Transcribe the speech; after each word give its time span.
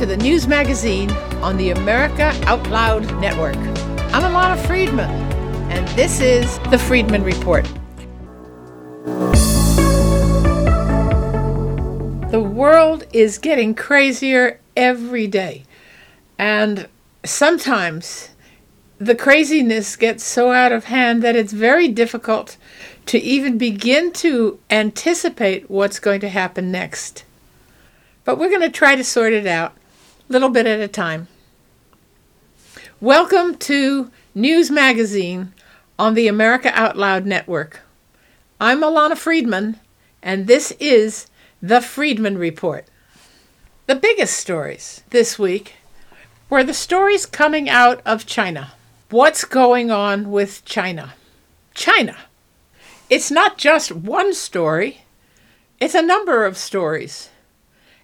to 0.00 0.06
the 0.06 0.16
news 0.16 0.48
magazine 0.48 1.10
on 1.42 1.58
the 1.58 1.72
America 1.72 2.32
Out 2.46 2.66
Loud 2.70 3.02
Network. 3.20 3.58
I'm 4.14 4.22
Alana 4.22 4.56
Friedman, 4.66 5.10
and 5.70 5.86
this 5.88 6.20
is 6.20 6.58
the 6.70 6.78
Friedman 6.78 7.22
Report. 7.22 7.66
The 12.30 12.40
world 12.40 13.06
is 13.12 13.36
getting 13.36 13.74
crazier 13.74 14.58
every 14.74 15.26
day, 15.26 15.64
and 16.38 16.88
sometimes 17.22 18.30
the 18.96 19.14
craziness 19.14 19.96
gets 19.96 20.24
so 20.24 20.50
out 20.50 20.72
of 20.72 20.84
hand 20.84 21.22
that 21.22 21.36
it's 21.36 21.52
very 21.52 21.88
difficult 21.88 22.56
to 23.04 23.18
even 23.18 23.58
begin 23.58 24.12
to 24.12 24.58
anticipate 24.70 25.70
what's 25.70 25.98
going 25.98 26.20
to 26.20 26.30
happen 26.30 26.72
next. 26.72 27.26
But 28.24 28.38
we're 28.38 28.48
going 28.48 28.62
to 28.62 28.70
try 28.70 28.94
to 28.96 29.04
sort 29.04 29.34
it 29.34 29.46
out, 29.46 29.74
little 30.30 30.48
bit 30.48 30.64
at 30.64 30.78
a 30.78 30.86
time. 30.86 31.26
Welcome 33.00 33.56
to 33.56 34.12
News 34.32 34.70
Magazine 34.70 35.52
on 35.98 36.14
the 36.14 36.28
America 36.28 36.70
Out 36.72 36.96
Loud 36.96 37.26
Network. 37.26 37.80
I'm 38.60 38.80
Alana 38.80 39.16
Friedman, 39.16 39.80
and 40.22 40.46
this 40.46 40.70
is 40.78 41.26
the 41.60 41.80
Friedman 41.80 42.38
Report. 42.38 42.86
The 43.88 43.96
biggest 43.96 44.36
stories 44.36 45.02
this 45.10 45.36
week 45.36 45.74
were 46.48 46.62
the 46.62 46.74
stories 46.74 47.26
coming 47.26 47.68
out 47.68 48.00
of 48.06 48.24
China. 48.24 48.74
What's 49.10 49.44
going 49.44 49.90
on 49.90 50.30
with 50.30 50.64
China? 50.64 51.14
China. 51.74 52.16
It's 53.08 53.32
not 53.32 53.58
just 53.58 53.90
one 53.90 54.32
story, 54.32 55.00
it's 55.80 55.96
a 55.96 56.02
number 56.02 56.44
of 56.44 56.56
stories, 56.56 57.30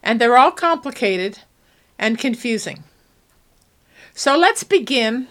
and 0.03 0.21
they're 0.21 0.37
all 0.37 0.51
complicated 0.51 1.39
and 1.99 2.19
confusing. 2.19 2.85
So 4.15 4.37
let's 4.37 4.65
begin 4.65 5.29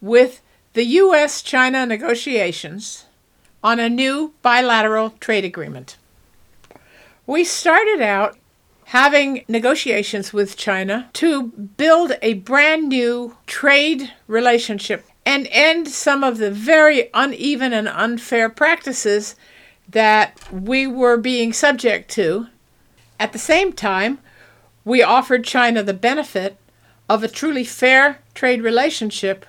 with 0.00 0.42
the 0.72 0.84
U.S. 0.84 1.42
China 1.42 1.86
negotiations 1.86 3.06
on 3.62 3.80
a 3.80 3.88
new 3.88 4.32
bilateral 4.42 5.10
trade 5.20 5.44
agreement. 5.44 5.96
We 7.26 7.44
started 7.44 8.00
out 8.00 8.36
having 8.86 9.44
negotiations 9.46 10.32
with 10.32 10.56
China 10.56 11.08
to 11.12 11.44
build 11.76 12.12
a 12.22 12.34
brand 12.34 12.88
new 12.88 13.36
trade 13.46 14.12
relationship 14.26 15.06
and 15.24 15.46
end 15.50 15.86
some 15.86 16.24
of 16.24 16.38
the 16.38 16.50
very 16.50 17.08
uneven 17.14 17.72
and 17.72 17.86
unfair 17.86 18.48
practices 18.48 19.36
that 19.88 20.36
we 20.50 20.86
were 20.86 21.16
being 21.16 21.52
subject 21.52 22.10
to. 22.10 22.48
At 23.18 23.32
the 23.32 23.38
same 23.38 23.72
time, 23.72 24.18
we 24.84 25.02
offered 25.02 25.44
China 25.44 25.82
the 25.82 25.94
benefit 25.94 26.56
of 27.08 27.22
a 27.22 27.28
truly 27.28 27.64
fair 27.64 28.20
trade 28.34 28.62
relationship 28.62 29.46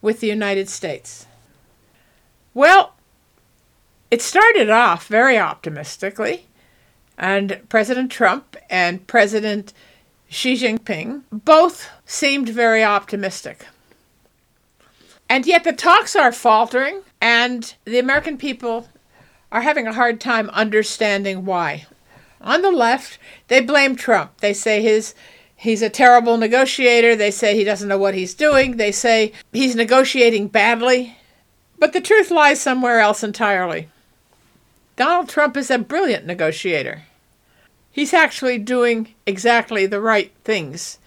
with 0.00 0.20
the 0.20 0.26
United 0.26 0.68
States. 0.68 1.26
Well, 2.54 2.94
it 4.10 4.20
started 4.20 4.68
off 4.68 5.06
very 5.06 5.38
optimistically. 5.38 6.46
And 7.16 7.60
President 7.68 8.10
Trump 8.10 8.56
and 8.68 9.06
President 9.06 9.72
Xi 10.28 10.54
Jinping 10.54 11.22
both 11.30 11.88
seemed 12.04 12.48
very 12.48 12.82
optimistic. 12.82 13.66
And 15.28 15.46
yet 15.46 15.64
the 15.64 15.72
talks 15.72 16.16
are 16.16 16.32
faltering, 16.32 17.02
and 17.20 17.74
the 17.84 17.98
American 17.98 18.36
people 18.36 18.88
are 19.50 19.62
having 19.62 19.86
a 19.86 19.94
hard 19.94 20.20
time 20.20 20.50
understanding 20.50 21.44
why. 21.44 21.86
On 22.42 22.60
the 22.62 22.72
left, 22.72 23.18
they 23.48 23.60
blame 23.60 23.94
Trump. 23.94 24.38
They 24.40 24.52
say 24.52 24.82
his 24.82 25.14
he's 25.54 25.82
a 25.82 25.88
terrible 25.88 26.36
negotiator. 26.36 27.14
They 27.14 27.30
say 27.30 27.56
he 27.56 27.64
doesn't 27.64 27.88
know 27.88 27.98
what 27.98 28.14
he's 28.14 28.34
doing. 28.34 28.76
They 28.76 28.92
say 28.92 29.32
he's 29.52 29.76
negotiating 29.76 30.48
badly. 30.48 31.16
But 31.78 31.92
the 31.92 32.00
truth 32.00 32.30
lies 32.30 32.60
somewhere 32.60 33.00
else 33.00 33.22
entirely. 33.22 33.88
Donald 34.96 35.28
Trump 35.28 35.56
is 35.56 35.70
a 35.70 35.78
brilliant 35.78 36.26
negotiator. 36.26 37.02
He's 37.90 38.14
actually 38.14 38.58
doing 38.58 39.14
exactly 39.26 39.86
the 39.86 40.00
right 40.00 40.32
things. 40.44 40.98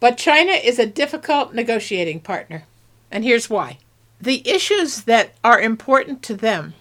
But 0.00 0.18
China 0.18 0.52
is 0.52 0.78
a 0.78 0.86
difficult 0.86 1.54
negotiating 1.54 2.20
partner, 2.20 2.64
and 3.10 3.24
here's 3.24 3.48
why. 3.48 3.78
The 4.20 4.46
issues 4.48 5.02
that 5.02 5.34
are 5.42 5.60
important 5.60 6.22
to 6.24 6.34
them 6.34 6.74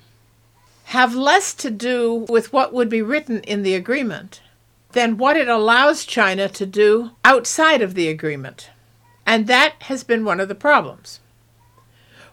have 0.85 1.15
less 1.15 1.53
to 1.53 1.71
do 1.71 2.25
with 2.29 2.53
what 2.53 2.73
would 2.73 2.89
be 2.89 3.01
written 3.01 3.39
in 3.41 3.63
the 3.63 3.75
agreement 3.75 4.41
than 4.91 5.17
what 5.17 5.35
it 5.35 5.47
allows 5.47 6.05
China 6.05 6.47
to 6.47 6.65
do 6.65 7.11
outside 7.23 7.81
of 7.81 7.95
the 7.95 8.07
agreement. 8.07 8.69
And 9.25 9.47
that 9.47 9.73
has 9.83 10.03
been 10.03 10.23
one 10.23 10.39
of 10.39 10.47
the 10.47 10.55
problems. 10.55 11.19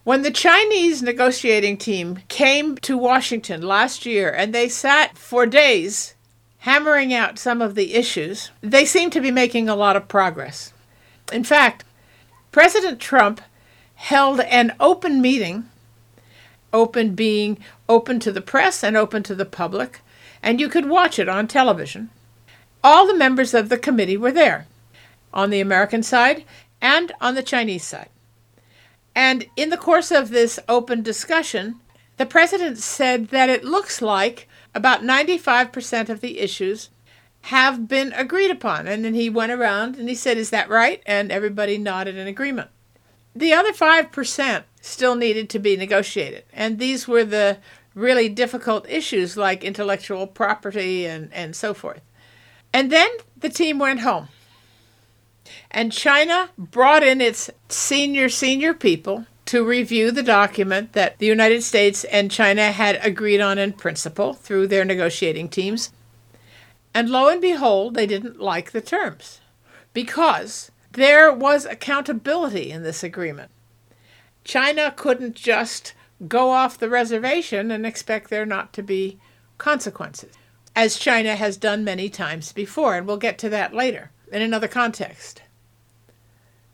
When 0.05 0.23
the 0.23 0.31
Chinese 0.31 1.03
negotiating 1.03 1.79
team 1.79 2.21
came 2.29 2.77
to 2.79 2.99
Washington 2.99 3.63
last 3.63 4.05
year 4.05 4.31
and 4.31 4.53
they 4.53 4.69
sat 4.69 5.17
for 5.17 5.47
days 5.47 6.15
hammering 6.59 7.15
out 7.15 7.39
some 7.39 7.63
of 7.63 7.75
the 7.75 7.95
issues, 7.95 8.51
they 8.61 8.85
seem 8.85 9.11
to 9.11 9.21
be 9.21 9.31
making 9.31 9.69
a 9.69 9.77
lot 9.77 9.97
of 9.97 10.09
progress. 10.09 10.73
In 11.33 11.43
fact, 11.43 11.85
President 12.51 13.01
Trump 13.01 13.41
held 13.95 14.41
an 14.41 14.75
open 14.79 15.23
meeting, 15.23 15.71
open 16.73 17.15
being 17.15 17.59
open 17.89 18.21
to 18.21 18.33
the 18.33 18.41
press 18.41 18.83
and 18.83 18.97
open 18.97 19.23
to 19.25 19.35
the 19.35 19.45
public, 19.45 20.01
and 20.43 20.61
you 20.61 20.69
could 20.69 20.89
watch 20.89 21.19
it 21.19 21.29
on 21.29 21.47
television. 21.47 22.11
All 22.85 23.07
the 23.07 23.15
members 23.15 23.55
of 23.55 23.69
the 23.69 23.79
committee 23.79 24.17
were 24.17 24.33
there, 24.33 24.67
on 25.33 25.51
the 25.51 25.61
American 25.61 26.03
side 26.03 26.45
and 26.81 27.13
on 27.21 27.35
the 27.35 27.43
Chinese 27.43 27.85
side. 27.85 28.09
And 29.15 29.47
in 29.57 29.71
the 29.71 29.77
course 29.77 30.11
of 30.11 30.31
this 30.31 30.59
open 30.69 31.03
discussion, 31.03 31.81
the 32.17 32.27
president 32.27 32.79
said 32.79 33.29
that 33.29 33.51
it 33.51 33.65
looks 33.65 34.03
like 34.03 34.49
about 34.75 35.03
95% 35.03 36.09
of 36.09 36.21
the 36.21 36.41
issues 36.41 36.91
have 37.43 37.89
been 37.89 38.13
agreed 38.15 38.51
upon. 38.51 38.87
And 38.87 39.05
then 39.05 39.15
he 39.15 39.29
went 39.29 39.53
around 39.53 39.97
and 39.97 40.09
he 40.09 40.15
said, 40.15 40.39
Is 40.39 40.51
that 40.51 40.69
right? 40.69 41.03
And 41.07 41.31
everybody 41.31 41.79
nodded 41.79 42.17
in 42.17 42.27
agreement. 42.27 42.71
The 43.35 43.53
other 43.53 43.73
5% 43.73 44.63
still 44.83 45.15
needed 45.15 45.49
to 45.49 45.59
be 45.59 45.77
negotiated. 45.77 46.45
And 46.53 46.79
these 46.79 47.09
were 47.09 47.25
the 47.25 47.59
really 47.95 48.29
difficult 48.29 48.89
issues 48.89 49.37
like 49.37 49.65
intellectual 49.65 50.27
property 50.27 51.07
and, 51.07 51.33
and 51.33 51.57
so 51.57 51.73
forth. 51.73 52.03
And 52.73 52.91
then 52.91 53.09
the 53.37 53.49
team 53.49 53.79
went 53.79 54.01
home. 54.01 54.29
And 55.71 55.93
China 55.93 56.51
brought 56.59 57.03
in 57.03 57.21
its 57.21 57.51
senior, 57.69 58.29
senior 58.29 58.75
people 58.75 59.27
to 59.47 59.65
review 59.65 60.11
the 60.11 60.23
document 60.23 60.95
that 60.95 61.19
the 61.19 61.27
United 61.27 61.63
States 61.63 62.05
and 62.05 62.31
China 62.31 62.73
had 62.73 62.99
agreed 63.03 63.41
on 63.41 63.59
in 63.59 63.73
principle 63.73 64.35
through 64.35 64.67
their 64.67 64.85
negotiating 64.85 65.49
teams. 65.49 65.91
And 66.95 67.09
lo 67.09 67.29
and 67.29 67.41
behold, 67.41 67.95
they 67.95 68.07
didn't 68.07 68.41
like 68.41 68.73
the 68.73 68.81
terms 68.81 69.41
because 69.93 70.71
there 70.93 71.33
was 71.33 71.67
accountability 71.67 72.71
in 72.71 72.83
this 72.83 73.03
agreement. 73.05 73.51
China 74.45 74.93
couldn't 74.97 75.35
just 75.35 75.95
go 76.29 76.51
off 76.51 76.79
the 76.79 76.89
reservation 76.89 77.71
and 77.71 77.85
expect 77.85 78.31
there 78.31 78.47
not 78.47 78.73
to 78.73 78.83
be 78.83 79.19
consequences, 79.59 80.35
as 80.75 80.99
China 80.99 81.37
has 81.37 81.57
done 81.57 81.85
many 81.85 82.09
times 82.09 82.53
before, 82.53 82.97
and 82.97 83.07
we'll 83.07 83.17
get 83.17 83.39
to 83.39 83.49
that 83.49 83.75
later 83.75 84.11
in 84.31 84.43
another 84.43 84.69
context. 84.69 85.43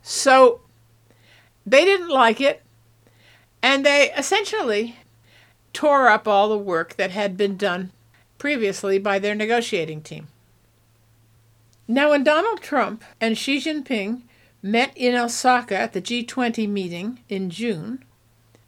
So 0.03 0.61
they 1.67 1.85
didn't 1.85 2.09
like 2.09 2.41
it, 2.41 2.63
and 3.63 3.85
they 3.85 4.13
essentially 4.13 4.97
tore 5.73 6.09
up 6.09 6.27
all 6.27 6.49
the 6.49 6.59
work 6.59 6.97
that 6.97 7.11
had 7.11 7.37
been 7.37 7.57
done 7.57 7.91
previously 8.39 8.99
by 8.99 9.19
their 9.19 9.35
negotiating 9.35 10.03
team. 10.03 10.29
Now, 11.87 12.11
when 12.11 12.25
Donald 12.25 12.61
Trump 12.61 13.03
and 13.21 13.37
Xi 13.37 13.59
Jinping 13.59 14.23
met 14.63 14.93
in 14.97 15.15
Osaka 15.15 15.77
at 15.77 15.93
the 15.93 16.03
G20 16.03 16.69
meeting 16.69 17.21
in 17.29 17.51
June, 17.51 18.05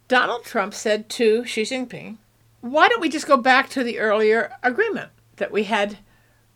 Donald 0.08 0.44
Trump 0.44 0.74
said 0.74 1.08
to 1.10 1.44
Xi 1.44 1.62
Jinping, 1.62 2.16
Why 2.60 2.88
don't 2.88 3.00
we 3.00 3.08
just 3.08 3.26
go 3.26 3.36
back 3.36 3.68
to 3.70 3.84
the 3.84 3.98
earlier 3.98 4.52
agreement 4.62 5.10
that 5.36 5.52
we 5.52 5.64
had 5.64 5.98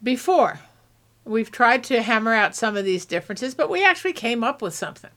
before? 0.02 0.60
We've 1.25 1.50
tried 1.50 1.84
to 1.84 2.02
hammer 2.02 2.34
out 2.34 2.54
some 2.54 2.76
of 2.76 2.84
these 2.84 3.06
differences, 3.06 3.54
but 3.54 3.70
we 3.70 3.84
actually 3.84 4.12
came 4.12 4.44
up 4.44 4.60
with 4.60 4.75
something 4.75 5.10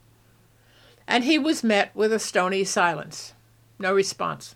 and 1.08 1.24
he 1.24 1.40
was 1.40 1.64
met 1.64 1.96
with 1.96 2.12
a 2.12 2.20
stony 2.20 2.64
silence. 2.64 3.34
No 3.80 3.94
response. 3.94 4.56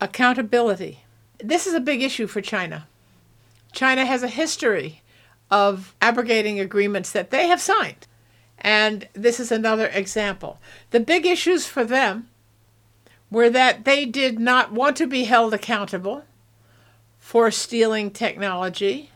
Accountability. 0.00 1.04
This 1.38 1.66
is 1.66 1.74
a 1.74 1.80
big 1.80 2.02
issue 2.02 2.26
for 2.26 2.42
China. 2.42 2.86
China 3.72 4.04
has 4.04 4.22
a 4.22 4.28
history 4.28 5.02
of 5.50 5.94
abrogating 6.02 6.60
agreements 6.60 7.10
that 7.12 7.30
they 7.30 7.46
have 7.48 7.60
signed. 7.60 8.06
And 8.58 9.08
this 9.12 9.38
is 9.38 9.52
another 9.52 9.86
example. 9.88 10.58
The 10.90 11.00
big 11.00 11.26
issues 11.26 11.66
for 11.66 11.84
them 11.84 12.28
were 13.30 13.50
that 13.50 13.84
they 13.84 14.06
did 14.06 14.38
not 14.38 14.72
want 14.72 14.96
to 14.96 15.06
be 15.06 15.24
held 15.24 15.52
accountable 15.52 16.24
for 17.18 17.50
stealing 17.50 18.10
technology, 18.10 19.10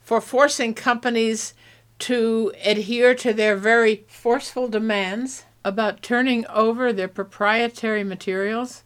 for 0.00 0.20
forcing 0.20 0.74
companies 0.74 1.54
to 1.98 2.52
adhere 2.62 3.14
to 3.14 3.32
their 3.32 3.56
very 3.56 4.04
forceful 4.08 4.68
demands 4.68 5.44
about 5.64 6.02
turning 6.02 6.46
over 6.48 6.92
their 6.92 7.08
proprietary 7.08 8.04
materials. 8.04 8.84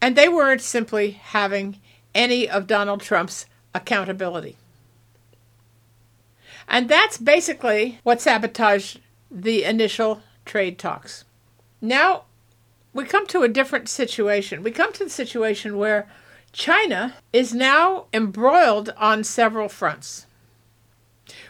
And 0.00 0.16
they 0.16 0.28
weren't 0.28 0.62
simply 0.62 1.10
having 1.10 1.80
any 2.14 2.48
of 2.48 2.66
Donald 2.66 3.00
Trump's 3.00 3.46
accountability. 3.74 4.56
And 6.68 6.88
that's 6.88 7.18
basically 7.18 7.98
what 8.02 8.20
sabotaged 8.20 9.00
the 9.30 9.64
initial 9.64 10.22
trade 10.44 10.78
talks. 10.78 11.24
Now 11.80 12.24
we 12.92 13.04
come 13.04 13.26
to 13.28 13.42
a 13.42 13.48
different 13.48 13.88
situation. 13.88 14.62
We 14.62 14.70
come 14.70 14.92
to 14.94 15.04
the 15.04 15.10
situation 15.10 15.76
where 15.76 16.08
China 16.52 17.14
is 17.32 17.52
now 17.52 18.06
embroiled 18.14 18.92
on 18.96 19.22
several 19.22 19.68
fronts. 19.68 20.26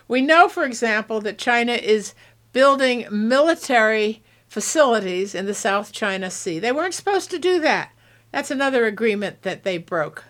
We 0.09 0.21
know, 0.23 0.49
for 0.49 0.65
example, 0.65 1.21
that 1.21 1.39
China 1.39 1.75
is 1.75 2.15
building 2.53 3.07
military 3.11 4.23
facilities 4.49 5.35
in 5.35 5.47
the 5.47 5.55
South 5.55 5.93
China 5.93 6.31
Sea. 6.31 6.59
They 6.59 6.73
weren't 6.73 6.95
supposed 6.95 7.31
to 7.31 7.39
do 7.39 7.61
that. 7.61 7.93
That's 8.33 8.51
another 8.51 8.87
agreement 8.87 9.43
that 9.43 9.63
they 9.63 9.79
broke. 9.79 10.25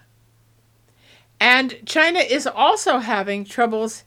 And 1.41 1.77
China 1.87 2.21
is 2.21 2.47
also 2.47 2.99
having 2.99 3.45
troubles 3.45 4.05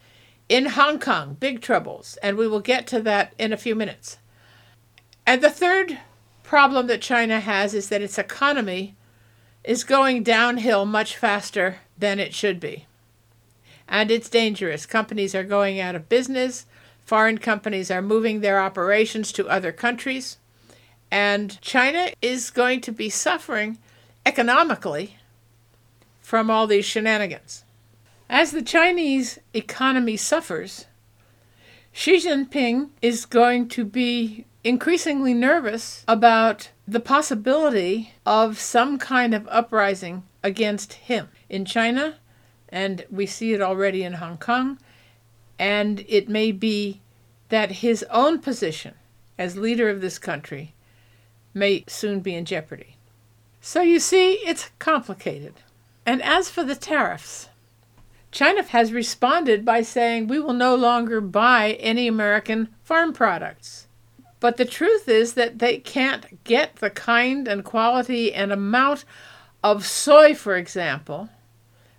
in 0.49 0.65
Hong 0.65 0.99
Kong, 0.99 1.37
big 1.39 1.61
troubles, 1.61 2.17
and 2.23 2.35
we 2.35 2.47
will 2.47 2.59
get 2.59 2.87
to 2.87 3.01
that 3.01 3.33
in 3.37 3.53
a 3.53 3.57
few 3.57 3.75
minutes. 3.75 4.17
And 5.25 5.41
the 5.41 5.49
third 5.49 5.99
problem 6.43 6.87
that 6.87 7.01
China 7.01 7.39
has 7.39 7.75
is 7.75 7.89
that 7.89 8.01
its 8.01 8.17
economy 8.17 8.95
is 9.63 9.83
going 9.83 10.23
downhill 10.23 10.85
much 10.85 11.15
faster 11.15 11.77
than 11.97 12.19
it 12.19 12.33
should 12.33 12.59
be. 12.59 12.87
And 13.87 14.09
it's 14.09 14.29
dangerous. 14.29 14.87
Companies 14.87 15.35
are 15.35 15.43
going 15.43 15.79
out 15.79 15.95
of 15.95 16.09
business, 16.09 16.65
foreign 17.05 17.37
companies 17.37 17.91
are 17.91 18.01
moving 18.01 18.41
their 18.41 18.59
operations 18.59 19.31
to 19.33 19.47
other 19.47 19.71
countries, 19.71 20.37
and 21.11 21.61
China 21.61 22.09
is 22.21 22.49
going 22.49 22.81
to 22.81 22.91
be 22.91 23.09
suffering 23.09 23.77
economically 24.25 25.17
from 26.21 26.49
all 26.49 26.67
these 26.67 26.85
shenanigans. 26.85 27.63
As 28.31 28.51
the 28.51 28.61
Chinese 28.61 29.39
economy 29.55 30.15
suffers, 30.15 30.85
Xi 31.91 32.17
Jinping 32.17 32.89
is 33.01 33.25
going 33.25 33.67
to 33.69 33.83
be 33.83 34.45
increasingly 34.63 35.33
nervous 35.33 36.03
about 36.07 36.69
the 36.87 36.99
possibility 36.99 38.13
of 38.27 38.59
some 38.59 38.99
kind 38.99 39.33
of 39.33 39.47
uprising 39.49 40.21
against 40.43 40.93
him 40.93 41.29
in 41.49 41.65
China, 41.65 42.17
and 42.69 43.03
we 43.09 43.25
see 43.25 43.53
it 43.53 43.61
already 43.61 44.03
in 44.03 44.13
Hong 44.13 44.37
Kong, 44.37 44.77
and 45.57 46.05
it 46.07 46.29
may 46.29 46.51
be 46.51 47.01
that 47.49 47.71
his 47.71 48.05
own 48.11 48.37
position 48.37 48.93
as 49.39 49.57
leader 49.57 49.89
of 49.89 50.01
this 50.01 50.19
country 50.19 50.75
may 51.55 51.83
soon 51.87 52.19
be 52.19 52.35
in 52.35 52.45
jeopardy. 52.45 52.97
So 53.59 53.81
you 53.81 53.99
see, 53.99 54.33
it's 54.33 54.69
complicated. 54.77 55.55
And 56.05 56.21
as 56.21 56.51
for 56.51 56.63
the 56.63 56.75
tariffs, 56.75 57.49
China 58.31 58.63
has 58.63 58.93
responded 58.93 59.65
by 59.65 59.81
saying 59.81 60.27
we 60.27 60.39
will 60.39 60.53
no 60.53 60.75
longer 60.75 61.19
buy 61.19 61.73
any 61.79 62.07
American 62.07 62.69
farm 62.83 63.11
products. 63.13 63.87
But 64.39 64.57
the 64.57 64.65
truth 64.65 65.09
is 65.09 65.33
that 65.33 65.59
they 65.59 65.79
can't 65.79 66.43
get 66.43 66.77
the 66.77 66.89
kind 66.89 67.47
and 67.47 67.65
quality 67.65 68.33
and 68.33 68.51
amount 68.51 69.03
of 69.63 69.85
soy, 69.85 70.33
for 70.33 70.55
example, 70.55 71.29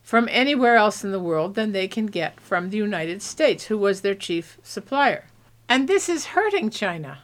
from 0.02 0.28
anywhere 0.30 0.76
else 0.76 1.04
in 1.04 1.12
the 1.12 1.20
world 1.20 1.54
than 1.54 1.72
they 1.72 1.86
can 1.86 2.06
get 2.06 2.40
from 2.40 2.70
the 2.70 2.78
United 2.78 3.20
States, 3.20 3.64
who 3.64 3.76
was 3.76 4.00
their 4.00 4.14
chief 4.14 4.58
supplier. 4.62 5.26
And 5.68 5.86
this 5.86 6.08
is 6.08 6.26
hurting 6.26 6.70
China. 6.70 7.18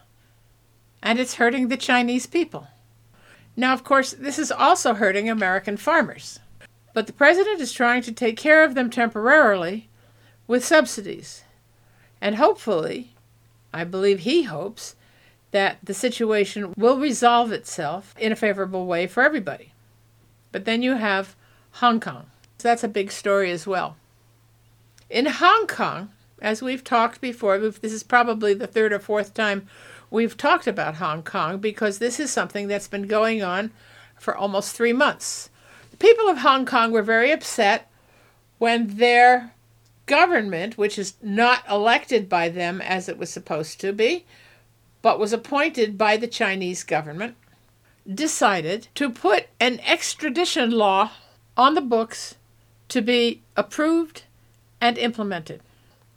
And 1.02 1.18
it's 1.18 1.34
hurting 1.34 1.68
the 1.68 1.76
Chinese 1.76 2.26
people. 2.26 2.68
Now, 3.56 3.72
of 3.72 3.84
course, 3.84 4.12
this 4.12 4.38
is 4.38 4.52
also 4.52 4.94
hurting 4.94 5.30
American 5.30 5.76
farmers. 5.76 6.40
But 6.96 7.06
the 7.06 7.12
president 7.12 7.60
is 7.60 7.74
trying 7.74 8.00
to 8.04 8.10
take 8.10 8.38
care 8.38 8.64
of 8.64 8.74
them 8.74 8.88
temporarily 8.88 9.90
with 10.46 10.64
subsidies. 10.64 11.44
And 12.22 12.36
hopefully, 12.36 13.10
I 13.70 13.84
believe 13.84 14.20
he 14.20 14.44
hopes, 14.44 14.96
that 15.50 15.76
the 15.82 15.92
situation 15.92 16.72
will 16.74 16.98
resolve 16.98 17.52
itself 17.52 18.14
in 18.18 18.32
a 18.32 18.34
favorable 18.34 18.86
way 18.86 19.06
for 19.06 19.22
everybody. 19.22 19.74
But 20.52 20.64
then 20.64 20.80
you 20.80 20.94
have 20.94 21.36
Hong 21.72 22.00
Kong. 22.00 22.30
So 22.56 22.68
that's 22.68 22.82
a 22.82 22.88
big 22.88 23.12
story 23.12 23.50
as 23.50 23.66
well. 23.66 23.96
In 25.10 25.26
Hong 25.26 25.66
Kong, 25.66 26.12
as 26.40 26.62
we've 26.62 26.82
talked 26.82 27.20
before, 27.20 27.58
this 27.58 27.92
is 27.92 28.04
probably 28.04 28.54
the 28.54 28.66
third 28.66 28.94
or 28.94 29.00
fourth 29.00 29.34
time 29.34 29.68
we've 30.10 30.38
talked 30.38 30.66
about 30.66 30.94
Hong 30.94 31.22
Kong 31.22 31.58
because 31.58 31.98
this 31.98 32.18
is 32.18 32.32
something 32.32 32.68
that's 32.68 32.88
been 32.88 33.06
going 33.06 33.42
on 33.42 33.70
for 34.18 34.34
almost 34.34 34.74
three 34.74 34.94
months. 34.94 35.50
People 35.98 36.28
of 36.28 36.38
Hong 36.38 36.66
Kong 36.66 36.92
were 36.92 37.02
very 37.02 37.30
upset 37.30 37.90
when 38.58 38.96
their 38.96 39.52
government, 40.06 40.78
which 40.78 40.98
is 40.98 41.14
not 41.22 41.62
elected 41.68 42.28
by 42.28 42.48
them 42.48 42.80
as 42.80 43.08
it 43.08 43.18
was 43.18 43.30
supposed 43.30 43.80
to 43.80 43.92
be, 43.92 44.24
but 45.02 45.18
was 45.18 45.32
appointed 45.32 45.96
by 45.98 46.16
the 46.16 46.26
Chinese 46.26 46.84
government, 46.84 47.36
decided 48.12 48.88
to 48.94 49.10
put 49.10 49.46
an 49.58 49.80
extradition 49.80 50.70
law 50.70 51.12
on 51.56 51.74
the 51.74 51.80
books 51.80 52.36
to 52.88 53.02
be 53.02 53.42
approved 53.56 54.24
and 54.80 54.96
implemented. 54.98 55.60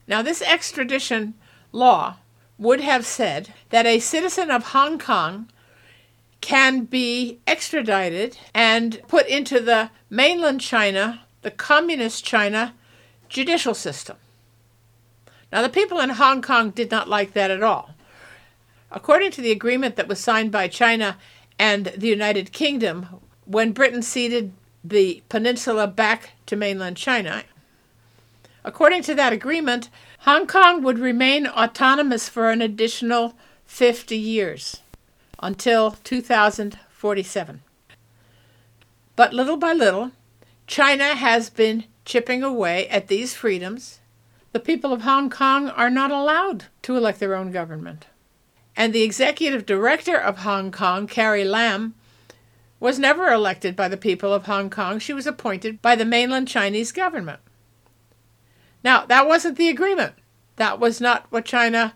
Now, 0.08 0.22
this 0.22 0.42
extradition 0.42 1.34
law 1.72 2.18
would 2.58 2.81
have 2.81 3.06
said 3.06 3.54
that 3.70 3.86
a 3.86 4.00
citizen 4.00 4.52
of 4.52 4.66
Hong 4.66 5.00
Kong 5.00 5.50
can 6.42 6.86
be 6.86 7.40
extradited 7.46 8.38
and 8.54 9.02
put 9.08 9.28
into 9.28 9.60
the 9.60 9.92
mainland 10.10 10.62
China, 10.62 11.22
the 11.42 11.52
communist 11.52 12.24
China 12.24 12.74
judicial 13.28 13.74
system. 13.74 14.18
Now, 15.52 15.62
the 15.62 15.70
people 15.70 16.00
in 16.00 16.12
Hong 16.12 16.42
Kong 16.42 16.70
did 16.72 16.92
not 16.92 17.10
like 17.10 17.34
that 17.34 17.52
at 17.52 17.64
all. 17.64 17.96
According 18.92 19.32
to 19.32 19.42
the 19.42 19.52
agreement 19.52 19.96
that 19.96 20.08
was 20.08 20.20
signed 20.20 20.52
by 20.52 20.68
China 20.68 21.18
and 21.58 21.88
the 21.88 22.08
United 22.08 22.52
Kingdom 22.52 23.08
when 23.46 23.72
Britain 23.72 24.02
ceded 24.02 24.52
the 24.84 25.24
peninsula 25.30 25.88
back 25.88 26.32
to 26.46 26.56
mainland 26.56 26.98
China, 26.98 27.44
according 28.64 29.04
to 29.04 29.16
that 29.16 29.34
agreement, 29.34 29.90
Hong 30.19 30.48
Kong 30.48 30.84
would 30.84 31.00
remain 31.00 31.48
autonomous 31.48 32.30
for 32.30 32.50
an 32.50 32.62
additional 32.62 33.36
50 33.66 34.18
years 34.18 34.81
until 35.42 35.92
2047. 35.92 37.62
But 39.16 39.34
little 39.34 39.58
by 39.58 39.74
little, 39.74 40.12
China 40.68 41.16
has 41.16 41.50
been 41.50 41.86
chipping 42.06 42.44
away 42.44 42.88
at 42.90 43.08
these 43.08 43.34
freedoms. 43.34 44.00
The 44.52 44.60
people 44.60 44.94
of 44.94 45.02
Hong 45.02 45.30
Kong 45.30 45.69
are 45.69 45.90
not 45.90 46.12
allowed 46.12 46.66
to 46.84 46.96
elect 46.96 47.19
their 47.19 47.36
own 47.36 47.52
government. 47.52 48.08
And 48.76 48.94
the 48.94 49.04
executive 49.04 49.66
director 49.66 50.18
of 50.18 50.40
Hong 50.40 50.72
Kong, 50.72 51.06
Carrie 51.06 51.44
Lam, 51.44 51.96
was 52.80 52.98
never 52.98 53.28
elected 53.28 53.76
by 53.76 53.88
the 53.90 53.98
people 53.98 54.34
of 54.34 54.46
Hong 54.46 54.69
Kong. 54.69 55.00
She 55.00 55.14
was 55.14 55.28
appointed 55.28 55.81
by 55.81 55.96
the 55.96 56.06
mainland 56.06 56.48
Chinese 56.48 56.92
government. 56.92 57.42
Now, 58.84 59.06
that 59.06 59.28
wasn't 59.28 59.58
the 59.58 59.69
agreement. 59.69 60.14
That 60.56 60.80
was 60.80 61.02
not 61.02 61.26
what 61.30 61.46
China 61.46 61.94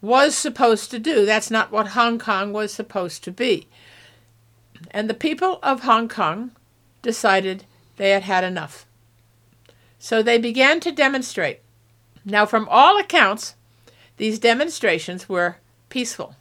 was 0.00 0.34
supposed 0.34 0.90
to 0.90 0.98
do. 0.98 1.24
That's 1.24 1.50
not 1.50 1.72
what 1.72 1.88
Hong 1.88 2.18
Kong 2.18 2.52
was 2.52 2.72
supposed 2.72 3.24
to 3.24 3.32
be. 3.32 3.68
And 4.90 5.08
the 5.08 5.14
people 5.14 5.58
of 5.62 5.82
Hong 5.82 6.08
Kong 6.08 6.52
decided 7.02 7.64
they 7.96 8.10
had 8.10 8.24
had 8.24 8.44
enough. 8.44 8.86
So 9.98 10.22
they 10.22 10.38
began 10.38 10.80
to 10.80 10.92
demonstrate. 10.92 11.60
Now, 12.24 12.44
from 12.46 12.68
all 12.70 12.98
accounts, 12.98 13.54
these 14.16 14.38
demonstrations 14.38 15.28
were 15.28 15.56
peaceful. 15.88 16.36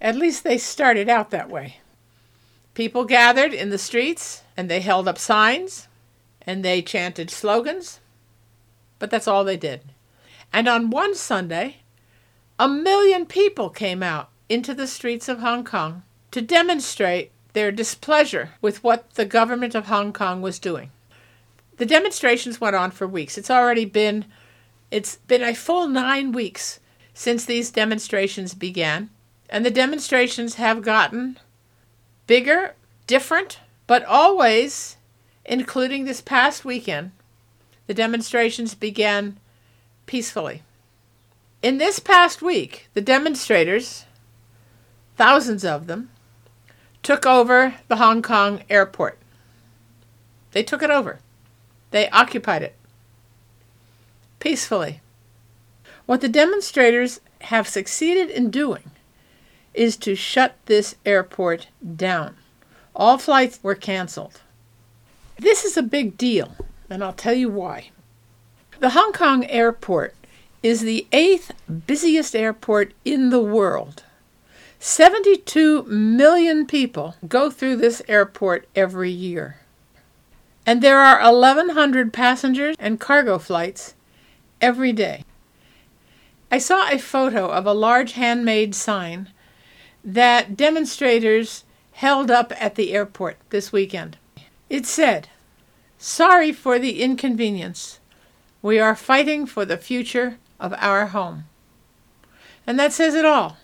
At 0.00 0.16
least 0.16 0.44
they 0.44 0.58
started 0.58 1.08
out 1.08 1.30
that 1.30 1.50
way. 1.50 1.78
People 2.74 3.04
gathered 3.04 3.52
in 3.52 3.70
the 3.70 3.78
streets 3.78 4.42
and 4.56 4.70
they 4.70 4.80
held 4.80 5.06
up 5.06 5.18
signs 5.18 5.88
and 6.46 6.64
they 6.64 6.82
chanted 6.82 7.30
slogans, 7.30 8.00
but 8.98 9.10
that's 9.10 9.28
all 9.28 9.44
they 9.44 9.56
did. 9.56 9.82
And 10.52 10.68
on 10.68 10.90
one 10.90 11.14
Sunday, 11.14 11.76
a 12.62 12.68
million 12.68 13.26
people 13.26 13.70
came 13.70 14.04
out 14.04 14.28
into 14.48 14.72
the 14.72 14.86
streets 14.86 15.28
of 15.28 15.40
Hong 15.40 15.64
Kong 15.64 16.04
to 16.30 16.40
demonstrate 16.40 17.32
their 17.54 17.72
displeasure 17.72 18.50
with 18.60 18.84
what 18.84 19.14
the 19.14 19.24
government 19.24 19.74
of 19.74 19.86
Hong 19.86 20.12
Kong 20.12 20.40
was 20.40 20.60
doing. 20.60 20.92
The 21.78 21.86
demonstrations 21.86 22.60
went 22.60 22.76
on 22.76 22.92
for 22.92 23.04
weeks. 23.04 23.36
It's 23.36 23.50
already 23.50 23.84
been 23.84 24.26
it's 24.92 25.16
been 25.16 25.42
a 25.42 25.56
full 25.56 25.88
9 25.88 26.30
weeks 26.30 26.78
since 27.12 27.44
these 27.44 27.72
demonstrations 27.72 28.54
began, 28.54 29.10
and 29.50 29.66
the 29.66 29.70
demonstrations 29.72 30.54
have 30.54 30.82
gotten 30.82 31.40
bigger, 32.28 32.76
different, 33.08 33.58
but 33.88 34.04
always 34.04 34.98
including 35.44 36.04
this 36.04 36.20
past 36.20 36.64
weekend, 36.64 37.10
the 37.88 37.94
demonstrations 37.94 38.76
began 38.76 39.36
peacefully. 40.06 40.62
In 41.62 41.78
this 41.78 42.00
past 42.00 42.42
week, 42.42 42.88
the 42.92 43.00
demonstrators, 43.00 44.04
thousands 45.16 45.64
of 45.64 45.86
them, 45.86 46.10
took 47.04 47.24
over 47.24 47.76
the 47.86 47.96
Hong 47.96 48.20
Kong 48.20 48.64
airport. 48.68 49.16
They 50.50 50.64
took 50.64 50.82
it 50.82 50.90
over. 50.90 51.20
They 51.92 52.10
occupied 52.10 52.62
it 52.62 52.74
peacefully. 54.40 55.00
What 56.04 56.20
the 56.20 56.28
demonstrators 56.28 57.20
have 57.42 57.68
succeeded 57.68 58.28
in 58.28 58.50
doing 58.50 58.90
is 59.72 59.96
to 59.98 60.16
shut 60.16 60.56
this 60.66 60.96
airport 61.06 61.68
down. 61.94 62.34
All 62.94 63.18
flights 63.18 63.60
were 63.62 63.76
canceled. 63.76 64.40
This 65.38 65.64
is 65.64 65.76
a 65.76 65.82
big 65.82 66.18
deal, 66.18 66.56
and 66.90 67.04
I'll 67.04 67.12
tell 67.12 67.34
you 67.34 67.48
why. 67.48 67.90
The 68.80 68.90
Hong 68.90 69.12
Kong 69.12 69.44
airport 69.46 70.16
is 70.62 70.82
the 70.82 71.06
eighth 71.12 71.52
busiest 71.86 72.36
airport 72.36 72.92
in 73.04 73.30
the 73.30 73.42
world. 73.42 74.04
72 74.78 75.84
million 75.84 76.66
people 76.66 77.16
go 77.28 77.50
through 77.50 77.76
this 77.76 78.02
airport 78.08 78.66
every 78.74 79.10
year. 79.10 79.58
And 80.66 80.82
there 80.82 81.00
are 81.00 81.20
1,100 81.22 82.12
passengers 82.12 82.76
and 82.78 83.00
cargo 83.00 83.38
flights 83.38 83.94
every 84.60 84.92
day. 84.92 85.24
I 86.50 86.58
saw 86.58 86.88
a 86.88 86.98
photo 86.98 87.48
of 87.48 87.66
a 87.66 87.72
large 87.72 88.12
handmade 88.12 88.74
sign 88.74 89.30
that 90.04 90.56
demonstrators 90.56 91.64
held 91.92 92.30
up 92.30 92.52
at 92.60 92.74
the 92.74 92.92
airport 92.92 93.36
this 93.50 93.72
weekend. 93.72 94.18
It 94.68 94.86
said, 94.86 95.28
Sorry 95.98 96.52
for 96.52 96.78
the 96.78 97.02
inconvenience. 97.02 98.00
We 98.60 98.78
are 98.78 98.96
fighting 98.96 99.46
for 99.46 99.64
the 99.64 99.76
future 99.76 100.38
of 100.62 100.72
our 100.78 101.08
home. 101.08 101.44
And 102.66 102.78
that 102.78 102.92
says 102.92 103.14
it 103.14 103.26
all. 103.26 103.58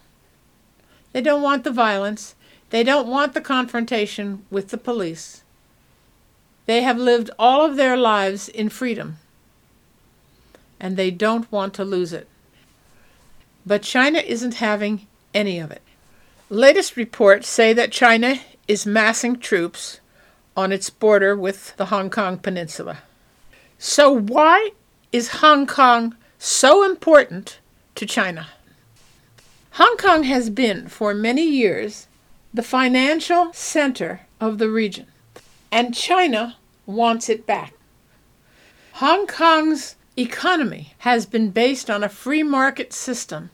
They 1.13 1.23
don't 1.23 1.41
want 1.43 1.65
the 1.65 1.71
violence. 1.71 2.35
They 2.71 2.83
don't 2.83 3.09
want 3.09 3.33
the 3.33 3.41
confrontation 3.41 4.45
with 4.51 4.69
the 4.69 4.77
police. 4.77 5.43
They 6.67 6.83
have 6.83 6.99
lived 6.99 7.31
all 7.39 7.65
of 7.65 7.77
their 7.77 7.97
lives 7.97 8.49
in 8.49 8.69
freedom, 8.69 9.17
and 10.79 10.97
they 10.97 11.11
don't 11.11 11.51
want 11.51 11.73
to 11.75 11.85
lose 11.85 12.13
it. 12.13 12.29
But 13.65 13.83
China 13.83 14.19
isn't 14.19 14.55
having 14.55 15.07
any 15.33 15.59
of 15.59 15.71
it. 15.71 15.83
Latest 16.51 16.97
reports 16.97 17.49
say 17.49 17.73
that 17.73 17.93
China 17.93 18.41
is 18.67 18.85
massing 18.85 19.39
troops 19.39 20.01
on 20.57 20.73
its 20.73 20.91
border 20.91 21.37
with 21.37 21.75
the 21.77 21.87
Hong 21.87 22.11
Kong 22.11 22.37
Peninsula. 22.37 22.99
So, 23.79 24.11
why 24.11 24.71
is 25.13 25.29
Hong 25.29 25.67
Kong 25.67 26.17
so 26.39 26.85
important 26.85 27.59
to 27.95 28.07
China? 28.07 28.49
Hong 29.73 29.97
Kong 29.97 30.23
has 30.25 30.51
been, 30.51 30.89
for 30.89 31.15
many 31.15 31.45
years, 31.45 32.09
the 32.55 32.63
financial 32.63 33.53
center 33.53 34.23
of 34.41 34.59
the 34.59 34.71
region, 34.71 35.07
and 35.71 35.95
China 35.95 36.57
wants 36.87 37.29
it 37.29 37.47
back. 37.47 37.75
Hong 38.95 39.27
Kong's 39.27 39.97
economy 40.17 40.95
has 40.99 41.27
been 41.27 41.51
based 41.51 41.89
on 41.89 42.03
a 42.03 42.09
free 42.09 42.43
market 42.43 42.93
system 42.93 43.51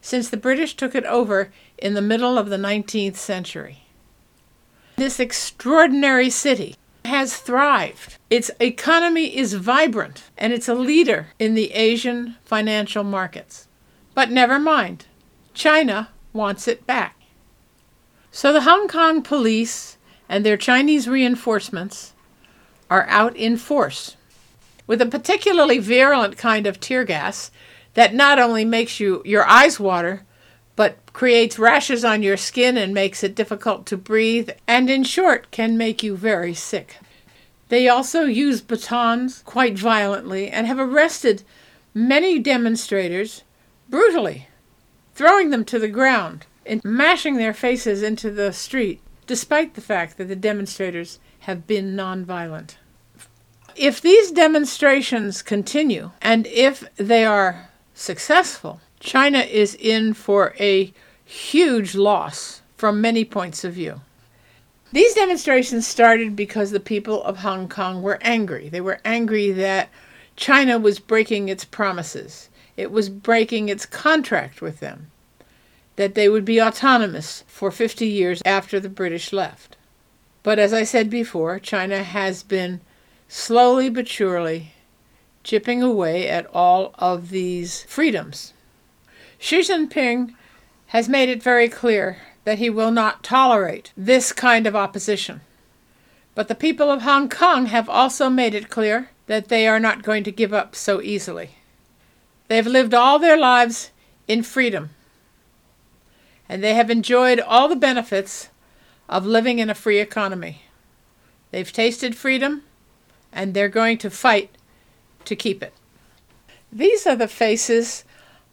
since 0.00 0.30
the 0.30 0.36
British 0.36 0.74
took 0.74 0.94
it 0.94 1.04
over 1.04 1.52
in 1.76 1.94
the 1.94 2.00
middle 2.00 2.38
of 2.38 2.48
the 2.48 2.56
19th 2.56 3.16
century. 3.16 3.84
This 4.96 5.20
extraordinary 5.20 6.30
city 6.30 6.76
has 7.04 7.36
thrived. 7.36 8.18
Its 8.28 8.50
economy 8.60 9.36
is 9.36 9.54
vibrant 9.54 10.24
and 10.36 10.52
it's 10.52 10.68
a 10.68 10.74
leader 10.74 11.28
in 11.38 11.54
the 11.54 11.72
Asian 11.72 12.36
financial 12.44 13.04
markets. 13.04 13.66
But 14.14 14.30
never 14.30 14.58
mind, 14.58 15.06
China 15.54 16.10
wants 16.32 16.68
it 16.68 16.86
back. 16.86 17.16
So 18.30 18.52
the 18.52 18.62
Hong 18.62 18.86
Kong 18.86 19.22
police 19.22 19.96
and 20.28 20.44
their 20.44 20.56
Chinese 20.56 21.08
reinforcements 21.08 22.12
are 22.88 23.06
out 23.08 23.36
in 23.36 23.56
force 23.56 24.16
with 24.86 25.00
a 25.00 25.06
particularly 25.06 25.78
virulent 25.78 26.36
kind 26.36 26.66
of 26.66 26.80
tear 26.80 27.04
gas 27.04 27.50
that 27.94 28.14
not 28.14 28.38
only 28.38 28.64
makes 28.64 29.00
you 29.00 29.22
your 29.24 29.44
eyes 29.44 29.80
water 29.80 30.24
but 30.80 30.96
creates 31.12 31.58
rashes 31.58 32.06
on 32.06 32.22
your 32.22 32.38
skin 32.38 32.78
and 32.78 32.94
makes 32.94 33.22
it 33.22 33.34
difficult 33.34 33.84
to 33.84 33.98
breathe, 33.98 34.48
and 34.66 34.88
in 34.88 35.04
short, 35.04 35.50
can 35.50 35.76
make 35.76 36.02
you 36.02 36.16
very 36.16 36.54
sick. 36.54 36.96
They 37.68 37.86
also 37.86 38.22
use 38.22 38.62
batons 38.62 39.42
quite 39.44 39.78
violently 39.78 40.48
and 40.48 40.66
have 40.66 40.78
arrested 40.78 41.42
many 41.92 42.38
demonstrators 42.38 43.42
brutally, 43.90 44.48
throwing 45.14 45.50
them 45.50 45.66
to 45.66 45.78
the 45.78 45.86
ground 45.86 46.46
and 46.64 46.82
mashing 46.82 47.36
their 47.36 47.52
faces 47.52 48.02
into 48.02 48.30
the 48.30 48.50
street, 48.50 49.02
despite 49.26 49.74
the 49.74 49.82
fact 49.82 50.16
that 50.16 50.28
the 50.28 50.34
demonstrators 50.34 51.18
have 51.40 51.66
been 51.66 51.94
nonviolent. 51.94 52.76
If 53.76 54.00
these 54.00 54.32
demonstrations 54.32 55.42
continue, 55.42 56.12
and 56.22 56.46
if 56.46 56.84
they 56.96 57.26
are 57.26 57.68
successful, 57.92 58.80
China 59.00 59.38
is 59.38 59.74
in 59.74 60.12
for 60.12 60.54
a 60.60 60.92
huge 61.24 61.94
loss 61.94 62.60
from 62.76 63.00
many 63.00 63.24
points 63.24 63.64
of 63.64 63.72
view. 63.72 64.00
These 64.92 65.14
demonstrations 65.14 65.86
started 65.86 66.36
because 66.36 66.70
the 66.70 66.80
people 66.80 67.22
of 67.24 67.38
Hong 67.38 67.68
Kong 67.68 68.02
were 68.02 68.18
angry. 68.20 68.68
They 68.68 68.80
were 68.80 69.00
angry 69.04 69.52
that 69.52 69.88
China 70.36 70.78
was 70.78 70.98
breaking 70.98 71.48
its 71.48 71.64
promises, 71.64 72.48
it 72.76 72.90
was 72.90 73.08
breaking 73.08 73.68
its 73.68 73.86
contract 73.86 74.60
with 74.60 74.80
them, 74.80 75.10
that 75.96 76.14
they 76.14 76.28
would 76.28 76.44
be 76.44 76.60
autonomous 76.60 77.44
for 77.46 77.70
50 77.70 78.06
years 78.06 78.42
after 78.44 78.80
the 78.80 78.88
British 78.88 79.32
left. 79.32 79.76
But 80.42 80.58
as 80.58 80.72
I 80.72 80.84
said 80.84 81.10
before, 81.10 81.58
China 81.58 82.02
has 82.02 82.42
been 82.42 82.80
slowly 83.28 83.88
but 83.90 84.08
surely 84.08 84.72
chipping 85.42 85.82
away 85.82 86.28
at 86.28 86.46
all 86.54 86.94
of 86.98 87.30
these 87.30 87.82
freedoms. 87.84 88.52
Xi 89.42 89.60
Jinping 89.60 90.34
has 90.88 91.08
made 91.08 91.30
it 91.30 91.42
very 91.42 91.68
clear 91.68 92.18
that 92.44 92.58
he 92.58 92.68
will 92.68 92.90
not 92.90 93.24
tolerate 93.24 93.90
this 93.96 94.32
kind 94.32 94.66
of 94.66 94.76
opposition. 94.76 95.40
But 96.34 96.48
the 96.48 96.54
people 96.54 96.90
of 96.90 97.02
Hong 97.02 97.28
Kong 97.30 97.66
have 97.66 97.88
also 97.88 98.28
made 98.28 98.54
it 98.54 98.68
clear 98.68 99.08
that 99.28 99.48
they 99.48 99.66
are 99.66 99.80
not 99.80 100.02
going 100.02 100.24
to 100.24 100.30
give 100.30 100.52
up 100.52 100.76
so 100.76 101.00
easily. 101.00 101.50
They 102.48 102.56
have 102.56 102.66
lived 102.66 102.92
all 102.92 103.18
their 103.18 103.36
lives 103.36 103.90
in 104.28 104.42
freedom, 104.42 104.90
and 106.46 106.62
they 106.62 106.74
have 106.74 106.90
enjoyed 106.90 107.40
all 107.40 107.66
the 107.66 107.76
benefits 107.76 108.50
of 109.08 109.24
living 109.24 109.58
in 109.58 109.70
a 109.70 109.74
free 109.74 110.00
economy. 110.00 110.62
They've 111.50 111.72
tasted 111.72 112.14
freedom, 112.14 112.62
and 113.32 113.54
they're 113.54 113.68
going 113.68 113.96
to 113.98 114.10
fight 114.10 114.50
to 115.24 115.34
keep 115.34 115.62
it. 115.62 115.72
These 116.70 117.06
are 117.06 117.16
the 117.16 117.26
faces 117.26 118.04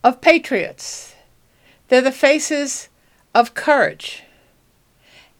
of 0.07 0.21
patriots. 0.21 1.15
They're 1.89 2.01
the 2.01 2.13
faces 2.13 2.87
of 3.35 3.53
courage. 3.53 4.23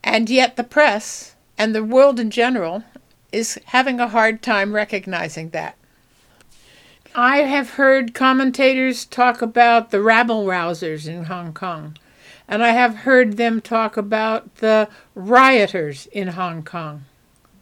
And 0.04 0.30
yet 0.30 0.58
the 0.58 0.64
press 0.66 1.36
and 1.58 1.74
the 1.74 1.86
world 1.86 2.20
in 2.20 2.30
general 2.30 2.84
is 3.32 3.58
having 3.68 4.02
a 4.02 4.10
hard 4.10 4.42
time 4.42 4.76
recognizing 4.76 5.52
that. 5.52 5.78
I 7.16 7.38
have 7.38 7.72
heard 7.72 8.14
commentators 8.14 9.06
talk 9.06 9.42
about 9.42 9.92
the 9.92 10.02
rabble 10.02 10.46
rousers 10.46 11.08
in 11.08 11.24
Hong 11.24 11.54
Kong, 11.54 11.98
and 12.46 12.62
I 12.62 12.72
have 12.72 12.98
heard 12.98 13.38
them 13.38 13.62
talk 13.62 13.96
about 13.96 14.58
the 14.58 14.90
rioters 15.16 16.08
in 16.08 16.30
Hong 16.30 16.62
Kong. 16.62 17.06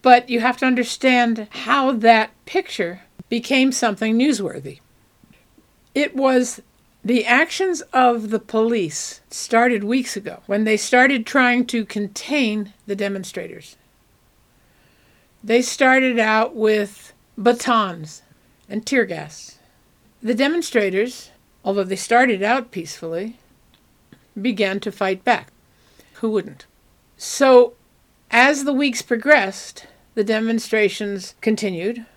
But 0.02 0.28
you 0.28 0.40
have 0.40 0.58
to 0.58 0.66
understand 0.66 1.48
how 1.52 1.92
that 1.92 2.32
picture 2.48 3.02
became 3.30 3.72
something 3.72 4.18
newsworthy. 4.18 4.80
It 5.94 6.16
was 6.16 6.62
the 7.06 7.24
actions 7.24 7.82
of 7.94 8.32
the 8.32 8.40
police 8.40 9.22
started 9.30 9.84
weeks 9.84 10.18
ago 10.18 10.42
when 10.48 10.64
they 10.64 10.76
started 10.76 11.24
trying 11.24 11.64
to 11.68 11.86
contain 11.86 12.74
the 12.88 12.96
demonstrators. 12.96 13.78
They 15.44 15.62
started 15.62 16.18
out 16.18 16.56
with 16.56 17.14
batons 17.38 18.24
and 18.68 18.84
tear 18.84 19.06
gas. 19.06 19.60
The 20.24 20.34
demonstrators, 20.34 21.30
although 21.64 21.84
they 21.84 21.96
started 21.96 22.42
out 22.42 22.72
peacefully, 22.72 23.38
began 24.42 24.80
to 24.80 24.92
fight 24.92 25.24
back. 25.24 25.50
Who 26.16 26.32
wouldn't? 26.32 26.66
So, 27.18 27.74
as 28.32 28.64
the 28.64 28.74
weeks 28.74 29.04
progressed, 29.04 29.86
the 30.16 30.24
demonstrations 30.24 31.36
continued, 31.42 32.08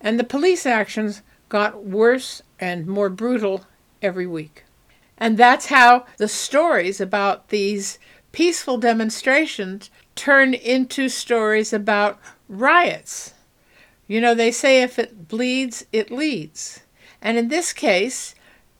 and 0.00 0.20
the 0.20 0.24
police 0.24 0.64
actions 0.64 1.22
got 1.48 1.84
worse 1.84 2.40
and 2.60 2.86
more 2.86 3.10
brutal 3.10 3.66
every 4.02 4.26
week. 4.26 4.64
And 5.18 5.38
that's 5.38 5.66
how 5.66 6.06
the 6.16 6.28
stories 6.28 7.00
about 7.00 7.48
these 7.48 7.98
peaceful 8.32 8.78
demonstrations 8.78 9.90
turn 10.14 10.54
into 10.54 11.08
stories 11.08 11.72
about 11.72 12.18
riots. 12.48 13.34
You 14.08 14.20
know, 14.20 14.34
they 14.34 14.50
say 14.50 14.82
if 14.82 14.98
it 14.98 15.28
bleeds, 15.28 15.86
it 15.92 16.10
leads. 16.10 16.80
And 17.20 17.38
in 17.38 17.48
this 17.48 17.72
case, 17.72 18.34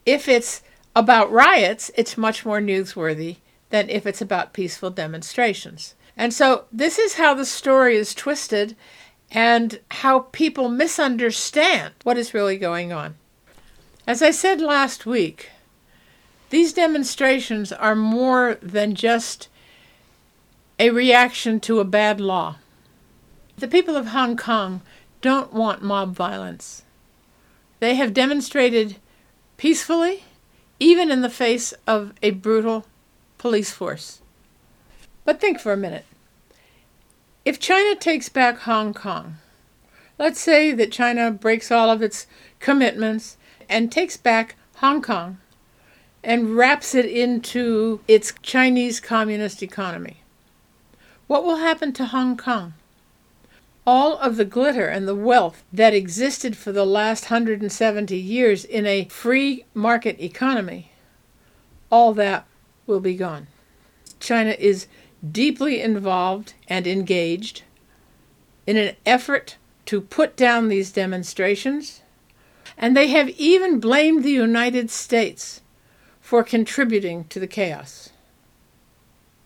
If 0.05 0.29
it's 0.29 0.62
about 0.95 1.31
riots, 1.31 1.91
it's 1.97 2.19
much 2.19 2.45
more 2.45 2.61
newsworthy 2.61 3.37
than 3.71 3.88
if 3.88 4.07
it's 4.07 4.21
about 4.21 4.52
peaceful 4.52 4.91
demonstrations. 4.91 5.95
And 6.17 6.35
so 6.35 6.64
this 6.73 6.99
is 6.99 7.14
how 7.14 7.35
the 7.35 7.47
story 7.47 7.97
is 7.97 8.14
twisted 8.14 8.76
and 9.31 9.81
how 9.91 10.21
people 10.33 10.69
misunderstand 10.69 11.95
what 12.02 12.19
is 12.19 12.35
really 12.35 12.59
going 12.59 12.93
on. 12.93 13.14
As 14.06 14.21
I 14.21 14.32
said 14.32 14.61
last 14.61 15.06
week, 15.06 15.50
these 16.50 16.73
demonstrations 16.73 17.73
are 17.73 17.94
more 17.94 18.59
than 18.61 18.97
just 18.97 19.49
a 20.78 20.90
reaction 20.90 21.61
to 21.61 21.78
a 21.78 21.85
bad 21.85 22.21
law. 22.21 22.56
The 23.56 23.68
people 23.68 23.97
of 23.97 24.09
Hong 24.09 24.37
Kong 24.37 24.82
don't 25.21 25.52
want 25.52 25.82
mob 25.82 26.16
violence. 26.16 26.82
They 27.78 27.94
have 27.94 28.12
demonstrated 28.12 28.97
peacefully, 29.56 30.25
even 30.80 31.12
in 31.12 31.21
the 31.21 31.30
face 31.30 31.73
of 31.87 32.12
a 32.23 32.32
brutal 32.32 32.85
police 33.38 33.71
force. 33.71 34.21
But 35.25 35.40
think 35.40 35.61
for 35.61 35.73
a 35.73 35.76
minute. 35.76 36.06
If 37.44 37.61
China 37.61 37.94
takes 37.94 38.28
back 38.28 38.59
Hong 38.59 38.94
Kong, 38.94 39.37
let's 40.18 40.40
say 40.40 40.73
that 40.73 40.90
China 40.90 41.30
breaks 41.30 41.71
all 41.71 41.88
of 41.88 42.02
its 42.02 42.26
commitments 42.59 43.37
and 43.73 43.91
takes 43.91 44.17
back 44.17 44.55
Hong 44.76 45.00
Kong 45.00 45.38
and 46.23 46.57
wraps 46.57 46.95
it 46.95 47.07
into 47.07 48.00
its 48.07 48.33
Chinese 48.43 49.00
communist 49.00 49.62
economy. 49.62 50.19
What 51.26 51.45
will 51.45 51.57
happen 51.57 51.93
to 51.95 52.07
Hong 52.07 52.37
Kong? 52.37 52.75
All 53.85 54.17
of 54.19 54.37
the 54.37 54.45
glitter 54.45 54.87
and 54.87 55.09
the 55.09 55.14
wealth 55.14 55.64
that 55.73 55.95
existed 55.95 56.57
for 56.57 56.71
the 56.71 56.85
last 56.85 57.31
170 57.31 58.17
years 58.17 58.64
in 58.64 58.87
a 58.87 59.07
free 59.07 59.64
market 59.75 60.23
economy, 60.23 60.93
all 61.91 62.12
that 62.14 62.47
will 62.87 63.00
be 63.00 63.17
gone. 63.17 63.49
China 64.21 64.55
is 64.59 64.87
deeply 65.29 65.81
involved 65.81 66.55
and 66.69 66.87
engaged 66.87 67.62
in 68.67 68.76
an 68.76 68.95
effort 69.05 69.57
to 69.87 70.00
put 70.00 70.37
down 70.37 70.69
these 70.69 70.93
demonstrations, 70.93 72.01
and 72.82 72.96
they 72.96 73.06
have 73.06 73.28
even 73.30 73.78
blamed 73.78 74.24
the 74.24 74.32
United 74.32 74.90
States 74.90 75.60
for 76.20 76.42
contributing 76.42 77.24
to 77.26 77.38
the 77.38 77.46
chaos. 77.46 78.10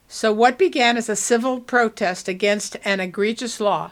So, 0.08 0.32
what 0.32 0.56
began 0.56 0.96
as 0.96 1.10
a 1.10 1.16
civil 1.16 1.60
protest 1.60 2.28
against 2.28 2.78
an 2.82 2.98
egregious 2.98 3.60
law 3.60 3.90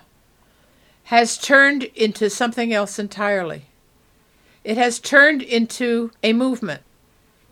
has 1.05 1.37
turned 1.37 1.83
into 1.95 2.31
something 2.31 2.73
else 2.73 2.99
entirely. 2.99 3.67
It 4.65 4.79
has 4.79 4.99
turned 4.99 5.43
into 5.43 6.11
a 6.23 6.33
movement, 6.33 6.81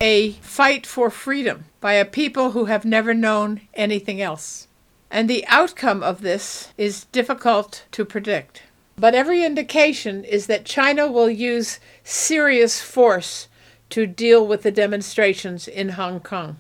a 0.00 0.32
fight 0.40 0.87
for 0.87 1.11
freedom 1.11 1.66
by 1.82 1.92
a 1.92 2.06
people 2.06 2.52
who 2.52 2.64
have 2.64 2.87
never 2.87 3.12
known 3.12 3.61
anything 3.75 4.22
else. 4.22 4.66
And 5.11 5.28
the 5.28 5.46
outcome 5.46 6.02
of 6.02 6.22
this 6.22 6.72
is 6.78 7.04
difficult 7.12 7.84
to 7.92 8.06
predict. 8.06 8.62
But 9.02 9.16
every 9.16 9.44
indication 9.44 10.23
is 10.23 10.47
that 10.47 10.64
China 10.64 11.11
will 11.11 11.28
use 11.28 11.80
serious 12.04 12.80
force 12.80 13.49
to 13.90 14.06
deal 14.06 14.47
with 14.47 14.62
the 14.62 14.71
demonstrations 14.71 15.66
in 15.66 15.88
Hong 15.88 16.21
Kong. 16.21 16.59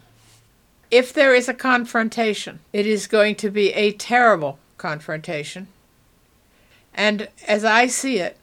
If 0.90 1.12
there 1.12 1.36
is 1.36 1.48
a 1.48 1.54
confrontation, 1.54 2.58
it 2.72 2.84
is 2.84 3.06
going 3.06 3.36
to 3.36 3.48
be 3.48 3.72
a 3.74 3.92
terrible 3.92 4.58
confrontation. 4.76 5.68
And 6.92 7.28
as 7.46 7.64
I 7.64 7.86
see 7.86 8.18
it, 8.18 8.36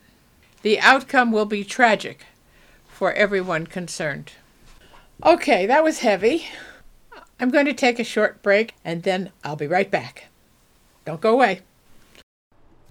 the 0.61 0.79
outcome 0.79 1.33
will 1.33 1.43
be 1.43 1.65
tragic 1.65 2.25
for 2.87 3.11
everyone 3.11 3.67
concerned. 3.67 4.31
Okay, 5.25 5.65
that 5.65 5.83
was 5.83 5.99
heavy. 5.99 6.47
I'm 7.37 7.49
going 7.49 7.65
to 7.65 7.73
take 7.73 7.99
a 7.99 8.05
short 8.05 8.41
break 8.41 8.75
and 8.85 9.03
then 9.03 9.31
I'll 9.43 9.57
be 9.57 9.67
right 9.67 9.91
back. 9.91 10.29
Don't 11.03 11.19
go 11.19 11.33
away. 11.33 11.63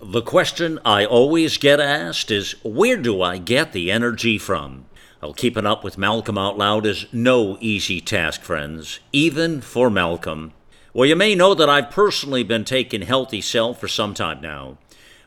The 0.01 0.23
question 0.23 0.79
I 0.85 1.05
always 1.05 1.59
get 1.59 1.81
asked 1.81 2.31
is 2.31 2.55
where 2.63 2.97
do 2.97 3.21
I 3.21 3.37
get 3.37 3.73
the 3.73 3.91
energy 3.91 4.39
from? 4.39 4.85
Well, 5.21 5.33
keeping 5.33 5.67
up 5.67 5.83
with 5.83 5.99
Malcolm 5.99 6.39
Out 6.39 6.57
Loud 6.57 6.87
is 6.87 7.07
no 7.13 7.59
easy 7.61 8.01
task, 8.01 8.43
friends, 8.43 9.01
even 9.13 9.61
for 9.61 9.91
Malcolm. 9.91 10.53
Well, 10.95 11.09
you 11.09 11.17
may 11.17 11.35
know 11.35 11.53
that 11.53 11.69
I've 11.69 11.91
personally 11.91 12.45
been 12.45 12.65
taking 12.65 13.03
Healthy 13.03 13.41
Cell 13.41 13.75
for 13.75 13.89
some 13.89 14.15
time 14.15 14.41
now. 14.41 14.79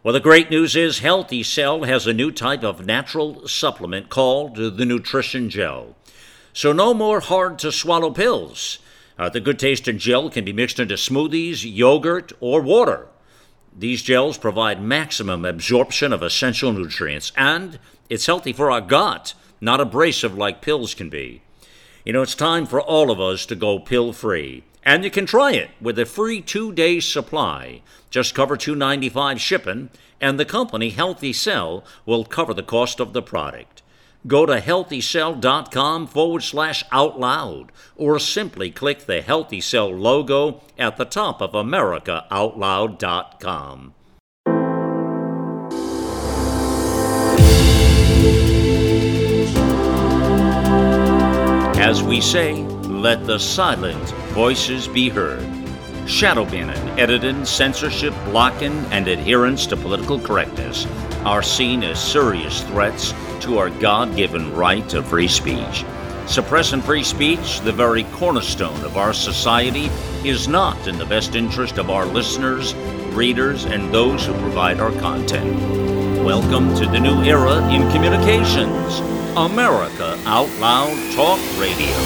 Well, 0.03 0.13
the 0.13 0.21
great 0.21 0.49
news 0.49 0.73
is 0.73 0.99
Healthy 0.99 1.43
Cell 1.43 1.83
has 1.83 2.07
a 2.07 2.13
new 2.13 2.31
type 2.31 2.63
of 2.63 2.85
natural 2.85 3.49
supplement 3.49 4.07
called 4.07 4.55
the 4.55 4.85
Nutrition 4.85 5.49
Gel. 5.49 5.97
So, 6.53 6.71
no 6.71 6.93
more 6.93 7.19
hard 7.19 7.59
to 7.59 7.73
swallow 7.73 8.11
pills. 8.11 8.79
Uh, 9.19 9.27
the 9.27 9.41
good 9.41 9.59
tasting 9.59 9.97
gel 9.97 10.29
can 10.29 10.45
be 10.45 10.53
mixed 10.53 10.79
into 10.79 10.95
smoothies, 10.95 11.69
yogurt, 11.69 12.31
or 12.39 12.61
water. 12.61 13.09
These 13.77 14.01
gels 14.01 14.37
provide 14.37 14.81
maximum 14.81 15.45
absorption 15.45 16.11
of 16.11 16.21
essential 16.21 16.73
nutrients, 16.73 17.31
and 17.37 17.79
it's 18.09 18.25
healthy 18.25 18.51
for 18.51 18.69
our 18.69 18.81
gut, 18.81 19.33
not 19.61 19.79
abrasive 19.79 20.37
like 20.37 20.61
pills 20.61 20.93
can 20.93 21.09
be. 21.09 21.41
You 22.03 22.13
know, 22.13 22.21
it's 22.21 22.35
time 22.35 22.65
for 22.65 22.81
all 22.81 23.11
of 23.11 23.21
us 23.21 23.45
to 23.45 23.55
go 23.55 23.79
pill 23.79 24.11
free. 24.11 24.63
And 24.83 25.03
you 25.03 25.11
can 25.11 25.25
try 25.25 25.51
it 25.51 25.69
with 25.79 25.99
a 25.99 26.05
free 26.05 26.41
two 26.41 26.73
day 26.73 26.99
supply. 26.99 27.81
Just 28.09 28.35
cover 28.35 28.57
$2.95 28.57 29.37
shipping, 29.37 29.89
and 30.19 30.39
the 30.39 30.45
company 30.45 30.89
Healthy 30.89 31.33
Cell 31.33 31.85
will 32.05 32.25
cover 32.25 32.53
the 32.53 32.63
cost 32.63 32.99
of 32.99 33.13
the 33.13 33.21
product. 33.21 33.80
Go 34.27 34.45
to 34.45 34.61
healthycell.com 34.61 36.05
forward 36.07 36.43
slash 36.43 36.83
out 36.91 37.19
loud, 37.19 37.71
or 37.95 38.19
simply 38.19 38.69
click 38.69 39.07
the 39.07 39.21
Healthy 39.21 39.61
Cell 39.61 39.89
logo 39.89 40.61
at 40.77 40.97
the 40.97 41.05
top 41.05 41.41
of 41.41 41.53
AmericaOutloud.com. 41.53 43.95
As 51.79 52.03
we 52.03 52.21
say, 52.21 52.61
let 52.83 53.25
the 53.25 53.39
silent 53.39 54.07
voices 54.33 54.87
be 54.87 55.09
heard. 55.09 55.43
Shadow 56.07 56.45
banning, 56.45 56.99
editing, 56.99 57.43
censorship, 57.43 58.13
blocking, 58.25 58.77
and 58.91 59.07
adherence 59.07 59.65
to 59.67 59.75
political 59.75 60.19
correctness 60.19 60.85
are 61.25 61.41
seen 61.41 61.81
as 61.83 61.99
serious 61.99 62.61
threats 62.65 63.15
to 63.41 63.57
our 63.57 63.69
God 63.69 64.15
given 64.15 64.53
right 64.53 64.87
to 64.89 65.01
free 65.01 65.27
speech. 65.27 65.83
Suppressing 66.27 66.81
free 66.81 67.03
speech, 67.03 67.59
the 67.61 67.71
very 67.71 68.03
cornerstone 68.03 68.79
of 68.85 68.97
our 68.97 69.13
society, 69.13 69.89
is 70.23 70.47
not 70.47 70.87
in 70.87 70.97
the 70.97 71.05
best 71.05 71.35
interest 71.35 71.77
of 71.77 71.89
our 71.89 72.05
listeners, 72.05 72.75
readers, 73.13 73.65
and 73.65 73.93
those 73.93 74.25
who 74.25 74.33
provide 74.33 74.79
our 74.79 74.91
content. 74.99 75.59
Welcome 76.23 76.73
to 76.75 76.85
the 76.85 76.99
new 76.99 77.23
era 77.23 77.67
in 77.69 77.89
communications 77.91 78.99
America 79.35 80.17
Out 80.25 80.49
Loud 80.59 80.95
Talk 81.15 81.39
Radio. 81.59 81.97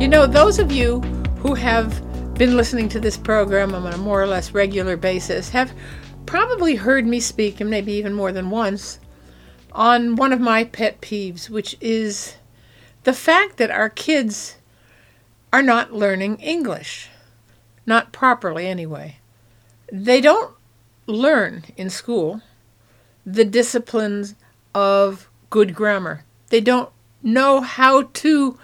You 0.00 0.08
know, 0.08 0.26
those 0.26 0.58
of 0.58 0.70
you 0.70 1.00
who 1.40 1.54
have 1.54 2.00
been 2.40 2.56
listening 2.56 2.88
to 2.88 2.98
this 2.98 3.18
program 3.18 3.74
on 3.74 3.92
a 3.92 3.98
more 3.98 4.22
or 4.22 4.26
less 4.26 4.52
regular 4.52 4.96
basis 4.96 5.50
have 5.50 5.74
probably 6.24 6.74
heard 6.74 7.06
me 7.06 7.20
speak, 7.20 7.60
and 7.60 7.68
maybe 7.68 7.92
even 7.92 8.14
more 8.14 8.32
than 8.32 8.48
once, 8.48 8.98
on 9.72 10.16
one 10.16 10.32
of 10.32 10.40
my 10.40 10.64
pet 10.64 11.02
peeves, 11.02 11.50
which 11.50 11.76
is 11.82 12.36
the 13.04 13.12
fact 13.12 13.58
that 13.58 13.70
our 13.70 13.90
kids 13.90 14.56
are 15.52 15.60
not 15.60 15.92
learning 15.92 16.38
English. 16.38 17.10
Not 17.84 18.10
properly, 18.10 18.66
anyway. 18.66 19.18
They 19.92 20.22
don't 20.22 20.54
learn 21.06 21.64
in 21.76 21.90
school 21.90 22.40
the 23.26 23.44
disciplines 23.44 24.34
of 24.74 25.28
good 25.50 25.74
grammar. 25.74 26.24
They 26.48 26.62
don't 26.62 26.88
know 27.22 27.60
how 27.60 28.04
to 28.04 28.58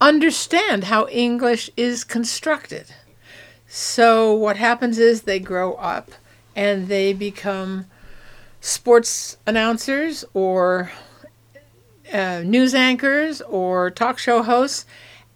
understand 0.00 0.84
how 0.84 1.08
English 1.08 1.68
is 1.76 2.04
constructed. 2.04 2.94
So 3.68 4.32
what 4.32 4.56
happens 4.56 4.98
is 4.98 5.22
they 5.22 5.38
grow 5.38 5.74
up 5.74 6.10
and 6.56 6.88
they 6.88 7.12
become 7.12 7.84
sports 8.60 9.36
announcers 9.46 10.24
or 10.32 10.90
uh, 12.12 12.42
news 12.44 12.74
anchors 12.74 13.42
or 13.42 13.90
talk 13.90 14.18
show 14.18 14.42
hosts, 14.42 14.86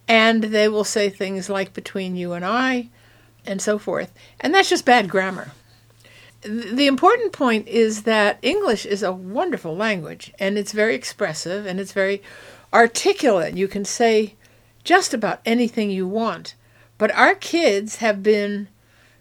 and 0.08 0.44
they 0.44 0.66
will 0.66 0.84
say 0.84 1.10
things 1.10 1.50
like 1.50 1.74
between 1.74 2.16
you 2.16 2.32
and 2.32 2.44
I 2.44 2.88
and 3.44 3.60
so 3.60 3.78
forth. 3.78 4.12
And 4.40 4.54
that's 4.54 4.70
just 4.70 4.86
bad 4.86 5.10
grammar. 5.10 5.52
The 6.40 6.86
important 6.86 7.32
point 7.32 7.68
is 7.68 8.02
that 8.02 8.38
English 8.42 8.86
is 8.86 9.02
a 9.02 9.12
wonderful 9.12 9.76
language 9.76 10.32
and 10.40 10.58
it's 10.58 10.72
very 10.72 10.94
expressive 10.94 11.66
and 11.66 11.78
it's 11.78 11.92
very 11.92 12.22
articulate. 12.72 13.56
You 13.56 13.68
can 13.68 13.84
say 13.84 14.34
just 14.82 15.14
about 15.14 15.40
anything 15.44 15.90
you 15.90 16.08
want. 16.08 16.54
But 17.02 17.10
our 17.16 17.34
kids 17.34 17.96
have 17.96 18.22
been 18.22 18.68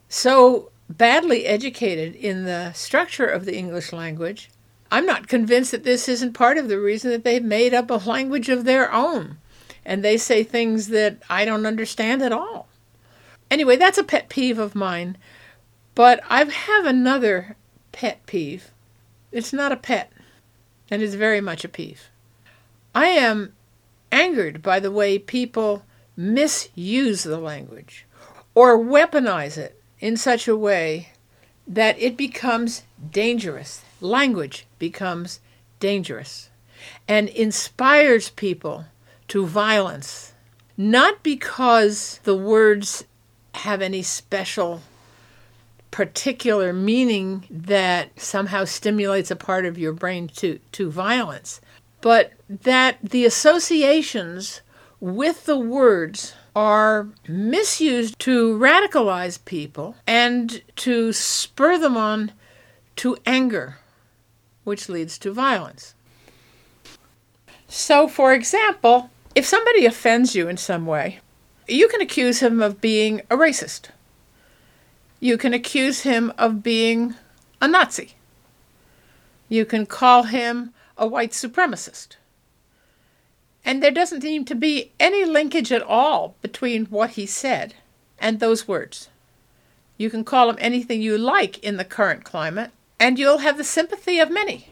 so 0.08 0.70
badly 0.88 1.48
educated 1.48 2.14
in 2.14 2.46
the 2.46 2.74
structure 2.74 3.26
of 3.26 3.46
the 3.46 3.58
English 3.58 3.92
language, 3.92 4.52
I'm 4.92 5.08
not 5.08 5.28
convinced 5.28 5.72
that 5.72 5.84
this 5.84 6.08
isn't 6.08 6.34
part 6.34 6.60
of 6.60 6.68
the 6.68 6.80
reason 6.80 7.10
that 7.10 7.24
they've 7.24 7.44
made 7.44 7.74
up 7.74 7.90
a 7.90 7.96
language 7.96 8.50
of 8.50 8.66
their 8.66 8.94
own. 8.94 9.40
And 9.84 10.06
they 10.06 10.18
say 10.18 10.44
things 10.44 10.90
that 10.90 11.24
I 11.28 11.44
don't 11.44 11.66
understand 11.66 12.22
at 12.22 12.32
all. 12.32 12.68
Anyway, 13.50 13.78
that's 13.78 13.98
a 13.98 14.04
pet 14.04 14.30
peeve 14.30 14.60
of 14.60 14.76
mine. 14.76 15.18
But 15.96 16.22
I 16.30 16.44
have 16.44 16.86
another 16.86 17.56
pet 17.92 18.24
peeve. 18.28 18.70
It's 19.32 19.54
not 19.54 19.72
a 19.72 19.76
pet, 19.76 20.12
and 20.92 21.02
it's 21.02 21.16
very 21.16 21.42
much 21.42 21.66
a 21.66 21.68
peeve. 21.68 22.12
I 22.94 23.08
am 23.08 23.54
angered 24.12 24.62
by 24.62 24.80
the 24.80 24.92
way 24.92 25.18
people 25.18 25.82
misuse 26.22 27.24
the 27.24 27.40
language 27.40 28.06
or 28.54 28.78
weaponize 28.78 29.58
it 29.58 29.82
in 30.00 30.16
such 30.16 30.48
a 30.48 30.56
way 30.56 31.10
that 31.68 31.98
it 32.00 32.16
becomes 32.16 32.84
dangerous. 33.12 33.84
Language 34.00 34.68
becomes 34.78 35.40
dangerous 35.80 36.50
and 37.08 37.28
inspires 37.30 38.30
people 38.32 38.86
to 39.30 39.46
violence, 39.46 40.34
not 40.78 41.24
because 41.24 42.20
the 42.24 42.36
words 42.36 43.06
have 43.56 43.82
any 43.82 44.02
special 44.02 44.82
particular 45.90 46.72
meaning 46.72 47.46
that 47.50 48.20
somehow 48.20 48.64
stimulates 48.64 49.32
a 49.32 49.36
part 49.36 49.66
of 49.66 49.78
your 49.78 49.92
brain 49.92 50.28
to, 50.28 50.60
to 50.72 50.90
violence, 50.90 51.62
but 52.00 52.34
that 52.48 52.98
the 53.02 53.26
associations 53.26 54.62
with 55.02 55.46
the 55.46 55.58
words 55.58 56.36
are 56.56 57.10
misused 57.28 58.18
to 58.20 58.58
radicalize 58.58 59.44
people 59.44 59.96
and 60.06 60.62
to 60.76 61.12
spur 61.12 61.78
them 61.78 61.98
on 61.98 62.32
to 62.96 63.18
anger, 63.26 63.78
which 64.64 64.88
leads 64.88 65.18
to 65.18 65.34
violence. 65.34 65.96
So, 67.68 68.08
for 68.08 68.32
example, 68.32 69.10
if 69.34 69.46
somebody 69.46 69.86
offends 69.86 70.36
you 70.36 70.48
in 70.48 70.58
some 70.58 70.86
way, 70.86 71.20
you 71.68 71.88
can 71.88 72.02
accuse 72.02 72.40
him 72.40 72.62
of 72.62 72.80
being 72.80 73.22
a 73.30 73.38
racist. 73.38 73.90
You 75.20 75.38
can 75.38 75.54
accuse 75.54 76.02
him 76.02 76.32
of 76.38 76.62
being 76.62 77.16
a 77.62 77.68
Nazi. 77.68 78.16
You 79.50 79.66
can 79.66 79.86
call 79.86 80.24
him 80.24 80.74
a 80.98 81.08
white 81.08 81.32
supremacist. 81.32 82.18
And 83.64 83.82
there 83.82 83.92
doesn't 83.92 84.22
seem 84.22 84.46
to 84.46 84.56
be 84.56 84.92
any 85.00 85.26
linkage 85.26 85.72
at 85.72 85.84
all 85.84 86.36
between 86.42 86.86
what 86.86 87.12
he 87.12 87.26
said 87.26 87.76
and 88.20 88.40
those 88.40 88.68
words. 88.68 89.10
You 89.98 90.10
can 90.10 90.24
call 90.24 90.50
him 90.50 90.58
anything 90.60 91.02
you 91.02 91.18
like 91.18 91.60
in 91.60 91.78
the 91.78 91.86
current 91.86 92.24
climate, 92.24 92.72
and 93.00 93.20
you'll 93.20 93.40
have 93.40 93.58
the 93.58 93.64
sympathy 93.64 94.20
of 94.20 94.32
many. 94.32 94.70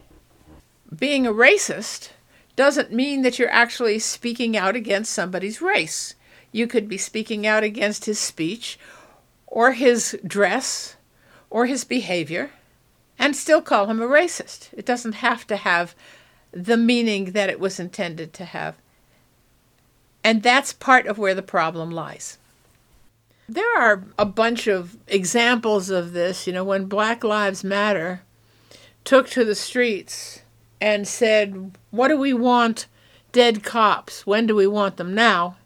Being 0.95 1.27
a 1.27 1.33
racist 1.33 2.09
doesn't 2.55 2.91
mean 2.91 3.21
that 3.21 3.37
you're 3.37 3.51
actually 3.51 3.99
speaking 3.99 4.57
out 4.57 4.75
against 4.75 5.13
somebody's 5.13 5.61
race. 5.61 6.15
You 6.51 6.65
could 6.65 6.89
be 6.89 6.97
speaking 6.97 7.45
out 7.45 7.63
against 7.63 8.05
his 8.05 8.19
speech 8.19 8.79
or 9.45 9.73
his 9.73 10.17
dress 10.25 10.95
or 11.49 11.67
his 11.67 11.83
behavior 11.83 12.51
and 13.19 13.35
still 13.35 13.61
call 13.61 13.85
him 13.85 14.01
a 14.01 14.07
racist. 14.07 14.69
It 14.73 14.85
doesn't 14.85 15.13
have 15.13 15.45
to 15.47 15.57
have 15.57 15.93
the 16.51 16.77
meaning 16.77 17.31
that 17.31 17.49
it 17.49 17.59
was 17.59 17.79
intended 17.79 18.33
to 18.33 18.45
have. 18.45 18.75
And 20.23 20.43
that's 20.43 20.73
part 20.73 21.07
of 21.07 21.17
where 21.17 21.35
the 21.35 21.41
problem 21.41 21.91
lies. 21.91 22.37
There 23.47 23.77
are 23.79 24.03
a 24.17 24.25
bunch 24.25 24.67
of 24.67 24.97
examples 25.07 25.89
of 25.89 26.13
this. 26.13 26.45
You 26.45 26.53
know, 26.53 26.63
when 26.63 26.85
Black 26.85 27.23
Lives 27.23 27.63
Matter 27.63 28.21
took 29.03 29.29
to 29.29 29.43
the 29.43 29.55
streets 29.55 30.41
and 30.79 31.07
said, 31.07 31.71
What 31.91 32.09
do 32.09 32.17
we 32.17 32.33
want 32.33 32.87
dead 33.31 33.63
cops? 33.63 34.25
When 34.27 34.45
do 34.45 34.55
we 34.55 34.67
want 34.67 34.97
them 34.97 35.15
now? 35.15 35.57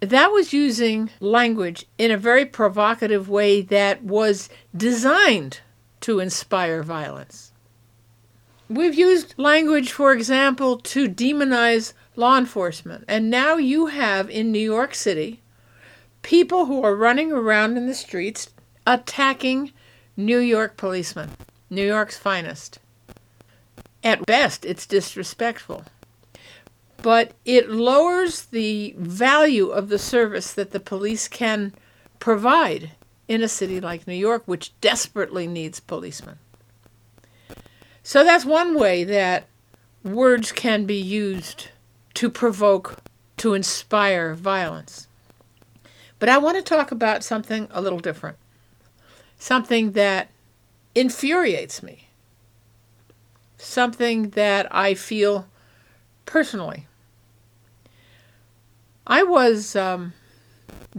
That 0.00 0.32
was 0.32 0.52
using 0.52 1.10
language 1.20 1.86
in 1.96 2.10
a 2.10 2.16
very 2.16 2.44
provocative 2.44 3.28
way 3.28 3.60
that 3.62 4.02
was 4.02 4.48
designed 4.76 5.60
to 6.00 6.18
inspire 6.18 6.82
violence. 6.82 7.51
We've 8.74 8.94
used 8.94 9.34
language, 9.36 9.92
for 9.92 10.12
example, 10.12 10.78
to 10.78 11.08
demonize 11.08 11.92
law 12.16 12.38
enforcement. 12.38 13.04
And 13.08 13.30
now 13.30 13.56
you 13.56 13.86
have 13.86 14.30
in 14.30 14.52
New 14.52 14.58
York 14.58 14.94
City 14.94 15.40
people 16.22 16.66
who 16.66 16.82
are 16.82 16.94
running 16.94 17.32
around 17.32 17.76
in 17.76 17.86
the 17.86 17.94
streets 17.94 18.50
attacking 18.86 19.72
New 20.16 20.38
York 20.38 20.76
policemen, 20.76 21.30
New 21.68 21.86
York's 21.86 22.18
finest. 22.18 22.78
At 24.04 24.26
best, 24.26 24.64
it's 24.64 24.86
disrespectful 24.86 25.84
but 27.02 27.32
it 27.44 27.68
lowers 27.68 28.46
the 28.46 28.94
value 28.96 29.68
of 29.68 29.88
the 29.88 29.98
service 29.98 30.52
that 30.52 30.70
the 30.70 30.80
police 30.80 31.28
can 31.28 31.74
provide 32.20 32.92
in 33.26 33.42
a 33.42 33.48
city 33.48 33.80
like 33.80 34.06
New 34.06 34.14
York, 34.14 34.44
which 34.46 34.72
desperately 34.80 35.46
needs 35.46 35.80
policemen. 35.80 36.38
So 38.02 38.24
that's 38.24 38.44
one 38.44 38.74
way 38.74 39.04
that 39.04 39.46
words 40.02 40.52
can 40.52 40.86
be 40.86 41.00
used 41.00 41.68
to 42.14 42.28
provoke, 42.28 42.98
to 43.38 43.54
inspire 43.54 44.34
violence. 44.34 45.06
But 46.18 46.28
I 46.28 46.38
want 46.38 46.56
to 46.56 46.62
talk 46.62 46.90
about 46.90 47.24
something 47.24 47.68
a 47.70 47.80
little 47.80 48.00
different, 48.00 48.36
something 49.38 49.92
that 49.92 50.30
infuriates 50.94 51.82
me, 51.82 52.08
something 53.56 54.30
that 54.30 54.72
I 54.74 54.94
feel 54.94 55.48
personally. 56.26 56.86
I 59.06 59.22
was 59.22 59.74
um, 59.74 60.12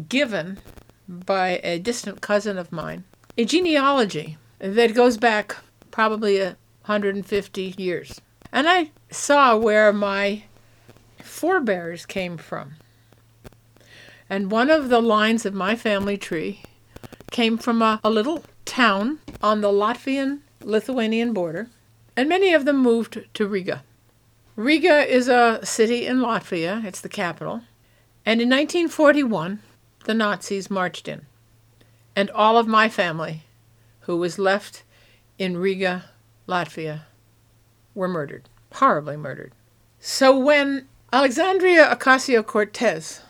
given 0.10 0.60
by 1.08 1.60
a 1.64 1.80
distant 1.80 2.22
cousin 2.22 2.58
of 2.58 2.72
mine 2.72 3.04
a 3.38 3.46
genealogy 3.46 4.38
that 4.60 4.94
goes 4.94 5.18
back 5.18 5.58
probably 5.92 6.54
150 6.86 7.76
years. 7.78 8.22
And 8.52 8.68
I 8.68 8.92
saw 9.10 9.56
where 9.58 9.92
my 9.94 10.44
forebears 11.20 12.06
came 12.06 12.38
from. 12.38 12.74
And 14.30 14.52
one 14.52 14.70
of 14.70 14.90
the 14.90 15.02
lines 15.02 15.46
of 15.46 15.54
my 15.54 15.76
family 15.76 16.18
tree 16.18 16.62
came 17.32 17.58
from 17.58 17.82
a, 17.82 18.00
a 18.04 18.10
little 18.10 18.44
town 18.66 19.20
on 19.42 19.62
the 19.62 19.70
Latvian 19.70 20.40
Lithuanian 20.62 21.34
border, 21.34 21.70
and 22.16 22.30
many 22.30 22.54
of 22.54 22.66
them 22.66 22.78
moved 22.78 23.26
to 23.34 23.48
Riga. 23.48 23.84
Riga 24.56 25.06
is 25.06 25.28
a 25.28 25.60
city 25.64 26.06
in 26.06 26.20
Latvia, 26.20 26.84
it's 26.86 27.02
the 27.02 27.10
capital. 27.10 27.62
And 28.26 28.40
in 28.40 28.50
1941, 28.50 29.60
the 30.06 30.14
Nazis 30.14 30.70
marched 30.70 31.08
in, 31.08 31.26
and 32.16 32.30
all 32.32 32.58
of 32.58 32.68
my 32.68 32.88
family, 32.88 33.44
who 34.02 34.18
was 34.18 34.40
left 34.40 34.84
in 35.38 35.58
Riga, 35.58 36.06
Latvia, 36.48 37.02
were 37.96 38.08
murdered, 38.08 38.50
horribly 38.74 39.18
murdered. 39.18 39.52
So 40.00 40.38
when 40.38 40.88
Alexandria 41.12 41.96
Ocasio 41.96 42.46
Cortez 42.46 43.22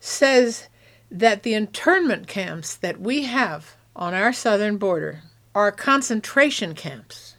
says 0.00 0.68
that 1.10 1.42
the 1.42 1.54
internment 1.54 2.26
camps 2.26 2.74
that 2.76 3.00
we 3.00 3.22
have 3.22 3.74
on 3.96 4.14
our 4.14 4.32
southern 4.32 4.76
border 4.76 5.22
are 5.54 5.72
concentration 5.72 6.74
camps, 6.74 7.36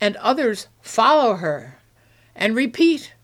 and 0.00 0.16
others 0.16 0.68
follow 0.82 1.36
her 1.36 1.78
and 2.34 2.56
repeat 2.56 3.14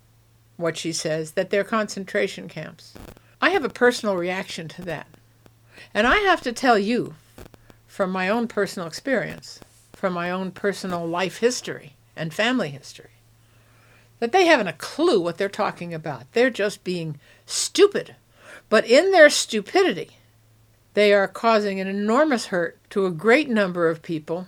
what 0.56 0.76
she 0.76 0.92
says, 0.92 1.32
that 1.32 1.50
they're 1.50 1.64
concentration 1.64 2.48
camps. 2.48 2.94
I 3.40 3.50
have 3.50 3.64
a 3.64 3.70
personal 3.70 4.16
reaction 4.16 4.68
to 4.68 4.82
that. 4.82 5.06
And 5.94 6.06
I 6.06 6.18
have 6.18 6.42
to 6.42 6.52
tell 6.52 6.78
you, 6.78 7.14
from 7.86 8.10
my 8.10 8.28
own 8.28 8.46
personal 8.46 8.86
experience, 8.86 9.58
from 10.00 10.14
my 10.14 10.30
own 10.30 10.50
personal 10.50 11.06
life 11.06 11.40
history 11.40 11.92
and 12.16 12.32
family 12.32 12.70
history, 12.70 13.10
that 14.18 14.32
they 14.32 14.46
haven't 14.46 14.66
a 14.66 14.72
clue 14.72 15.20
what 15.20 15.36
they're 15.36 15.46
talking 15.46 15.92
about. 15.92 16.24
They're 16.32 16.48
just 16.48 16.84
being 16.84 17.20
stupid. 17.44 18.16
But 18.70 18.86
in 18.86 19.12
their 19.12 19.28
stupidity, 19.28 20.12
they 20.94 21.12
are 21.12 21.28
causing 21.28 21.80
an 21.80 21.86
enormous 21.86 22.46
hurt 22.46 22.78
to 22.90 23.04
a 23.04 23.10
great 23.10 23.50
number 23.50 23.90
of 23.90 24.00
people, 24.00 24.46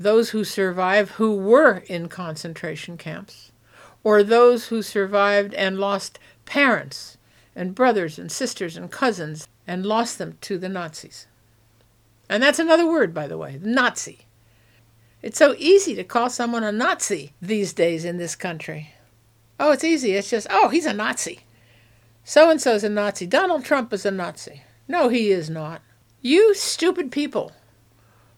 those 0.00 0.30
who 0.30 0.44
survive 0.44 1.10
who 1.12 1.36
were 1.36 1.82
in 1.86 2.08
concentration 2.08 2.96
camps, 2.96 3.52
or 4.02 4.22
those 4.22 4.68
who 4.68 4.80
survived 4.80 5.52
and 5.52 5.78
lost 5.78 6.18
parents 6.46 7.18
and 7.54 7.74
brothers 7.74 8.18
and 8.18 8.32
sisters 8.32 8.78
and 8.78 8.90
cousins 8.90 9.46
and 9.66 9.84
lost 9.84 10.16
them 10.16 10.38
to 10.40 10.56
the 10.56 10.70
Nazis. 10.70 11.26
And 12.28 12.42
that's 12.42 12.58
another 12.58 12.86
word, 12.86 13.12
by 13.12 13.26
the 13.26 13.38
way 13.38 13.58
Nazi. 13.62 14.26
It's 15.22 15.38
so 15.38 15.54
easy 15.58 15.94
to 15.94 16.04
call 16.04 16.28
someone 16.28 16.64
a 16.64 16.72
Nazi 16.72 17.32
these 17.40 17.72
days 17.72 18.04
in 18.04 18.18
this 18.18 18.36
country. 18.36 18.92
Oh, 19.58 19.72
it's 19.72 19.84
easy. 19.84 20.12
It's 20.12 20.30
just, 20.30 20.46
oh, 20.50 20.68
he's 20.68 20.86
a 20.86 20.92
Nazi. 20.92 21.40
So 22.24 22.50
and 22.50 22.60
so's 22.60 22.84
a 22.84 22.88
Nazi. 22.88 23.26
Donald 23.26 23.64
Trump 23.64 23.92
is 23.92 24.04
a 24.04 24.10
Nazi. 24.10 24.62
No, 24.88 25.08
he 25.08 25.30
is 25.30 25.48
not. 25.48 25.80
You 26.20 26.54
stupid 26.54 27.10
people 27.10 27.52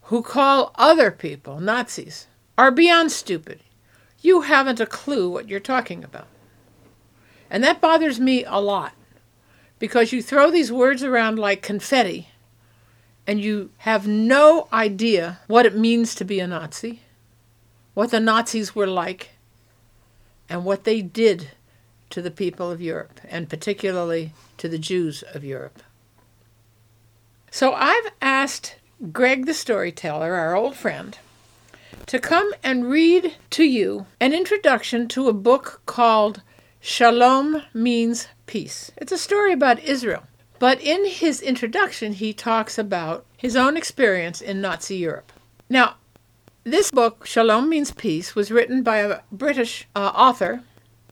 who 0.03 0.21
call 0.21 0.71
other 0.75 1.11
people 1.11 1.59
Nazis 1.59 2.27
are 2.57 2.71
beyond 2.71 3.11
stupid. 3.11 3.61
You 4.21 4.41
haven't 4.41 4.79
a 4.79 4.85
clue 4.85 5.29
what 5.29 5.49
you're 5.49 5.59
talking 5.59 6.03
about. 6.03 6.27
And 7.49 7.63
that 7.63 7.81
bothers 7.81 8.19
me 8.19 8.43
a 8.45 8.59
lot 8.59 8.93
because 9.79 10.11
you 10.11 10.21
throw 10.21 10.49
these 10.51 10.71
words 10.71 11.03
around 11.03 11.39
like 11.39 11.61
confetti 11.61 12.29
and 13.27 13.41
you 13.41 13.69
have 13.79 14.07
no 14.07 14.69
idea 14.71 15.39
what 15.47 15.65
it 15.65 15.75
means 15.75 16.15
to 16.15 16.23
be 16.23 16.39
a 16.39 16.47
Nazi, 16.47 17.01
what 17.93 18.09
the 18.09 18.21
Nazis 18.21 18.73
were 18.73 18.87
like, 18.87 19.31
and 20.49 20.63
what 20.63 20.85
they 20.85 21.01
did 21.01 21.49
to 22.09 22.21
the 22.21 22.31
people 22.31 22.71
of 22.71 22.81
Europe, 22.81 23.19
and 23.29 23.49
particularly 23.49 24.31
to 24.57 24.69
the 24.69 24.79
Jews 24.79 25.23
of 25.33 25.43
Europe. 25.43 25.83
So 27.51 27.73
I've 27.73 28.11
asked 28.21 28.75
Greg 29.11 29.45
the 29.45 29.53
storyteller, 29.53 30.33
our 30.33 30.55
old 30.55 30.75
friend, 30.75 31.17
to 32.05 32.19
come 32.19 32.53
and 32.63 32.89
read 32.89 33.35
to 33.51 33.65
you 33.65 34.05
an 34.21 34.33
introduction 34.33 35.09
to 35.09 35.27
a 35.27 35.33
book 35.33 35.81
called 35.85 36.41
Shalom 36.79 37.63
Means 37.73 38.29
Peace. 38.45 38.91
It's 38.95 39.11
a 39.11 39.17
story 39.17 39.51
about 39.51 39.83
Israel. 39.83 40.23
But 40.59 40.81
in 40.81 41.05
his 41.05 41.41
introduction, 41.41 42.13
he 42.13 42.33
talks 42.33 42.77
about 42.77 43.25
his 43.37 43.55
own 43.55 43.77
experience 43.77 44.41
in 44.41 44.61
Nazi 44.61 44.95
Europe. 44.97 45.31
Now, 45.69 45.95
this 46.63 46.91
book, 46.91 47.25
Shalom 47.25 47.69
Means 47.69 47.91
Peace, 47.91 48.35
was 48.35 48.51
written 48.51 48.83
by 48.83 48.97
a 48.97 49.19
British 49.31 49.87
uh, 49.95 50.11
author 50.13 50.63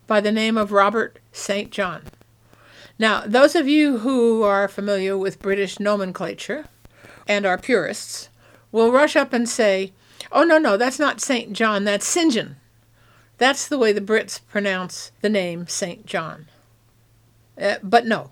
by 0.08 0.20
the 0.20 0.32
name 0.32 0.58
of 0.58 0.72
Robert 0.72 1.20
St. 1.32 1.72
John. 1.72 2.04
Now, 2.98 3.24
those 3.26 3.56
of 3.56 3.68
you 3.68 4.00
who 4.00 4.44
are 4.44 4.68
familiar 4.68 5.18
with 5.18 5.42
British 5.42 5.80
nomenclature 5.80 6.66
and 7.28 7.46
are 7.46 7.58
purists 7.58 8.30
will 8.72 8.92
rush 8.92 9.16
up 9.16 9.34
and 9.34 9.48
say, 9.48 9.94
oh, 10.32 10.44
no, 10.44 10.58
no, 10.58 10.78
that's 10.78 11.00
not 11.00 11.22
St. 11.22 11.54
John, 11.54 11.84
that's 11.84 12.06
St. 12.06 12.34
John. 12.34 12.56
That's 13.38 13.68
the 13.68 13.78
way 13.78 13.92
the 13.92 14.02
Brits 14.02 14.40
pronounce 14.50 15.12
the 15.22 15.30
name 15.30 15.68
St. 15.68 16.06
John. 16.06 16.48
Uh, 17.60 17.76
but 17.84 18.06
no, 18.06 18.32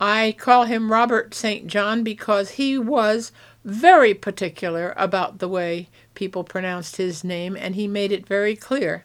I 0.00 0.34
call 0.38 0.64
him 0.64 0.92
Robert 0.92 1.34
St. 1.34 1.66
John 1.66 2.04
because 2.04 2.52
he 2.52 2.78
was 2.78 3.32
very 3.64 4.14
particular 4.14 4.94
about 4.96 5.38
the 5.38 5.48
way 5.48 5.88
people 6.14 6.44
pronounced 6.44 6.96
his 6.96 7.24
name, 7.24 7.56
and 7.56 7.74
he 7.74 7.88
made 7.88 8.12
it 8.12 8.26
very 8.26 8.54
clear 8.54 9.04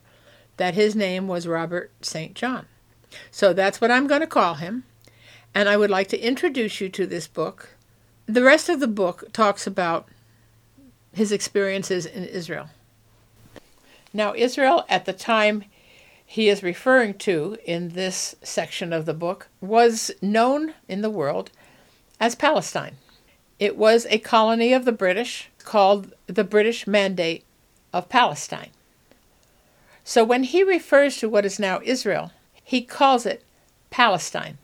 that 0.57 0.75
his 0.75 0.95
name 0.95 1.27
was 1.27 1.47
Robert 1.47 1.91
St. 2.01 2.35
John. 2.35 2.67
So 3.31 3.53
that's 3.53 3.81
what 3.81 3.91
I'm 3.91 4.07
going 4.07 4.21
to 4.21 4.27
call 4.27 4.55
him. 4.55 4.83
And 5.55 5.67
I 5.67 5.77
would 5.77 5.89
like 5.89 6.07
to 6.09 6.19
introduce 6.19 6.79
you 6.79 6.89
to 6.89 7.05
this 7.05 7.27
book. 7.27 7.69
The 8.25 8.43
rest 8.43 8.69
of 8.69 8.79
the 8.79 8.87
book 8.87 9.31
talks 9.33 9.67
about 9.67 10.07
his 11.13 11.31
experiences 11.31 12.05
in 12.05 12.23
Israel. 12.25 12.69
Now, 14.13 14.33
Israel 14.35 14.85
at 14.89 15.05
the 15.05 15.13
time 15.13 15.65
he 16.33 16.49
is 16.49 16.63
referring 16.63 17.13
to 17.13 17.55
in 17.63 17.89
this 17.89 18.35
section 18.41 18.91
of 18.91 19.05
the 19.05 19.13
book 19.13 19.49
was 19.61 20.09
known 20.19 20.73
in 20.87 21.03
the 21.03 21.09
world 21.11 21.51
as 22.19 22.33
Palestine. 22.33 22.95
It 23.59 23.77
was 23.77 24.07
a 24.09 24.17
colony 24.17 24.73
of 24.73 24.83
the 24.83 24.91
British 24.91 25.51
called 25.59 26.11
the 26.25 26.43
British 26.43 26.87
Mandate 26.87 27.45
of 27.93 28.09
Palestine. 28.09 28.71
So 30.03 30.23
when 30.23 30.41
he 30.41 30.63
refers 30.63 31.17
to 31.17 31.29
what 31.29 31.45
is 31.45 31.59
now 31.59 31.79
Israel, 31.83 32.31
he 32.63 32.81
calls 32.81 33.27
it 33.27 33.43
Palestine. 33.91 34.57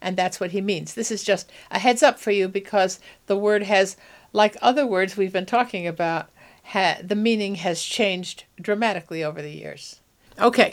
And 0.00 0.16
that's 0.16 0.40
what 0.40 0.52
he 0.52 0.62
means. 0.62 0.94
This 0.94 1.10
is 1.10 1.22
just 1.22 1.52
a 1.70 1.80
heads 1.80 2.02
up 2.02 2.18
for 2.18 2.30
you 2.30 2.48
because 2.48 2.98
the 3.26 3.36
word 3.36 3.64
has, 3.64 3.98
like 4.32 4.56
other 4.62 4.86
words 4.86 5.18
we've 5.18 5.34
been 5.34 5.44
talking 5.44 5.86
about, 5.86 6.30
ha- 6.62 7.00
the 7.04 7.14
meaning 7.14 7.56
has 7.56 7.82
changed 7.82 8.44
dramatically 8.58 9.22
over 9.22 9.42
the 9.42 9.52
years. 9.52 10.00
Okay, 10.40 10.72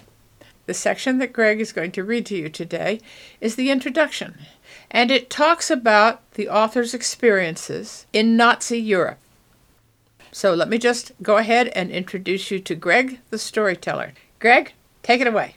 the 0.65 0.74
section 0.74 1.17
that 1.17 1.34
Greg 1.34 1.60
is 1.60 1.74
going 1.74 1.91
to 1.93 2.04
read 2.04 2.26
to 2.28 2.36
you 2.36 2.50
today 2.50 3.00
is 3.39 3.56
the 3.56 3.69
introduction, 3.69 4.38
and 4.89 5.12
it 5.12 5.30
talks 5.30 5.69
about 5.71 6.21
the 6.34 6.50
author's 6.50 6.93
experiences 6.93 8.06
in 8.13 8.38
Nazi 8.38 8.80
Europe. 8.80 9.19
So 10.32 10.54
let 10.54 10.69
me 10.69 10.78
just 10.78 11.12
go 11.21 11.38
ahead 11.38 11.67
and 11.69 11.91
introduce 11.91 12.52
you 12.52 12.60
to 12.60 12.76
Greg 12.76 13.19
the 13.30 13.38
storyteller. 13.38 14.13
Greg, 14.39 14.74
take 15.04 15.19
it 15.19 15.28
away. 15.28 15.56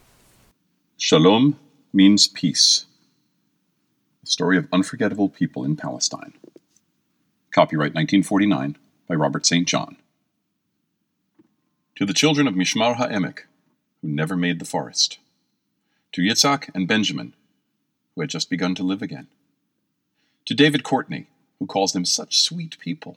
Shalom 0.97 1.59
means 1.93 2.27
peace. 2.27 2.87
The 4.23 4.31
story 4.31 4.57
of 4.59 4.69
unforgettable 4.73 5.29
people 5.29 5.65
in 5.65 5.77
Palestine. 5.77 6.33
Copyright 7.53 7.95
1949 7.95 8.77
by 9.07 9.15
Robert 9.15 9.47
St. 9.47 9.69
John. 9.69 9.97
To 11.97 12.05
the 12.05 12.15
children 12.15 12.49
of 12.49 12.55
Mishmar 12.55 12.97
HaEmek, 12.97 13.41
who 14.05 14.11
never 14.11 14.37
made 14.37 14.59
the 14.59 14.67
forest. 14.67 15.19
To 16.13 16.21
Yitzhak 16.21 16.69
and 16.75 16.87
Benjamin, 16.87 17.35
who 18.15 18.21
had 18.21 18.29
just 18.29 18.51
begun 18.51 18.75
to 18.75 18.83
live 18.83 19.01
again. 19.01 19.29
To 20.45 20.55
David 20.55 20.85
Courtney, 20.85 21.29
who 21.59 21.65
calls 21.65 21.95
them 21.95 22.05
such 22.05 22.43
sweet 22.43 22.79
people 22.79 23.17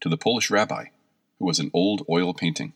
to 0.00 0.08
the 0.08 0.16
Polish 0.16 0.52
rabbi, 0.52 0.86
who 1.40 1.46
was 1.46 1.58
an 1.58 1.72
old 1.74 2.06
oil 2.08 2.32
painting. 2.32 2.74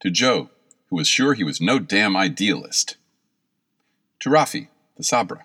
To 0.00 0.10
Joe, 0.10 0.48
who 0.88 0.96
was 0.96 1.08
sure 1.08 1.34
he 1.34 1.44
was 1.44 1.60
no 1.60 1.78
damn 1.78 2.16
idealist. 2.16 2.96
To 4.20 4.30
Rafi, 4.30 4.68
the 4.96 5.04
Sabra, 5.04 5.44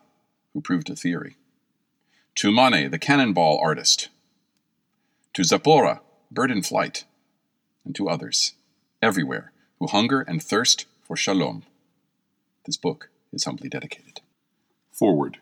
who 0.53 0.61
proved 0.61 0.89
a 0.89 0.95
theory. 0.95 1.35
To 2.35 2.53
Mane, 2.53 2.89
the 2.89 2.99
cannonball 2.99 3.59
artist. 3.61 4.07
To 5.33 5.41
Zapora, 5.41 5.99
bird 6.31 6.51
in 6.51 6.63
flight. 6.63 7.03
And 7.83 7.93
to 7.95 8.07
others, 8.07 8.53
everywhere, 9.01 9.51
who 9.79 9.87
hunger 9.87 10.21
and 10.21 10.41
thirst 10.41 10.85
for 11.01 11.15
shalom. 11.15 11.63
This 12.65 12.77
book 12.77 13.09
is 13.31 13.45
humbly 13.45 13.69
dedicated. 13.69 14.21
Forward. 14.91 15.37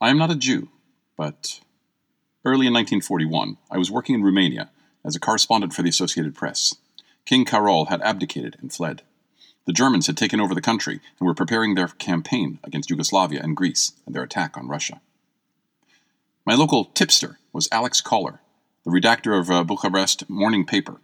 I 0.00 0.10
am 0.10 0.18
not 0.18 0.30
a 0.30 0.36
Jew, 0.36 0.68
but 1.16 1.60
Early 2.42 2.66
in 2.66 2.72
1941, 2.72 3.58
I 3.70 3.76
was 3.76 3.90
working 3.90 4.14
in 4.14 4.22
Romania 4.22 4.70
as 5.04 5.14
a 5.14 5.20
correspondent 5.20 5.74
for 5.74 5.82
the 5.82 5.90
Associated 5.90 6.34
Press. 6.34 6.74
King 7.26 7.44
Carol 7.44 7.86
had 7.86 8.00
abdicated 8.00 8.56
and 8.62 8.72
fled. 8.72 9.02
The 9.66 9.74
Germans 9.74 10.06
had 10.06 10.16
taken 10.16 10.40
over 10.40 10.54
the 10.54 10.62
country 10.62 11.00
and 11.18 11.26
were 11.26 11.34
preparing 11.34 11.74
their 11.74 11.88
campaign 11.88 12.58
against 12.64 12.88
Yugoslavia 12.88 13.42
and 13.42 13.54
Greece 13.54 13.92
and 14.06 14.14
their 14.14 14.22
attack 14.22 14.56
on 14.56 14.68
Russia. 14.68 15.02
My 16.46 16.54
local 16.54 16.86
tipster 16.86 17.38
was 17.52 17.68
Alex 17.70 18.00
Koller, 18.00 18.40
the 18.86 18.90
redactor 18.90 19.38
of 19.38 19.50
a 19.50 19.56
uh, 19.56 19.64
Bucharest 19.64 20.30
morning 20.30 20.64
paper, 20.64 20.96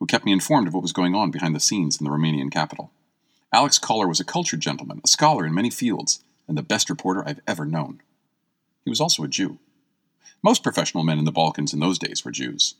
who 0.00 0.06
kept 0.06 0.24
me 0.24 0.32
informed 0.32 0.66
of 0.66 0.74
what 0.74 0.82
was 0.82 0.92
going 0.92 1.14
on 1.14 1.30
behind 1.30 1.54
the 1.54 1.60
scenes 1.60 2.00
in 2.00 2.04
the 2.04 2.10
Romanian 2.10 2.50
capital. 2.50 2.90
Alex 3.52 3.78
Koller 3.78 4.08
was 4.08 4.18
a 4.18 4.24
cultured 4.24 4.60
gentleman, 4.60 5.00
a 5.04 5.08
scholar 5.08 5.46
in 5.46 5.54
many 5.54 5.70
fields, 5.70 6.24
and 6.48 6.58
the 6.58 6.62
best 6.62 6.90
reporter 6.90 7.22
I've 7.24 7.40
ever 7.46 7.64
known. 7.64 8.00
He 8.84 8.90
was 8.90 9.00
also 9.00 9.22
a 9.22 9.28
Jew. 9.28 9.58
Most 10.42 10.62
professional 10.62 11.04
men 11.04 11.18
in 11.18 11.26
the 11.26 11.32
Balkans 11.32 11.74
in 11.74 11.80
those 11.80 11.98
days 11.98 12.24
were 12.24 12.30
Jews. 12.30 12.74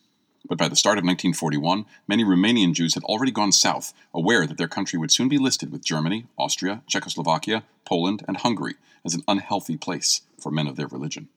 But 0.49 0.57
by 0.57 0.69
the 0.69 0.77
start 0.77 0.97
of 0.97 1.05
1941, 1.05 1.85
many 2.09 2.25
Romanian 2.25 2.73
Jews 2.73 2.95
had 2.95 3.05
already 3.05 3.31
gone 3.31 3.53
south, 3.53 3.93
aware 4.15 4.47
that 4.47 4.57
their 4.57 4.69
country 4.69 4.99
would 4.99 5.13
soon 5.13 5.29
be 5.29 5.37
listed 5.37 5.71
with 5.71 5.85
Germany, 5.85 6.27
Austria, 6.39 6.83
Czechoslovakia, 6.87 7.65
Poland, 7.85 8.25
and 8.27 8.39
Hungary 8.39 8.77
as 9.05 9.15
an 9.15 9.23
unhealthy 9.29 9.77
place 9.77 10.23
for 10.39 10.51
men 10.51 10.67
of 10.67 10.77
their 10.77 10.87
religion. 10.87 11.29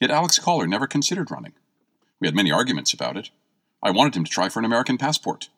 Yet 0.00 0.10
Alex 0.10 0.38
Koller 0.38 0.66
never 0.66 0.86
considered 0.86 1.30
running. 1.30 1.54
We 2.20 2.26
had 2.28 2.34
many 2.34 2.52
arguments 2.52 2.92
about 2.92 3.16
it. 3.16 3.30
I 3.82 3.90
wanted 3.90 4.16
him 4.16 4.24
to 4.24 4.30
try 4.30 4.48
for 4.48 4.58
an 4.58 4.64
American 4.64 4.98
passport. 4.98 5.48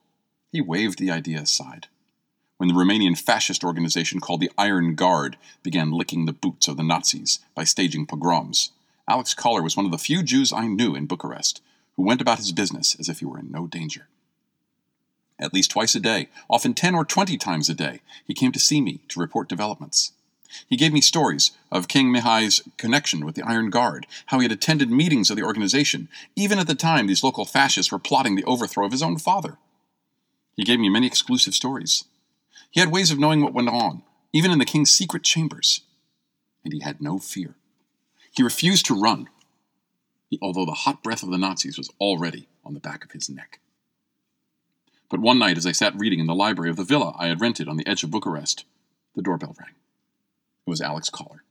He 0.52 0.60
waved 0.60 0.98
the 0.98 1.10
idea 1.10 1.40
aside. 1.40 1.86
When 2.58 2.68
the 2.68 2.74
Romanian 2.74 3.18
fascist 3.18 3.64
organization 3.64 4.20
called 4.20 4.40
the 4.40 4.50
Iron 4.58 4.94
Guard 4.94 5.38
began 5.62 5.92
licking 5.92 6.26
the 6.26 6.32
boots 6.32 6.68
of 6.68 6.76
the 6.76 6.82
Nazis 6.82 7.38
by 7.54 7.64
staging 7.64 8.06
pogroms, 8.06 8.72
Alex 9.08 9.32
Koller 9.32 9.62
was 9.62 9.76
one 9.76 9.86
of 9.86 9.92
the 9.92 9.98
few 9.98 10.22
Jews 10.22 10.52
I 10.52 10.66
knew 10.66 10.94
in 10.94 11.06
Bucharest 11.06 11.62
who 11.96 12.02
went 12.02 12.20
about 12.20 12.38
his 12.38 12.52
business 12.52 12.94
as 13.00 13.08
if 13.08 13.20
he 13.20 13.24
were 13.24 13.38
in 13.38 13.50
no 13.50 13.66
danger. 13.66 14.08
At 15.38 15.54
least 15.54 15.70
twice 15.70 15.94
a 15.94 16.00
day, 16.00 16.28
often 16.50 16.74
10 16.74 16.94
or 16.94 17.04
20 17.04 17.38
times 17.38 17.70
a 17.70 17.74
day, 17.74 18.00
he 18.26 18.34
came 18.34 18.52
to 18.52 18.60
see 18.60 18.82
me 18.82 19.00
to 19.08 19.20
report 19.20 19.48
developments. 19.48 20.12
He 20.68 20.76
gave 20.76 20.92
me 20.92 21.00
stories 21.00 21.52
of 21.70 21.88
King 21.88 22.12
Mihai's 22.12 22.62
connection 22.76 23.24
with 23.24 23.34
the 23.34 23.42
Iron 23.42 23.70
Guard, 23.70 24.06
how 24.26 24.38
he 24.38 24.44
had 24.44 24.52
attended 24.52 24.90
meetings 24.90 25.30
of 25.30 25.36
the 25.36 25.42
organization, 25.42 26.08
even 26.36 26.58
at 26.58 26.66
the 26.66 26.74
time 26.74 27.06
these 27.06 27.22
local 27.22 27.44
fascists 27.44 27.92
were 27.92 27.98
plotting 27.98 28.36
the 28.36 28.44
overthrow 28.44 28.84
of 28.86 28.92
his 28.92 29.02
own 29.02 29.18
father. 29.18 29.58
He 30.56 30.64
gave 30.64 30.80
me 30.80 30.88
many 30.88 31.06
exclusive 31.06 31.54
stories. 31.54 32.04
He 32.70 32.80
had 32.80 32.92
ways 32.92 33.10
of 33.10 33.18
knowing 33.18 33.42
what 33.42 33.54
went 33.54 33.68
on, 33.68 34.02
even 34.32 34.50
in 34.50 34.58
the 34.58 34.64
king's 34.64 34.90
secret 34.90 35.22
chambers. 35.22 35.82
And 36.64 36.72
he 36.72 36.80
had 36.80 37.00
no 37.00 37.18
fear. 37.18 37.54
He 38.30 38.42
refused 38.42 38.86
to 38.86 39.00
run, 39.00 39.28
although 40.40 40.66
the 40.66 40.72
hot 40.72 41.02
breath 41.02 41.22
of 41.22 41.30
the 41.30 41.38
Nazis 41.38 41.78
was 41.78 41.90
already 42.00 42.48
on 42.64 42.74
the 42.74 42.80
back 42.80 43.04
of 43.04 43.12
his 43.12 43.28
neck. 43.28 43.60
But 45.08 45.20
one 45.20 45.38
night, 45.38 45.58
as 45.58 45.66
I 45.66 45.72
sat 45.72 45.98
reading 45.98 46.20
in 46.20 46.26
the 46.26 46.34
library 46.34 46.70
of 46.70 46.76
the 46.76 46.84
villa 46.84 47.16
I 47.18 47.26
had 47.26 47.40
rented 47.40 47.68
on 47.68 47.76
the 47.76 47.86
edge 47.86 48.04
of 48.04 48.10
Bucharest, 48.10 48.64
the 49.16 49.22
doorbell 49.22 49.56
rang. 49.58 49.74
Was 50.70 50.80
Alex 50.80 51.10
Koller. 51.10 51.42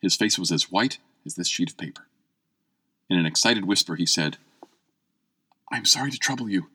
His 0.00 0.14
face 0.14 0.38
was 0.38 0.52
as 0.52 0.70
white 0.70 0.98
as 1.26 1.34
this 1.34 1.48
sheet 1.48 1.70
of 1.70 1.76
paper. 1.76 2.06
In 3.10 3.18
an 3.18 3.26
excited 3.26 3.64
whisper, 3.64 3.96
he 3.96 4.06
said, 4.06 4.36
I 5.72 5.76
am 5.76 5.84
sorry 5.84 6.12
to 6.12 6.18
trouble 6.18 6.48
you. 6.48 6.68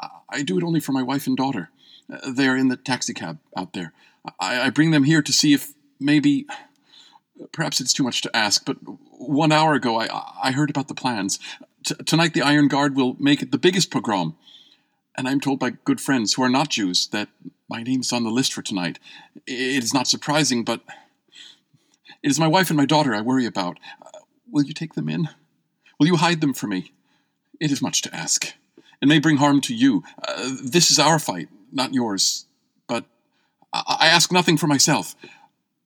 I, 0.00 0.08
I 0.28 0.42
do 0.44 0.56
it 0.56 0.62
only 0.62 0.78
for 0.78 0.92
my 0.92 1.02
wife 1.02 1.26
and 1.26 1.36
daughter. 1.36 1.70
Uh, 2.08 2.30
they 2.30 2.46
are 2.46 2.56
in 2.56 2.68
the 2.68 2.76
taxicab 2.76 3.38
out 3.56 3.72
there. 3.72 3.92
I, 4.38 4.60
I 4.66 4.70
bring 4.70 4.92
them 4.92 5.02
here 5.02 5.20
to 5.20 5.32
see 5.32 5.52
if 5.52 5.72
maybe. 5.98 6.46
Perhaps 7.50 7.80
it's 7.80 7.92
too 7.92 8.04
much 8.04 8.20
to 8.22 8.36
ask, 8.36 8.64
but 8.64 8.76
one 9.18 9.50
hour 9.50 9.74
ago 9.74 9.98
I, 10.00 10.06
I 10.44 10.52
heard 10.52 10.70
about 10.70 10.86
the 10.86 10.94
plans. 10.94 11.40
T- 11.84 11.96
tonight 12.06 12.34
the 12.34 12.42
Iron 12.42 12.68
Guard 12.68 12.94
will 12.94 13.16
make 13.18 13.42
it 13.42 13.50
the 13.50 13.58
biggest 13.58 13.90
pogrom. 13.90 14.36
And 15.16 15.28
I'm 15.28 15.40
told 15.40 15.58
by 15.58 15.70
good 15.70 16.00
friends 16.00 16.34
who 16.34 16.42
are 16.42 16.48
not 16.48 16.70
Jews 16.70 17.08
that 17.08 17.28
my 17.68 17.82
name's 17.82 18.12
on 18.12 18.24
the 18.24 18.30
list 18.30 18.52
for 18.52 18.62
tonight. 18.62 18.98
It 19.46 19.82
is 19.84 19.94
not 19.94 20.08
surprising, 20.08 20.64
but 20.64 20.80
it 22.22 22.30
is 22.30 22.38
my 22.38 22.48
wife 22.48 22.70
and 22.70 22.76
my 22.76 22.86
daughter 22.86 23.14
I 23.14 23.20
worry 23.20 23.46
about. 23.46 23.78
Uh, 24.02 24.20
will 24.50 24.64
you 24.64 24.74
take 24.74 24.94
them 24.94 25.08
in? 25.08 25.28
Will 25.98 26.06
you 26.06 26.16
hide 26.16 26.40
them 26.40 26.54
for 26.54 26.66
me? 26.66 26.92
It 27.60 27.70
is 27.70 27.82
much 27.82 28.02
to 28.02 28.14
ask. 28.14 28.54
It 29.00 29.08
may 29.08 29.18
bring 29.18 29.36
harm 29.38 29.60
to 29.62 29.74
you. 29.74 30.02
Uh, 30.26 30.56
this 30.62 30.90
is 30.90 30.98
our 30.98 31.18
fight, 31.18 31.48
not 31.72 31.94
yours. 31.94 32.46
But 32.86 33.04
I-, 33.72 33.96
I 34.00 34.06
ask 34.08 34.32
nothing 34.32 34.56
for 34.56 34.66
myself. 34.66 35.14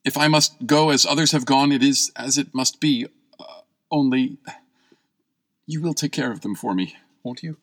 If 0.05 0.17
I 0.19 0.29
must 0.29 0.67
go 0.67 0.91
as 0.91 1.07
others 1.07 1.33
have 1.33 1.47
gone, 1.47 1.73
it 1.73 1.83
is 1.83 2.13
as 2.17 2.39
it 2.39 2.55
must 2.55 2.81
be. 2.81 3.07
Uh, 3.39 3.45
only 3.91 4.39
you 5.67 5.81
will 5.81 5.95
take 5.95 6.13
care 6.13 6.31
of 6.31 6.43
them 6.43 6.55
for 6.55 6.75
me, 6.75 6.97
won't 7.23 7.43
you? 7.43 7.57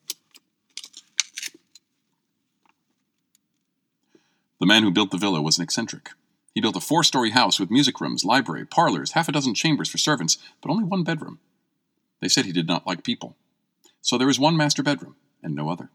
The 4.61 4.67
man 4.67 4.83
who 4.83 4.91
built 4.91 5.09
the 5.09 5.17
villa 5.17 5.41
was 5.41 5.57
an 5.57 5.63
eccentric. 5.63 6.11
He 6.53 6.61
built 6.61 6.75
a 6.75 6.81
four 6.81 7.03
story 7.03 7.31
house 7.31 7.59
with 7.59 7.71
music 7.71 7.99
rooms, 7.99 8.23
library, 8.23 8.63
parlors, 8.63 9.13
half 9.13 9.27
a 9.27 9.31
dozen 9.31 9.55
chambers 9.55 9.89
for 9.89 9.97
servants, 9.97 10.37
but 10.61 10.69
only 10.69 10.83
one 10.83 11.03
bedroom. 11.03 11.39
They 12.19 12.27
said 12.27 12.45
he 12.45 12.51
did 12.51 12.67
not 12.67 12.85
like 12.85 13.03
people. 13.03 13.35
So 14.03 14.19
there 14.19 14.27
was 14.27 14.39
one 14.39 14.55
master 14.55 14.83
bedroom, 14.83 15.15
and 15.41 15.55
no 15.55 15.69
other. 15.69 15.89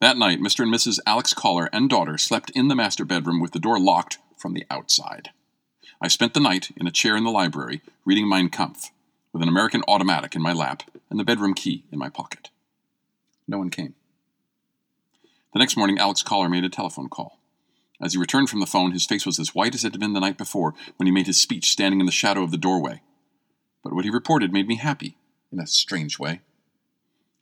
That 0.00 0.18
night, 0.18 0.40
Mr. 0.40 0.64
and 0.64 0.74
Mrs. 0.74 0.98
Alex 1.06 1.32
Collar 1.34 1.70
and 1.72 1.88
daughter 1.88 2.18
slept 2.18 2.50
in 2.50 2.66
the 2.66 2.74
master 2.74 3.04
bedroom 3.04 3.40
with 3.40 3.52
the 3.52 3.60
door 3.60 3.78
locked 3.78 4.18
from 4.36 4.54
the 4.54 4.66
outside. 4.68 5.30
I 6.02 6.08
spent 6.08 6.34
the 6.34 6.40
night 6.40 6.70
in 6.76 6.88
a 6.88 6.92
chair 6.92 7.16
in 7.16 7.22
the 7.22 7.30
library, 7.30 7.80
reading 8.04 8.28
Mein 8.28 8.48
Kampf, 8.48 8.90
with 9.32 9.40
an 9.40 9.48
American 9.48 9.84
automatic 9.86 10.34
in 10.34 10.42
my 10.42 10.52
lap 10.52 10.82
and 11.10 11.20
the 11.20 11.24
bedroom 11.24 11.54
key 11.54 11.84
in 11.92 11.98
my 12.00 12.08
pocket. 12.08 12.50
No 13.46 13.58
one 13.58 13.70
came. 13.70 13.94
The 15.52 15.58
next 15.58 15.76
morning, 15.76 15.98
Alex 15.98 16.22
Collar 16.22 16.48
made 16.48 16.64
a 16.64 16.68
telephone 16.68 17.08
call. 17.08 17.38
As 18.00 18.12
he 18.12 18.18
returned 18.18 18.48
from 18.50 18.60
the 18.60 18.66
phone, 18.66 18.92
his 18.92 19.06
face 19.06 19.26
was 19.26 19.38
as 19.38 19.54
white 19.54 19.74
as 19.74 19.84
it 19.84 19.92
had 19.92 20.00
been 20.00 20.12
the 20.12 20.20
night 20.20 20.38
before 20.38 20.74
when 20.96 21.06
he 21.06 21.12
made 21.12 21.26
his 21.26 21.40
speech 21.40 21.70
standing 21.70 22.00
in 22.00 22.06
the 22.06 22.12
shadow 22.12 22.42
of 22.42 22.50
the 22.50 22.58
doorway. 22.58 23.02
But 23.82 23.92
what 23.92 24.04
he 24.04 24.10
reported 24.10 24.52
made 24.52 24.68
me 24.68 24.76
happy, 24.76 25.16
in 25.50 25.58
a 25.58 25.66
strange 25.66 26.18
way. 26.18 26.40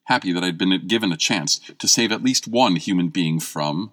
Happy 0.05 0.33
that 0.33 0.45
I'd 0.45 0.57
been 0.57 0.87
given 0.87 1.13
a 1.13 1.17
chance 1.17 1.61
to 1.79 1.89
save 1.89 2.13
at 2.13 2.23
least 2.23 2.47
one 2.47 2.77
human 2.77 3.09
being 3.09 3.41
from. 3.41 3.93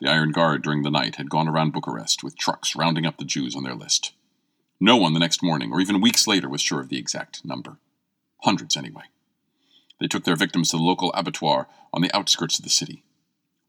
The 0.00 0.10
Iron 0.10 0.32
Guard 0.32 0.62
during 0.62 0.82
the 0.82 0.90
night 0.90 1.16
had 1.16 1.28
gone 1.28 1.48
around 1.48 1.72
Bucharest 1.72 2.22
with 2.22 2.38
trucks 2.38 2.76
rounding 2.76 3.04
up 3.04 3.18
the 3.18 3.24
Jews 3.24 3.56
on 3.56 3.64
their 3.64 3.74
list. 3.74 4.12
No 4.80 4.96
one 4.96 5.12
the 5.12 5.20
next 5.20 5.42
morning, 5.42 5.72
or 5.72 5.80
even 5.80 6.00
weeks 6.00 6.26
later, 6.26 6.48
was 6.48 6.60
sure 6.60 6.80
of 6.80 6.88
the 6.88 6.98
exact 6.98 7.44
number. 7.44 7.78
Hundreds, 8.42 8.76
anyway. 8.76 9.04
They 10.00 10.06
took 10.06 10.24
their 10.24 10.36
victims 10.36 10.70
to 10.70 10.76
the 10.76 10.82
local 10.82 11.12
abattoir 11.12 11.68
on 11.92 12.02
the 12.02 12.14
outskirts 12.14 12.58
of 12.58 12.64
the 12.64 12.70
city. 12.70 13.04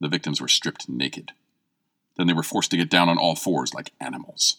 The 0.02 0.08
victims 0.08 0.42
were 0.42 0.48
stripped 0.48 0.90
naked. 0.90 1.32
Then 2.18 2.28
they 2.28 2.34
were 2.34 2.44
forced 2.44 2.72
to 2.72 2.78
get 2.78 2.90
down 2.90 3.10
on 3.10 3.18
all 3.18 3.36
fours 3.36 3.74
like 3.74 3.92
animals. 4.00 4.58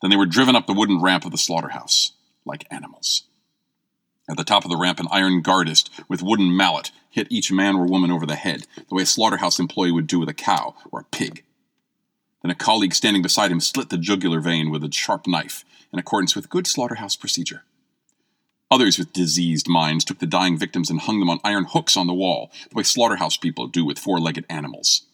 Then 0.00 0.10
they 0.10 0.16
were 0.16 0.26
driven 0.26 0.56
up 0.56 0.66
the 0.66 0.74
wooden 0.74 1.00
ramp 1.00 1.24
of 1.24 1.32
the 1.32 1.38
slaughterhouse 1.38 2.12
like 2.44 2.66
animals. 2.70 3.24
At 4.28 4.36
the 4.36 4.44
top 4.44 4.64
of 4.64 4.70
the 4.70 4.76
ramp, 4.76 5.00
an 5.00 5.08
iron 5.10 5.42
guardist 5.42 5.88
with 6.08 6.22
wooden 6.22 6.54
mallet 6.54 6.90
hit 7.10 7.28
each 7.30 7.50
man 7.50 7.76
or 7.76 7.86
woman 7.86 8.10
over 8.10 8.26
the 8.26 8.36
head, 8.36 8.66
the 8.88 8.94
way 8.94 9.02
a 9.02 9.06
slaughterhouse 9.06 9.58
employee 9.58 9.92
would 9.92 10.06
do 10.06 10.18
with 10.18 10.28
a 10.28 10.34
cow 10.34 10.74
or 10.92 11.00
a 11.00 11.04
pig. 11.04 11.44
Then 12.42 12.50
a 12.50 12.54
colleague 12.54 12.94
standing 12.94 13.22
beside 13.22 13.50
him 13.50 13.60
slit 13.60 13.88
the 13.88 13.98
jugular 13.98 14.40
vein 14.40 14.70
with 14.70 14.84
a 14.84 14.92
sharp 14.92 15.26
knife, 15.26 15.64
in 15.92 15.98
accordance 15.98 16.36
with 16.36 16.50
good 16.50 16.66
slaughterhouse 16.66 17.16
procedure. 17.16 17.64
Others 18.70 18.98
with 18.98 19.14
diseased 19.14 19.68
minds 19.68 20.04
took 20.04 20.18
the 20.18 20.26
dying 20.26 20.58
victims 20.58 20.90
and 20.90 21.00
hung 21.00 21.20
them 21.20 21.30
on 21.30 21.40
iron 21.42 21.64
hooks 21.64 21.96
on 21.96 22.06
the 22.06 22.14
wall, 22.14 22.50
the 22.68 22.76
way 22.76 22.82
slaughterhouse 22.82 23.36
people 23.36 23.66
do 23.66 23.84
with 23.84 23.98
four 23.98 24.20
legged 24.20 24.44
animals. 24.50 25.06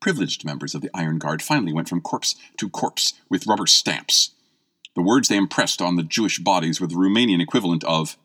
Privileged 0.00 0.44
members 0.44 0.74
of 0.74 0.82
the 0.82 0.90
Iron 0.92 1.18
Guard 1.18 1.42
finally 1.42 1.72
went 1.72 1.88
from 1.88 2.00
corpse 2.00 2.34
to 2.58 2.68
corpse 2.68 3.14
with 3.28 3.46
rubber 3.46 3.66
stamps. 3.66 4.32
The 4.94 5.02
words 5.02 5.28
they 5.28 5.36
impressed 5.36 5.80
on 5.80 5.96
the 5.96 6.02
Jewish 6.02 6.38
bodies 6.38 6.80
were 6.80 6.86
the 6.86 6.96
Romanian 6.96 7.40
equivalent 7.40 7.84
of 7.84 8.16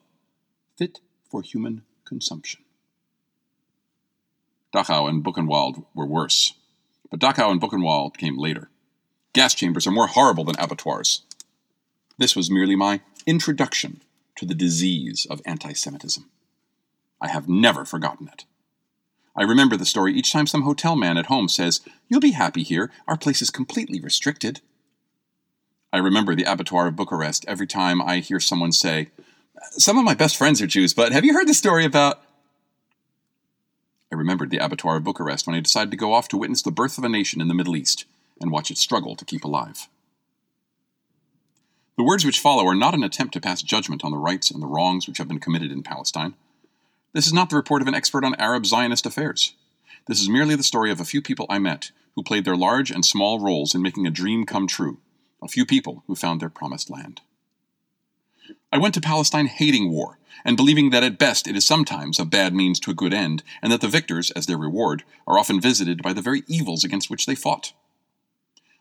fit 0.78 1.00
for 1.30 1.42
human 1.42 1.84
consumption. 2.04 2.62
Dachau 4.74 5.08
and 5.08 5.24
Buchenwald 5.24 5.86
were 5.94 6.06
worse, 6.06 6.54
but 7.10 7.20
Dachau 7.20 7.50
and 7.50 7.62
Buchenwald 7.62 8.18
came 8.18 8.38
later. 8.38 8.70
Gas 9.32 9.54
chambers 9.54 9.88
are 9.88 9.92
more 9.92 10.08
horrible 10.08 10.44
than 10.44 10.56
abattoirs. 10.60 11.22
This 12.18 12.36
was 12.36 12.52
merely 12.52 12.76
my 12.76 13.02
introduction 13.26 14.02
to 14.36 14.45
the 14.45 14.56
disease 14.56 15.26
of 15.30 15.41
anti 15.45 15.74
Semitism. 15.74 16.30
I 17.21 17.30
have 17.30 17.48
never 17.48 17.86
forgotten 17.86 18.28
it. 18.28 18.45
I 19.36 19.43
remember 19.43 19.76
the 19.76 19.86
story 19.86 20.13
each 20.13 20.32
time 20.32 20.48
some 20.48 20.62
hotel 20.62 20.95
man 20.95 21.17
at 21.17 21.26
home 21.26 21.50
says, 21.50 21.82
You'll 22.08 22.21
be 22.21 22.32
happy 22.32 22.63
here, 22.63 22.91
our 23.08 23.17
place 23.17 23.41
is 23.41 23.50
completely 23.50 24.00
restricted. 24.00 24.62
I 25.91 25.98
remember 25.98 26.36
the 26.36 26.43
abattoir 26.43 26.88
of 26.88 26.95
Bucharest 26.95 27.45
every 27.48 27.67
time 27.67 28.02
I 28.02 28.19
hear 28.19 28.39
someone 28.39 28.71
say, 28.71 29.10
Some 29.71 29.98
of 29.98 30.06
my 30.06 30.13
best 30.13 30.38
friends 30.38 30.62
are 30.62 30.67
Jews, 30.67 30.93
but 30.93 31.12
have 31.12 31.26
you 31.26 31.34
heard 31.34 31.48
the 31.48 31.54
story 31.54 31.86
about. 31.86 32.21
I 34.12 34.15
remembered 34.15 34.52
the 34.52 34.63
abattoir 34.63 34.98
of 34.98 35.04
Bucharest 35.04 35.48
when 35.48 35.56
I 35.56 35.62
decided 35.62 35.91
to 35.91 35.98
go 35.98 36.13
off 36.13 36.28
to 36.30 36.38
witness 36.38 36.62
the 36.62 36.71
birth 36.71 36.98
of 36.98 37.04
a 37.04 37.10
nation 37.10 37.41
in 37.41 37.48
the 37.48 37.54
Middle 37.54 37.76
East 37.76 38.06
and 38.39 38.52
watch 38.52 38.71
it 38.71 38.78
struggle 38.78 39.15
to 39.15 39.26
keep 39.26 39.43
alive. 39.43 39.88
The 41.97 42.03
words 42.03 42.25
which 42.25 42.39
follow 42.39 42.67
are 42.67 42.75
not 42.75 42.93
an 42.93 43.03
attempt 43.03 43.34
to 43.34 43.41
pass 43.41 43.62
judgment 43.62 44.03
on 44.03 44.12
the 44.12 44.17
rights 44.17 44.51
and 44.51 44.62
the 44.62 44.67
wrongs 44.67 45.08
which 45.08 45.17
have 45.17 45.27
been 45.27 45.39
committed 45.39 45.71
in 45.71 45.81
Palestine. 45.81 46.34
This 47.13 47.25
is 47.25 47.34
not 47.34 47.49
the 47.49 47.55
report 47.55 47.81
of 47.81 47.88
an 47.88 47.95
expert 47.95 48.25
on 48.25 48.36
Arab 48.36 48.65
Zionist 48.65 49.05
affairs. 49.05 49.53
This 50.08 50.19
is 50.19 50.27
merely 50.27 50.55
the 50.55 50.63
story 50.63 50.91
of 50.91 50.99
a 50.99 51.05
few 51.05 51.21
people 51.21 51.45
I 51.49 51.60
met 51.60 51.91
who 52.15 52.23
played 52.23 52.43
their 52.43 52.58
large 52.58 52.91
and 52.91 53.05
small 53.05 53.39
roles 53.39 53.73
in 53.73 53.81
making 53.81 54.05
a 54.05 54.12
dream 54.12 54.45
come 54.45 54.67
true, 54.67 54.97
a 55.41 55.47
few 55.47 55.65
people 55.65 56.03
who 56.08 56.15
found 56.15 56.41
their 56.41 56.49
promised 56.49 56.89
land. 56.89 57.21
I 58.71 58.77
went 58.77 58.93
to 58.95 59.01
Palestine 59.01 59.47
hating 59.47 59.89
war 59.89 60.19
and 60.43 60.58
believing 60.58 60.89
that 60.89 61.03
at 61.03 61.17
best 61.17 61.47
it 61.47 61.55
is 61.55 61.65
sometimes 61.65 62.19
a 62.19 62.25
bad 62.25 62.53
means 62.53 62.79
to 62.81 62.91
a 62.91 62.95
good 62.95 63.13
end, 63.13 63.41
and 63.62 63.71
that 63.71 63.81
the 63.81 63.88
victors, 63.88 64.31
as 64.31 64.45
their 64.45 64.58
reward, 64.58 65.03
are 65.25 65.39
often 65.39 65.62
visited 65.62 66.03
by 66.03 66.13
the 66.13 66.21
very 66.21 66.43
evils 66.47 66.84
against 66.84 67.10
which 67.10 67.25
they 67.25 67.36
fought. 67.36 67.73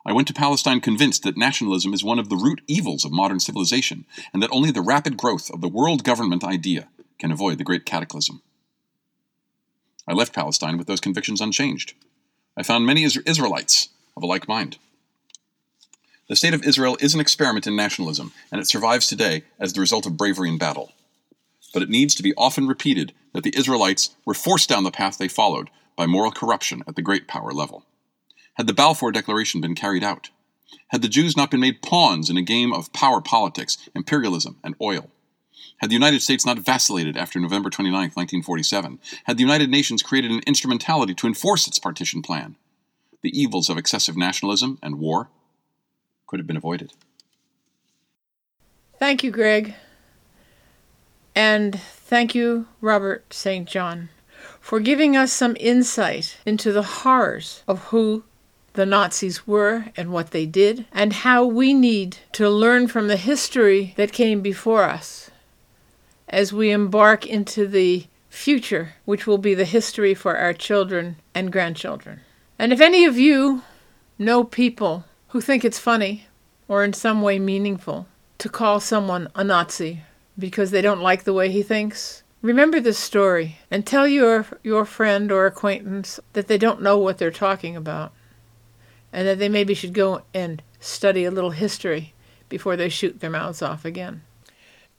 I 0.06 0.12
went 0.12 0.28
to 0.28 0.34
Palestine 0.34 0.80
convinced 0.80 1.22
that 1.22 1.36
nationalism 1.36 1.94
is 1.94 2.04
one 2.04 2.18
of 2.18 2.28
the 2.28 2.36
root 2.36 2.60
evils 2.66 3.06
of 3.06 3.12
modern 3.12 3.40
civilization, 3.40 4.04
and 4.34 4.42
that 4.42 4.50
only 4.52 4.70
the 4.70 4.82
rapid 4.82 5.16
growth 5.16 5.50
of 5.50 5.62
the 5.62 5.68
world 5.68 6.04
government 6.04 6.44
idea 6.44 6.88
can 7.18 7.32
avoid 7.32 7.56
the 7.56 7.64
great 7.64 7.86
cataclysm. 7.86 8.42
I 10.06 10.12
left 10.12 10.34
Palestine 10.34 10.76
with 10.76 10.86
those 10.86 11.00
convictions 11.00 11.40
unchanged. 11.40 11.94
I 12.54 12.62
found 12.62 12.84
many 12.84 13.04
Israelites 13.04 13.88
of 14.14 14.22
a 14.22 14.26
like 14.26 14.46
mind. 14.46 14.76
The 16.28 16.36
state 16.36 16.54
of 16.54 16.64
Israel 16.64 16.98
is 17.00 17.14
an 17.14 17.20
experiment 17.20 17.66
in 17.66 17.74
nationalism, 17.74 18.32
and 18.52 18.60
it 18.60 18.66
survives 18.66 19.06
today 19.06 19.44
as 19.58 19.72
the 19.72 19.80
result 19.80 20.04
of 20.04 20.18
bravery 20.18 20.50
in 20.50 20.58
battle. 20.58 20.92
But 21.72 21.82
it 21.82 21.90
needs 21.90 22.14
to 22.16 22.22
be 22.22 22.34
often 22.36 22.68
repeated 22.68 23.14
that 23.32 23.42
the 23.42 23.56
Israelites 23.56 24.10
were 24.26 24.34
forced 24.34 24.68
down 24.68 24.84
the 24.84 24.90
path 24.90 25.16
they 25.16 25.28
followed 25.28 25.70
by 25.96 26.06
moral 26.06 26.30
corruption 26.30 26.82
at 26.86 26.94
the 26.94 27.02
great 27.02 27.26
power 27.26 27.52
level 27.52 27.84
had 28.54 28.66
the 28.66 28.74
Balfour 28.74 29.12
Declaration 29.12 29.60
been 29.60 29.74
carried 29.74 30.04
out? 30.04 30.30
Had 30.88 31.02
the 31.02 31.08
Jews 31.08 31.36
not 31.36 31.50
been 31.50 31.60
made 31.60 31.82
pawns 31.82 32.30
in 32.30 32.36
a 32.36 32.42
game 32.42 32.72
of 32.72 32.92
power 32.92 33.20
politics, 33.20 33.78
imperialism, 33.94 34.58
and 34.62 34.74
oil? 34.80 35.10
Had 35.78 35.90
the 35.90 35.94
United 35.94 36.22
States 36.22 36.46
not 36.46 36.58
vacillated 36.58 37.16
after 37.16 37.40
November 37.40 37.68
29, 37.68 37.92
1947? 37.92 39.00
Had 39.24 39.36
the 39.36 39.42
United 39.42 39.70
Nations 39.70 40.02
created 40.02 40.30
an 40.30 40.40
instrumentality 40.46 41.14
to 41.14 41.26
enforce 41.26 41.66
its 41.66 41.78
partition 41.78 42.22
plan? 42.22 42.56
The 43.22 43.38
evils 43.38 43.68
of 43.68 43.76
excessive 43.76 44.16
nationalism 44.16 44.78
and 44.82 44.98
war 44.98 45.30
could 46.26 46.38
have 46.38 46.46
been 46.46 46.56
avoided. 46.56 46.92
Thank 48.98 49.24
you, 49.24 49.30
Greg. 49.30 49.74
And 51.34 51.80
thank 51.80 52.34
you, 52.34 52.66
Robert 52.80 53.34
St. 53.34 53.68
John, 53.68 54.10
for 54.60 54.78
giving 54.78 55.16
us 55.16 55.32
some 55.32 55.56
insight 55.58 56.36
into 56.46 56.72
the 56.72 56.82
horrors 56.82 57.64
of 57.66 57.84
who 57.86 58.22
the 58.74 58.86
Nazis 58.86 59.46
were 59.46 59.86
and 59.96 60.12
what 60.12 60.30
they 60.30 60.46
did, 60.46 60.86
and 60.92 61.12
how 61.12 61.44
we 61.44 61.72
need 61.72 62.18
to 62.32 62.48
learn 62.48 62.86
from 62.86 63.08
the 63.08 63.16
history 63.16 63.94
that 63.96 64.12
came 64.12 64.40
before 64.40 64.84
us 64.84 65.30
as 66.28 66.52
we 66.52 66.70
embark 66.70 67.26
into 67.26 67.66
the 67.66 68.06
future, 68.28 68.94
which 69.04 69.26
will 69.26 69.38
be 69.38 69.54
the 69.54 69.64
history 69.64 70.12
for 70.12 70.36
our 70.36 70.52
children 70.52 71.16
and 71.34 71.52
grandchildren. 71.52 72.20
And 72.58 72.72
if 72.72 72.80
any 72.80 73.04
of 73.04 73.16
you 73.16 73.62
know 74.18 74.44
people 74.44 75.04
who 75.28 75.40
think 75.40 75.64
it's 75.64 75.78
funny 75.78 76.26
or 76.68 76.84
in 76.84 76.92
some 76.92 77.22
way 77.22 77.38
meaningful 77.38 78.06
to 78.38 78.48
call 78.48 78.80
someone 78.80 79.28
a 79.34 79.44
Nazi 79.44 80.02
because 80.38 80.70
they 80.70 80.82
don't 80.82 81.00
like 81.00 81.24
the 81.24 81.32
way 81.32 81.50
he 81.50 81.62
thinks. 81.62 82.22
Remember 82.42 82.80
this 82.80 82.98
story 82.98 83.58
and 83.70 83.86
tell 83.86 84.06
your 84.06 84.46
your 84.62 84.84
friend 84.84 85.30
or 85.30 85.46
acquaintance 85.46 86.20
that 86.32 86.48
they 86.48 86.58
don't 86.58 86.82
know 86.82 86.98
what 86.98 87.18
they're 87.18 87.30
talking 87.30 87.76
about 87.76 88.12
and 89.14 89.28
that 89.28 89.38
they 89.38 89.48
maybe 89.48 89.74
should 89.74 89.94
go 89.94 90.22
and 90.34 90.60
study 90.80 91.24
a 91.24 91.30
little 91.30 91.52
history 91.52 92.12
before 92.48 92.76
they 92.76 92.88
shoot 92.88 93.20
their 93.20 93.30
mouths 93.30 93.62
off 93.62 93.84
again. 93.84 94.22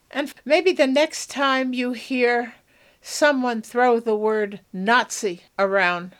And 0.09 0.34
maybe 0.45 0.72
the 0.72 0.88
next 0.88 1.30
time 1.30 1.74
you 1.74 1.91
hear 1.91 2.55
someone 3.01 3.61
throw 3.61 3.99
the 3.99 4.16
word 4.16 4.61
Nazi 4.72 5.43
around 5.59 6.16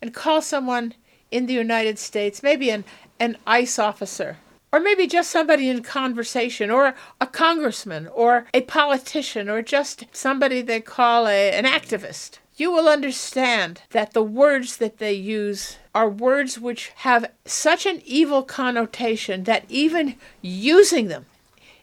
and 0.00 0.14
call 0.14 0.40
someone 0.40 0.94
in 1.30 1.44
the 1.44 1.52
United 1.52 1.98
States, 1.98 2.42
maybe 2.42 2.70
an, 2.70 2.84
an 3.20 3.36
ICE 3.46 3.78
officer, 3.78 4.38
or 4.72 4.80
maybe 4.80 5.06
just 5.06 5.30
somebody 5.30 5.68
in 5.68 5.82
conversation, 5.82 6.70
or 6.70 6.94
a 7.20 7.26
congressman, 7.26 8.08
or 8.08 8.46
a 8.54 8.62
politician, 8.62 9.50
or 9.50 9.60
just 9.60 10.04
somebody 10.12 10.62
they 10.62 10.80
call 10.80 11.26
a, 11.28 11.52
an 11.52 11.64
activist, 11.64 12.38
you 12.56 12.72
will 12.72 12.88
understand 12.88 13.82
that 13.90 14.12
the 14.12 14.22
words 14.22 14.78
that 14.78 14.98
they 14.98 15.12
use 15.12 15.76
are 15.94 16.08
words 16.08 16.58
which 16.58 16.92
have 16.96 17.30
such 17.44 17.84
an 17.84 18.00
evil 18.04 18.42
connotation 18.42 19.44
that 19.44 19.64
even 19.68 20.16
using 20.40 21.08
them 21.08 21.26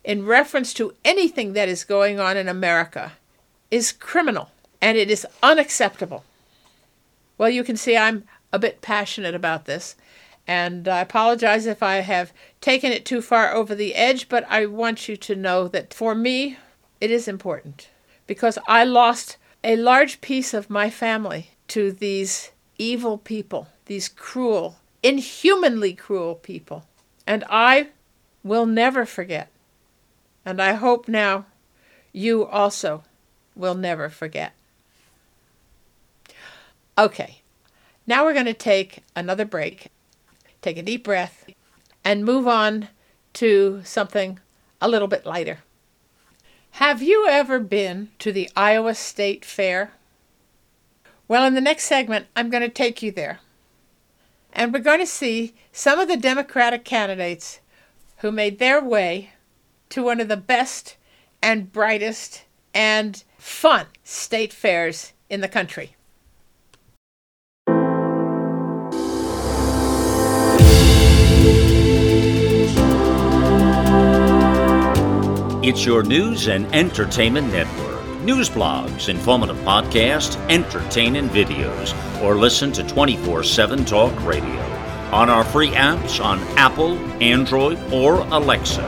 in 0.04 0.26
reference 0.26 0.74
to 0.74 0.94
anything 1.06 1.54
that 1.54 1.70
is 1.70 1.84
going 1.84 2.20
on 2.20 2.36
in 2.36 2.48
America 2.48 3.14
is 3.70 3.92
criminal 3.92 4.50
and 4.82 4.98
it 4.98 5.10
is 5.10 5.26
unacceptable. 5.42 6.24
Well, 7.38 7.50
you 7.50 7.64
can 7.64 7.78
see 7.78 7.96
I'm 7.96 8.24
a 8.52 8.60
bit 8.60 8.82
passionate 8.82 9.34
about 9.34 9.66
this, 9.66 9.96
and 10.46 10.88
I 10.88 11.00
apologize 11.00 11.66
if 11.66 11.82
I 11.82 11.96
have 11.98 12.34
taken 12.62 12.92
it 12.92 13.06
too 13.06 13.22
far 13.22 13.54
over 13.54 13.74
the 13.74 13.96
edge, 13.96 14.28
but 14.28 14.46
I 14.50 14.66
want 14.66 15.08
you 15.08 15.16
to 15.18 15.36
know 15.36 15.68
that 15.70 15.94
for 15.94 16.14
me, 16.14 16.58
it 17.00 17.10
is 17.10 17.28
important 17.28 17.90
because 18.28 18.58
I 18.68 18.84
lost 18.84 19.38
a 19.64 19.76
large 19.76 20.22
piece 20.22 20.54
of 20.54 20.70
my 20.70 20.90
family 20.90 21.52
to 21.70 21.92
these 21.92 22.52
evil 22.78 23.18
people, 23.18 23.68
these 23.86 24.10
cruel, 24.10 24.78
inhumanly 25.02 25.94
cruel 25.94 26.36
people. 26.36 26.86
And 27.26 27.44
I 27.50 27.90
will 28.44 28.66
never 28.66 29.06
forget. 29.06 29.50
And 30.46 30.62
I 30.62 30.74
hope 30.74 31.08
now 31.08 31.46
you 32.12 32.46
also 32.46 33.04
will 33.56 33.76
never 33.76 34.10
forget. 34.10 34.54
Okay, 36.98 37.42
now 38.06 38.24
we're 38.24 38.34
going 38.34 38.46
to 38.46 38.54
take 38.54 39.04
another 39.16 39.46
break, 39.46 39.88
take 40.62 40.78
a 40.78 40.84
deep 40.84 41.04
breath, 41.04 41.46
and 42.04 42.26
move 42.26 42.48
on 42.48 42.90
to 43.34 43.82
something 43.84 44.40
a 44.82 44.90
little 44.90 45.08
bit 45.08 45.26
lighter. 45.26 45.60
Have 46.78 47.04
you 47.04 47.28
ever 47.30 47.60
been 47.60 48.10
to 48.18 48.32
the 48.32 48.50
Iowa 48.56 48.96
State 48.96 49.46
Fair? 49.46 49.92
Well, 51.28 51.46
in 51.46 51.54
the 51.54 51.62
next 51.62 51.84
segment, 51.84 52.26
I'm 52.36 52.50
going 52.50 52.64
to 52.64 52.68
take 52.68 53.04
you 53.04 53.12
there. 53.12 53.42
And 54.52 54.74
we're 54.74 54.80
going 54.80 55.00
to 55.00 55.06
see 55.06 55.54
some 55.72 56.00
of 56.00 56.08
the 56.08 56.18
Democratic 56.18 56.84
candidates 56.84 57.60
who 58.18 58.32
made 58.32 58.58
their 58.58 58.84
way 58.84 59.34
to 59.90 60.02
one 60.02 60.20
of 60.20 60.30
the 60.30 60.36
best 60.36 60.98
and 61.44 61.72
brightest 61.72 62.42
and 62.74 63.24
fun 63.38 63.86
state 64.04 64.52
fairs 64.52 65.14
in 65.30 65.42
the 65.42 65.48
country. 65.48 65.96
It's 75.64 75.86
your 75.86 76.04
news 76.04 76.50
and 76.50 76.66
entertainment 76.76 77.54
network. 77.54 78.04
News 78.20 78.50
blogs, 78.50 79.08
informative 79.08 79.56
podcasts, 79.60 80.36
entertaining 80.50 81.30
videos, 81.30 81.94
or 82.22 82.36
listen 82.36 82.74
to 82.74 82.84
24 82.84 83.44
7 83.44 83.86
Talk 83.86 84.12
Radio 84.26 84.60
on 85.14 85.30
our 85.30 85.46
free 85.46 85.70
apps 85.70 86.22
on 86.22 86.42
Apple, 86.58 86.98
Android, 87.24 87.80
or 87.94 88.28
Alexa. 88.34 88.84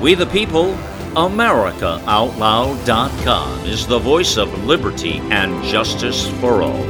We 0.00 0.14
the 0.14 0.24
people, 0.24 0.72
AmericaOutloud.com 1.12 3.66
is 3.66 3.86
the 3.86 3.98
voice 3.98 4.38
of 4.38 4.64
liberty 4.64 5.18
and 5.30 5.62
justice 5.62 6.26
for 6.40 6.62
all. 6.62 6.84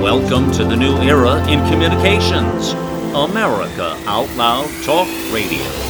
Welcome 0.00 0.50
to 0.52 0.64
the 0.64 0.76
new 0.76 0.96
era 1.02 1.46
in 1.46 1.58
communications. 1.70 2.72
America 3.14 3.98
Out 4.06 4.34
Loud 4.36 4.70
Talk 4.84 5.08
Radio. 5.30 5.87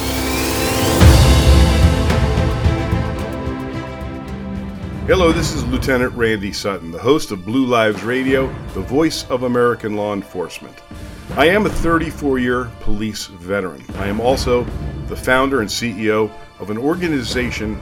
Hello, 5.09 5.31
this 5.31 5.55
is 5.55 5.65
Lieutenant 5.65 6.13
Randy 6.13 6.53
Sutton, 6.53 6.91
the 6.91 6.99
host 6.99 7.31
of 7.31 7.43
Blue 7.43 7.65
Lives 7.65 8.03
Radio, 8.03 8.45
the 8.75 8.81
voice 8.81 9.27
of 9.31 9.41
American 9.41 9.95
law 9.95 10.13
enforcement. 10.13 10.83
I 11.35 11.47
am 11.47 11.65
a 11.65 11.69
34 11.69 12.37
year 12.37 12.71
police 12.81 13.25
veteran. 13.25 13.83
I 13.95 14.05
am 14.05 14.21
also 14.21 14.65
the 15.07 15.15
founder 15.15 15.61
and 15.61 15.67
CEO 15.67 16.29
of 16.59 16.69
an 16.69 16.77
organization 16.77 17.79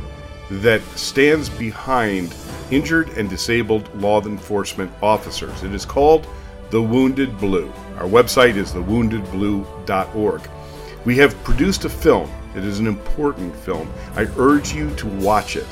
that 0.50 0.82
stands 0.96 1.50
behind 1.50 2.34
injured 2.72 3.10
and 3.18 3.30
disabled 3.30 3.94
law 4.02 4.22
enforcement 4.22 4.90
officers. 5.04 5.64
It 5.64 5.74
is 5.74 5.86
called 5.86 6.26
The 6.70 6.82
Wounded 6.82 7.38
Blue. 7.40 7.68
Our 7.98 8.08
website 8.08 8.56
is 8.56 8.72
thewoundedblue.org. 8.72 10.50
We 11.04 11.18
have 11.18 11.44
produced 11.44 11.84
a 11.84 11.90
film. 11.90 12.32
It 12.56 12.64
is 12.64 12.80
an 12.80 12.88
important 12.88 13.54
film. 13.54 13.92
I 14.16 14.28
urge 14.38 14.72
you 14.72 14.96
to 14.96 15.08
watch 15.08 15.58
it. 15.58 15.68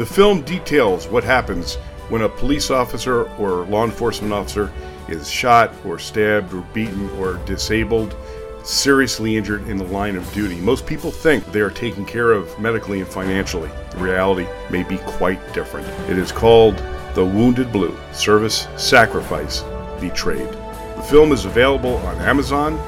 The 0.00 0.06
film 0.06 0.40
details 0.40 1.08
what 1.08 1.24
happens 1.24 1.74
when 2.08 2.22
a 2.22 2.28
police 2.30 2.70
officer 2.70 3.24
or 3.32 3.66
law 3.66 3.84
enforcement 3.84 4.32
officer 4.32 4.72
is 5.08 5.28
shot 5.28 5.74
or 5.84 5.98
stabbed 5.98 6.54
or 6.54 6.62
beaten 6.72 7.10
or 7.18 7.34
disabled, 7.44 8.16
seriously 8.62 9.36
injured 9.36 9.68
in 9.68 9.76
the 9.76 9.84
line 9.84 10.16
of 10.16 10.32
duty. 10.32 10.58
Most 10.58 10.86
people 10.86 11.10
think 11.10 11.44
they 11.52 11.60
are 11.60 11.68
taken 11.68 12.06
care 12.06 12.32
of 12.32 12.58
medically 12.58 13.00
and 13.00 13.08
financially. 13.10 13.68
The 13.90 13.98
reality 13.98 14.46
may 14.70 14.84
be 14.84 14.96
quite 14.96 15.52
different. 15.52 15.86
It 16.08 16.16
is 16.16 16.32
called 16.32 16.78
The 17.14 17.26
Wounded 17.26 17.70
Blue 17.70 17.94
Service, 18.14 18.68
Sacrifice, 18.78 19.64
Betrayed. 20.00 20.48
The 20.96 21.06
film 21.10 21.30
is 21.30 21.44
available 21.44 21.96
on 21.96 22.16
Amazon, 22.22 22.78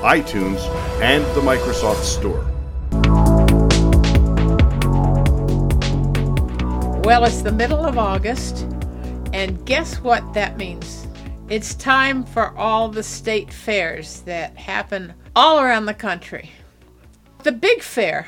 iTunes, 0.00 0.58
and 1.00 1.24
the 1.36 1.42
Microsoft 1.42 2.02
Store. 2.02 2.44
Well, 7.06 7.22
it's 7.22 7.42
the 7.42 7.52
middle 7.52 7.86
of 7.86 7.98
August, 7.98 8.62
and 9.32 9.64
guess 9.64 10.00
what 10.00 10.34
that 10.34 10.56
means? 10.56 11.06
It's 11.48 11.72
time 11.72 12.24
for 12.24 12.50
all 12.58 12.88
the 12.88 13.04
state 13.04 13.52
fairs 13.52 14.22
that 14.22 14.56
happen 14.56 15.14
all 15.36 15.60
around 15.60 15.86
the 15.86 15.94
country. 15.94 16.50
The 17.44 17.52
big 17.52 17.80
fair, 17.82 18.26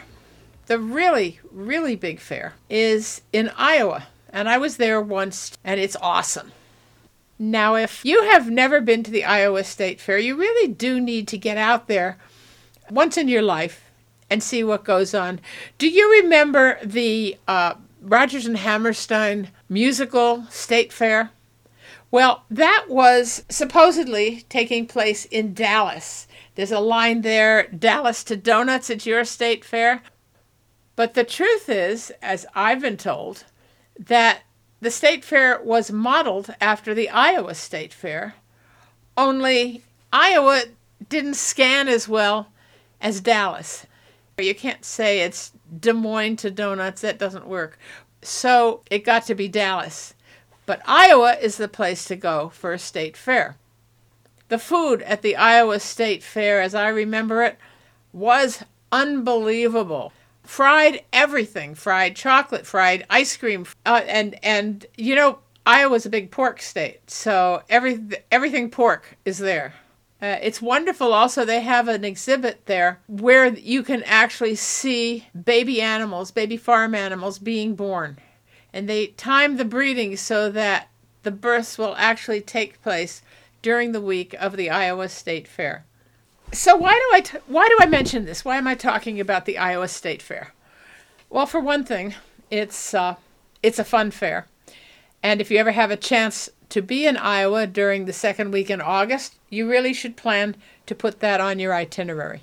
the 0.67 0.79
really, 0.79 1.41
really 1.51 1.97
big 1.97 2.21
fair, 2.21 2.55
is 2.71 3.21
in 3.33 3.51
Iowa, 3.57 4.07
and 4.33 4.49
I 4.49 4.59
was 4.59 4.77
there 4.77 5.01
once, 5.01 5.59
and 5.65 5.81
it's 5.81 5.97
awesome. 6.01 6.53
Now, 7.37 7.75
if 7.75 8.05
you 8.05 8.31
have 8.31 8.49
never 8.49 8.81
been 8.81 9.03
to 9.03 9.11
the 9.11 9.25
Iowa 9.25 9.65
State 9.65 10.01
Fair, 10.01 10.19
you 10.19 10.37
really 10.37 10.73
do 10.73 11.01
need 11.01 11.27
to 11.29 11.37
get 11.37 11.57
out 11.57 11.89
there 11.89 12.17
once 12.89 13.17
in 13.17 13.27
your 13.27 13.43
life 13.43 13.91
and 14.31 14.41
see 14.41 14.63
what 14.63 14.85
goes 14.85 15.15
on. 15.15 15.41
Do 15.79 15.89
you 15.89 16.23
remember 16.23 16.79
the 16.85 17.37
uh, 17.49 17.75
Rodgers 18.01 18.47
and 18.47 18.59
Hammerstein 18.59 19.49
musical 19.69 20.45
State 20.51 20.93
Fair? 20.93 21.31
Well, 22.11 22.45
that 22.51 22.87
was 22.89 23.45
supposedly 23.51 24.47
taking 24.49 24.87
place 24.87 25.27
in 25.27 25.53
Dallas. 25.53 26.27
There's 26.55 26.73
a 26.73 26.81
line 26.81 27.21
there 27.21 27.69
Dallas 27.69 28.25
to 28.25 28.37
donuts 28.37 28.89
at 28.89 29.05
your 29.05 29.25
state 29.25 29.65
fair. 29.65 30.03
But 30.97 31.15
the 31.15 31.25
truth 31.25 31.69
is, 31.69 32.11
as 32.23 32.47
I've 32.55 32.81
been 32.81 32.97
told, 32.97 33.45
that 33.99 34.41
the 34.81 34.91
state 34.91 35.25
fair 35.25 35.61
was 35.63 35.93
modeled 35.93 36.55
after 36.61 36.95
the 36.95 37.11
Iowa 37.11 37.55
State 37.55 37.93
Fair, 37.93 38.35
only 39.17 39.83
Iowa 40.13 40.63
didn't 41.09 41.35
scan 41.35 41.89
as 41.89 42.09
well 42.09 42.49
as 43.01 43.21
Dallas. 43.21 43.87
You 44.39 44.55
can't 44.55 44.85
say 44.85 45.21
it's 45.21 45.53
Des 45.81 45.93
Moines 45.93 46.37
to 46.37 46.51
donuts, 46.51 47.01
that 47.01 47.19
doesn't 47.19 47.47
work. 47.47 47.79
So 48.23 48.83
it 48.91 49.05
got 49.05 49.27
to 49.27 49.35
be 49.35 49.49
Dallas. 49.49 50.15
But 50.67 50.81
Iowa 50.87 51.37
is 51.41 51.57
the 51.57 51.69
place 51.69 52.05
to 52.07 52.17
go 52.17 52.51
for 52.51 52.73
a 52.73 52.79
state 52.79 53.17
fair. 53.17 53.57
The 54.49 54.59
food 54.59 55.03
at 55.03 55.23
the 55.23 55.37
Iowa 55.37 55.79
State 55.81 56.23
Fair, 56.23 56.63
as 56.63 56.75
I 56.75 56.89
remember 56.89 57.43
it, 57.43 57.59
was 58.13 58.65
unbelievable. 58.91 60.13
Fried 60.43 61.03
everything, 61.13 61.75
fried 61.75 62.17
chocolate, 62.17 62.67
fried 62.67 63.05
ice 63.11 63.37
cream, 63.37 63.67
uh, 63.85 64.03
and 64.07 64.39
and 64.43 64.87
you 64.97 65.15
know 65.15 65.41
Iowa's 65.67 66.07
a 66.07 66.11
big 66.11 66.31
pork 66.31 66.63
state, 66.63 67.11
so 67.11 67.63
every 67.69 68.01
everything 68.31 68.71
pork 68.71 69.19
is 69.27 69.37
there. 69.37 69.75
Uh, 70.21 70.37
it's 70.43 70.61
wonderful. 70.61 71.13
Also, 71.13 71.45
they 71.45 71.61
have 71.61 71.87
an 71.87 72.05
exhibit 72.05 72.67
there 72.67 73.01
where 73.07 73.47
you 73.47 73.83
can 73.83 74.03
actually 74.03 74.57
see 74.57 75.29
baby 75.45 75.81
animals, 75.81 76.33
baby 76.33 76.57
farm 76.57 76.95
animals 76.95 77.39
being 77.39 77.75
born. 77.77 78.19
And 78.73 78.89
they 78.89 79.09
time 79.09 79.57
the 79.57 79.65
breeding 79.65 80.17
so 80.17 80.51
that 80.51 80.89
the 81.23 81.31
births 81.31 81.79
will 81.79 81.95
actually 81.97 82.41
take 82.41 82.83
place 82.83 83.23
during 83.63 83.93
the 83.93 84.01
week 84.01 84.35
of 84.35 84.57
the 84.57 84.71
Iowa 84.71 85.09
State 85.09 85.47
Fair. 85.47 85.85
So 86.53 86.77
why 86.77 86.93
do 86.93 87.17
I 87.17 87.21
t- 87.21 87.39
why 87.47 87.69
do 87.69 87.77
I 87.81 87.87
mention 87.87 88.25
this? 88.25 88.45
Why 88.45 88.57
am 88.57 88.67
I 88.67 88.75
talking 88.75 89.21
about 89.21 89.45
the 89.45 89.59
Iowa 89.59 89.89
State 89.89 90.23
Fair? 90.23 90.55
Well, 91.31 91.47
for 91.47 91.61
one 91.61 91.85
thing, 91.85 92.15
it's 92.51 92.95
uh, 92.95 93.17
it's 93.63 93.79
a 93.79 93.85
fun 93.85 94.11
fair, 94.11 94.47
and 95.23 95.41
if 95.41 95.51
you 95.51 95.59
ever 95.59 95.73
have 95.73 95.91
a 95.91 95.97
chance 95.97 96.49
to 96.71 96.83
be 96.83 97.07
in 97.07 97.17
Iowa 97.17 97.67
during 97.67 98.05
the 98.05 98.13
second 98.13 98.51
week 98.51 98.71
in 98.71 98.81
August, 98.81 99.37
you 99.49 99.69
really 99.69 99.95
should 99.95 100.17
plan 100.17 100.57
to 100.87 100.95
put 100.95 101.21
that 101.21 101.41
on 101.41 101.59
your 101.59 101.75
itinerary. 101.75 102.43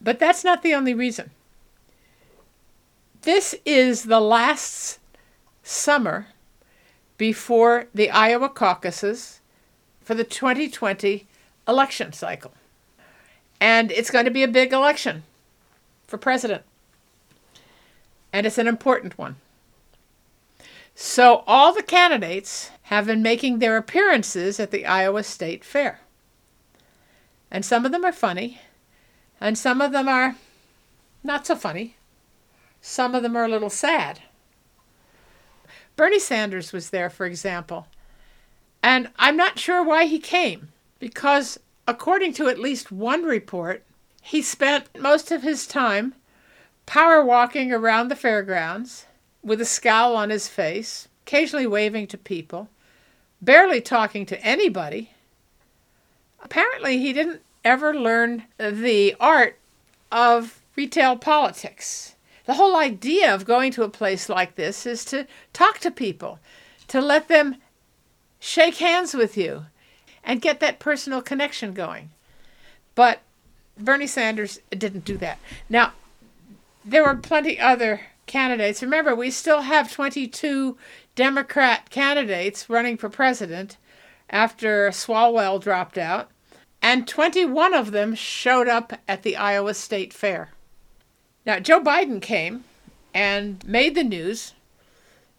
But 0.00 0.18
that's 0.18 0.44
not 0.44 0.62
the 0.62 0.74
only 0.74 0.94
reason. 0.94 1.30
This 3.22 3.54
is 3.64 4.04
the 4.04 4.20
last 4.20 4.98
summer 5.62 6.28
before 7.18 7.86
the 7.94 8.10
Iowa 8.10 8.48
caucuses 8.48 9.40
for 10.02 10.14
the 10.14 10.24
2020 10.24 11.26
election 11.66 12.12
cycle. 12.12 12.52
And 13.60 13.90
it's 13.90 14.10
going 14.10 14.26
to 14.26 14.30
be 14.30 14.42
a 14.42 14.48
big 14.48 14.72
election 14.72 15.24
for 16.06 16.18
president. 16.18 16.62
And 18.32 18.46
it's 18.46 18.58
an 18.58 18.68
important 18.68 19.16
one. 19.16 19.36
So 20.98 21.44
all 21.46 21.74
the 21.74 21.82
candidates 21.82 22.70
have 22.84 23.04
been 23.04 23.20
making 23.20 23.58
their 23.58 23.76
appearances 23.76 24.58
at 24.58 24.70
the 24.70 24.86
Iowa 24.86 25.24
State 25.24 25.62
Fair. 25.62 26.00
And 27.50 27.66
some 27.66 27.84
of 27.84 27.92
them 27.92 28.02
are 28.02 28.14
funny, 28.14 28.62
and 29.38 29.58
some 29.58 29.82
of 29.82 29.92
them 29.92 30.08
are 30.08 30.36
not 31.22 31.46
so 31.46 31.54
funny. 31.54 31.96
Some 32.80 33.14
of 33.14 33.22
them 33.22 33.36
are 33.36 33.44
a 33.44 33.48
little 33.48 33.68
sad. 33.68 34.20
Bernie 35.96 36.18
Sanders 36.18 36.72
was 36.72 36.88
there, 36.88 37.10
for 37.10 37.26
example. 37.26 37.88
And 38.82 39.10
I'm 39.18 39.36
not 39.36 39.58
sure 39.58 39.84
why 39.84 40.06
he 40.06 40.18
came, 40.18 40.68
because 40.98 41.60
according 41.86 42.32
to 42.34 42.48
at 42.48 42.58
least 42.58 42.90
one 42.90 43.22
report, 43.22 43.84
he 44.22 44.40
spent 44.40 44.98
most 44.98 45.30
of 45.30 45.42
his 45.42 45.66
time 45.66 46.14
power 46.86 47.22
walking 47.22 47.70
around 47.70 48.08
the 48.08 48.16
fairgrounds 48.16 49.04
with 49.46 49.60
a 49.60 49.64
scowl 49.64 50.16
on 50.16 50.28
his 50.28 50.48
face, 50.48 51.06
occasionally 51.24 51.68
waving 51.68 52.08
to 52.08 52.18
people, 52.18 52.68
barely 53.40 53.80
talking 53.80 54.26
to 54.26 54.44
anybody. 54.44 55.12
Apparently, 56.42 56.98
he 56.98 57.12
didn't 57.12 57.40
ever 57.64 57.94
learn 57.94 58.42
the 58.58 59.14
art 59.20 59.56
of 60.10 60.60
retail 60.74 61.16
politics. 61.16 62.16
The 62.44 62.54
whole 62.54 62.76
idea 62.76 63.32
of 63.32 63.44
going 63.44 63.70
to 63.72 63.84
a 63.84 63.88
place 63.88 64.28
like 64.28 64.56
this 64.56 64.84
is 64.84 65.04
to 65.06 65.28
talk 65.52 65.78
to 65.78 65.92
people, 65.92 66.40
to 66.88 67.00
let 67.00 67.28
them 67.28 67.56
shake 68.40 68.76
hands 68.76 69.14
with 69.14 69.36
you, 69.36 69.66
and 70.24 70.42
get 70.42 70.58
that 70.58 70.80
personal 70.80 71.22
connection 71.22 71.72
going. 71.72 72.10
But 72.96 73.20
Bernie 73.78 74.08
Sanders 74.08 74.58
didn't 74.70 75.04
do 75.04 75.16
that. 75.18 75.38
Now, 75.68 75.92
there 76.84 77.04
were 77.04 77.14
plenty 77.14 77.60
other 77.60 78.00
candidates. 78.26 78.82
Remember, 78.82 79.14
we 79.14 79.30
still 79.30 79.62
have 79.62 79.92
22 79.92 80.76
Democrat 81.14 81.90
candidates 81.90 82.68
running 82.68 82.96
for 82.96 83.08
president 83.08 83.76
after 84.28 84.90
Swalwell 84.90 85.60
dropped 85.60 85.96
out, 85.96 86.30
and 86.82 87.08
21 87.08 87.74
of 87.74 87.92
them 87.92 88.14
showed 88.14 88.68
up 88.68 88.92
at 89.08 89.22
the 89.22 89.36
Iowa 89.36 89.74
State 89.74 90.12
Fair. 90.12 90.50
Now, 91.44 91.60
Joe 91.60 91.80
Biden 91.80 92.20
came 92.20 92.64
and 93.14 93.66
made 93.66 93.94
the 93.94 94.04
news 94.04 94.52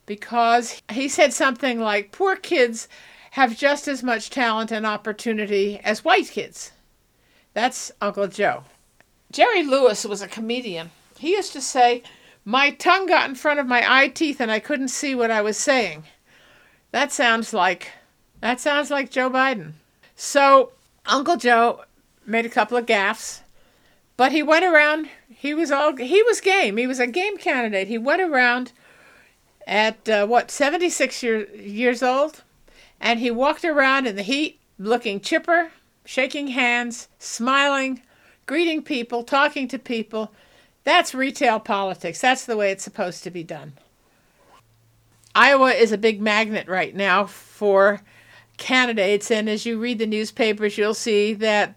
because 0.06 0.82
he 0.90 1.08
said 1.08 1.34
something 1.34 1.80
like, 1.80 2.12
Poor 2.12 2.36
kids 2.36 2.88
have 3.32 3.58
just 3.58 3.88
as 3.88 4.02
much 4.02 4.30
talent 4.30 4.72
and 4.72 4.86
opportunity 4.86 5.80
as 5.84 6.04
white 6.04 6.30
kids. 6.30 6.72
That's 7.54 7.92
Uncle 8.02 8.28
Joe. 8.28 8.64
Jerry 9.32 9.64
Lewis 9.64 10.06
was 10.06 10.22
a 10.22 10.28
comedian. 10.28 10.90
He 11.20 11.32
used 11.32 11.54
to 11.54 11.62
say, 11.62 12.02
my 12.48 12.70
tongue 12.70 13.08
got 13.08 13.28
in 13.28 13.36
front 13.36 13.60
of 13.60 13.68
my 13.68 13.84
eye 13.86 14.08
teeth 14.08 14.40
and 14.40 14.50
I 14.50 14.60
couldn't 14.60 14.88
see 14.88 15.14
what 15.14 15.30
I 15.30 15.42
was 15.42 15.58
saying. 15.58 16.06
That 16.92 17.12
sounds 17.12 17.54
like 17.54 17.92
that 18.40 18.62
sounds 18.62 18.90
like 18.90 19.12
Joe 19.12 19.30
Biden. 19.30 19.74
So 20.16 20.72
Uncle 21.06 21.36
Joe 21.36 21.84
made 22.26 22.46
a 22.46 22.50
couple 22.50 22.78
of 22.78 22.86
gaffes, 22.86 23.42
but 24.16 24.32
he 24.32 24.44
went 24.44 24.64
around. 24.64 25.10
He 25.28 25.54
was 25.54 25.72
all 25.72 25.94
he 25.98 26.24
was 26.24 26.40
game. 26.40 26.78
He 26.78 26.88
was 26.88 27.02
a 27.02 27.08
game 27.08 27.38
candidate. 27.38 27.90
He 27.90 27.98
went 27.98 28.22
around 28.22 28.72
at 29.68 30.08
uh, 30.08 30.26
what 30.26 30.50
seventy 30.50 30.90
six 30.90 31.22
year, 31.22 31.54
years 31.54 32.02
old, 32.02 32.44
and 33.02 33.20
he 33.20 33.30
walked 33.30 33.66
around 33.66 34.08
in 34.08 34.16
the 34.16 34.24
heat, 34.24 34.62
looking 34.80 35.20
chipper, 35.20 35.72
shaking 36.06 36.48
hands, 36.48 37.10
smiling, 37.20 38.04
greeting 38.46 38.82
people, 38.82 39.24
talking 39.24 39.68
to 39.68 39.78
people 39.78 40.32
that's 40.88 41.14
retail 41.14 41.60
politics. 41.60 42.22
That's 42.22 42.46
the 42.46 42.56
way 42.56 42.72
it's 42.72 42.84
supposed 42.84 43.22
to 43.26 43.30
be 43.30 43.44
done. 43.44 43.74
Iowa 45.36 45.72
is 45.72 45.92
a 45.92 45.98
big 45.98 46.22
magnet 46.22 46.70
right 46.70 46.96
now 46.96 47.26
for 47.26 48.02
candidates, 48.56 49.30
and 49.30 49.50
as 49.50 49.66
you 49.66 49.78
read 49.78 50.00
the 50.00 50.08
newspapers, 50.08 50.78
you'll 50.78 50.94
see 50.94 51.34
that 51.34 51.76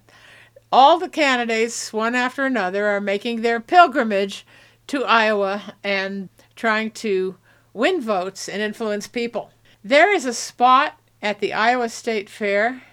all 0.71 1.01
the 1.01 1.09
candidates, 1.09 1.93
one 1.93 2.15
after 2.15 2.47
another, 2.47 2.87
are 2.87 3.01
making 3.01 3.43
their 3.43 3.59
pilgrimage 3.59 4.47
to 4.87 5.05
Iowa 5.05 5.75
and 5.83 6.29
trying 6.55 6.93
to 6.93 7.35
win 7.75 8.01
votes 8.01 8.49
and 8.49 8.63
influence 8.63 9.09
people. 9.09 9.51
There 9.83 10.15
is 10.15 10.25
a 10.25 10.33
spot 10.33 11.01
at 11.21 11.41
the 11.41 11.53
Iowa 11.53 11.89
State 11.89 12.31
Fair, 12.31 12.85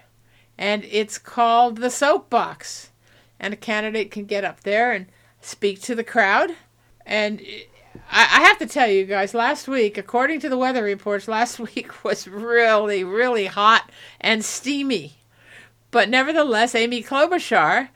and 0.58 0.84
it's 0.86 1.20
called 1.20 1.78
the 1.78 1.92
Soapbox. 1.92 2.90
And 3.40 3.54
a 3.54 3.58
candidate 3.58 4.10
can 4.10 4.26
get 4.26 4.44
up 4.44 4.62
there 4.62 4.92
and 4.92 5.06
speak 5.42 5.82
to 5.82 5.96
the 5.96 6.04
crowd. 6.04 6.52
And 7.06 7.42
I, 8.12 8.42
have 8.42 8.58
to 8.60 8.66
tell 8.66 8.88
you 8.88 9.06
guys, 9.06 9.34
last 9.34 9.68
week, 9.68 9.98
according 9.98 10.40
to 10.42 10.50
the 10.50 10.58
weather 10.58 10.84
reports, 10.84 11.28
last 11.28 11.60
week 11.60 12.04
was 12.04 12.28
really, 12.28 13.04
really 13.04 13.46
hot 13.46 13.90
and 14.20 14.44
steamy. 14.44 15.18
But 15.92 16.10
nevertheless, 16.10 16.76
Amy 16.76 17.02
Klobuchar 17.02 17.90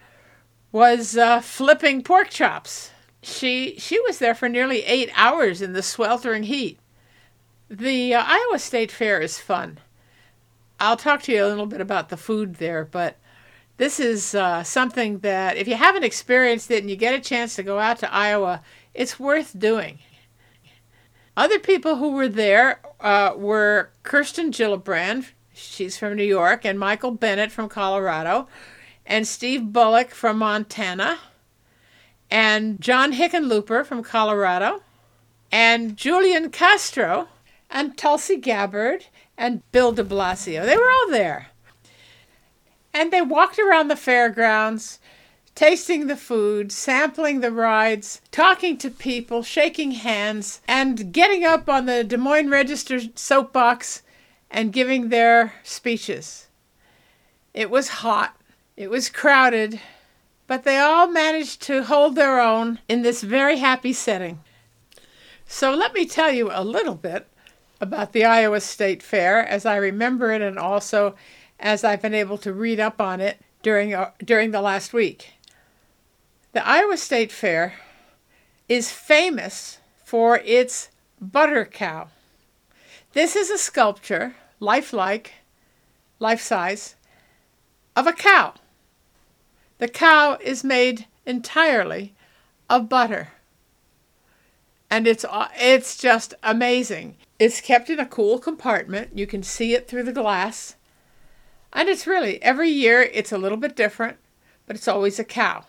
was 0.72 1.18
uh, 1.18 1.42
flipping 1.42 2.02
pork 2.04 2.30
chops. 2.30 2.92
She 3.22 3.76
she 3.78 4.00
was 4.00 4.18
there 4.18 4.34
for 4.34 4.50
nearly 4.50 4.84
eight 4.84 5.12
hours 5.16 5.62
in 5.62 5.74
the 5.74 5.84
sweltering 5.84 6.44
heat. 6.44 6.80
The 7.70 8.16
uh, 8.16 8.24
Iowa 8.26 8.58
State 8.58 8.92
Fair 8.92 9.20
is 9.22 9.40
fun. 9.40 9.78
I'll 10.80 10.98
talk 10.98 11.22
to 11.24 11.32
you 11.32 11.46
a 11.46 11.48
little 11.48 11.68
bit 11.68 11.82
about 11.82 12.10
the 12.10 12.18
food 12.18 12.56
there, 12.56 12.84
but 12.84 13.18
this 13.78 14.00
is 14.00 14.36
uh, 14.36 14.64
something 14.64 15.20
that 15.20 15.58
if 15.58 15.68
you 15.68 15.76
haven't 15.76 16.04
experienced 16.04 16.70
it 16.72 16.82
and 16.82 16.90
you 16.90 16.96
get 16.96 17.16
a 17.16 17.20
chance 17.20 17.56
to 17.56 17.64
go 17.64 17.80
out 17.80 18.00
to 18.00 18.14
Iowa, 18.14 18.62
it's 18.94 19.20
worth 19.20 19.58
doing. 19.58 20.00
Other 21.36 21.60
people 21.60 21.96
who 21.96 22.12
were 22.12 22.28
there 22.28 22.82
uh, 23.00 23.34
were 23.36 23.90
Kirsten 24.04 24.52
Gillibrand, 24.52 25.32
she's 25.54 25.98
from 25.98 26.16
New 26.16 26.24
York, 26.24 26.66
and 26.66 26.78
Michael 26.78 27.12
Bennet 27.12 27.52
from 27.52 27.70
Colorado, 27.70 28.48
and 29.06 29.28
Steve 29.28 29.72
Bullock 29.72 30.12
from 30.12 30.38
Montana, 30.38 31.20
and 32.30 32.80
John 32.82 33.14
Hickenlooper 33.14 33.86
from 33.86 34.04
Colorado, 34.04 34.84
and 35.52 35.98
Julian 35.98 36.50
Castro, 36.50 37.30
and 37.70 37.98
Tulsi 37.98 38.38
Gabbard, 38.38 39.06
and 39.38 39.64
Bill 39.72 39.92
de 39.92 40.04
Blasio. 40.04 40.66
They 40.66 40.78
were 40.78 40.90
all 40.90 41.10
there. 41.10 41.51
And 42.94 43.12
they 43.12 43.22
walked 43.22 43.58
around 43.58 43.88
the 43.88 43.96
fairgrounds, 43.96 45.00
tasting 45.56 46.08
the 46.08 46.16
food, 46.16 46.72
sampling 46.72 47.40
the 47.40 47.52
rides, 47.52 48.22
talking 48.32 48.78
to 48.78 48.90
people, 48.90 49.44
shaking 49.44 49.92
hands, 49.92 50.62
and 50.68 51.14
getting 51.14 51.44
up 51.44 51.70
on 51.70 51.86
the 51.86 52.04
Des 52.04 52.18
Moines 52.18 52.50
Register 52.50 53.00
soapbox 53.16 54.02
and 54.50 54.74
giving 54.74 55.10
their 55.10 55.54
speeches. 55.64 56.48
It 57.54 57.70
was 57.70 57.90
hot, 57.90 58.36
it 58.76 58.90
was 58.90 59.10
crowded, 59.10 59.80
but 60.48 60.64
they 60.64 60.78
all 60.78 61.08
managed 61.08 61.62
to 61.64 61.84
hold 61.84 62.16
their 62.16 62.40
own 62.40 62.80
in 62.90 63.02
this 63.02 63.22
very 63.22 63.58
happy 63.58 63.94
setting. 63.94 64.40
So 65.46 65.74
let 65.74 65.94
me 65.94 66.06
tell 66.06 66.32
you 66.32 66.50
a 66.52 66.64
little 66.64 66.96
bit 66.96 67.28
about 67.82 68.14
the 68.14 68.24
Iowa 68.24 68.62
State 68.62 69.02
Fair 69.04 69.46
as 69.46 69.66
I 69.66 69.76
remember 69.76 70.32
it 70.32 70.42
and 70.42 70.58
also 70.58 71.16
as 71.62 71.84
I've 71.84 72.02
been 72.02 72.14
able 72.14 72.38
to 72.40 72.52
read 72.52 72.80
up 72.80 73.00
on 73.00 73.22
it 73.22 73.40
during, 73.62 73.94
uh, 73.94 74.12
during 74.24 74.52
the 74.52 74.62
last 74.62 74.92
week. 74.92 75.34
The 76.54 76.68
Iowa 76.68 76.98
State 76.98 77.32
Fair 77.32 77.76
is 78.68 78.92
famous 78.92 79.78
for 80.04 80.42
its 80.44 80.90
butter 81.22 81.66
cow. 81.66 82.10
This 83.14 83.36
is 83.36 83.50
a 83.50 83.58
sculpture, 83.58 84.36
lifelike, 84.60 85.34
life 86.20 86.42
size, 86.42 86.96
of 87.96 88.08
a 88.08 88.14
cow. 88.14 88.56
The 89.78 89.88
cow 89.88 90.38
is 90.42 90.64
made 90.64 91.08
entirely 91.26 92.14
of 92.70 92.90
butter. 92.90 93.30
And 94.90 95.08
it's 95.08 95.26
it's 95.56 95.98
just 95.98 96.34
amazing. 96.44 97.18
It's 97.40 97.62
kept 97.62 97.90
in 97.90 98.00
a 98.00 98.06
cool 98.06 98.40
compartment. 98.40 99.18
You 99.18 99.26
can 99.26 99.44
see 99.44 99.74
it 99.74 99.88
through 99.88 100.04
the 100.04 100.12
glass. 100.12 100.76
And 101.74 101.90
it's 101.90 102.08
really 102.08 102.42
every 102.44 102.70
year 102.70 103.02
it's 103.02 103.32
a 103.32 103.38
little 103.38 103.58
bit 103.58 103.76
different, 103.76 104.18
but 104.66 104.76
it's 104.76 104.88
always 104.88 105.20
a 105.20 105.24
cow. 105.24 105.66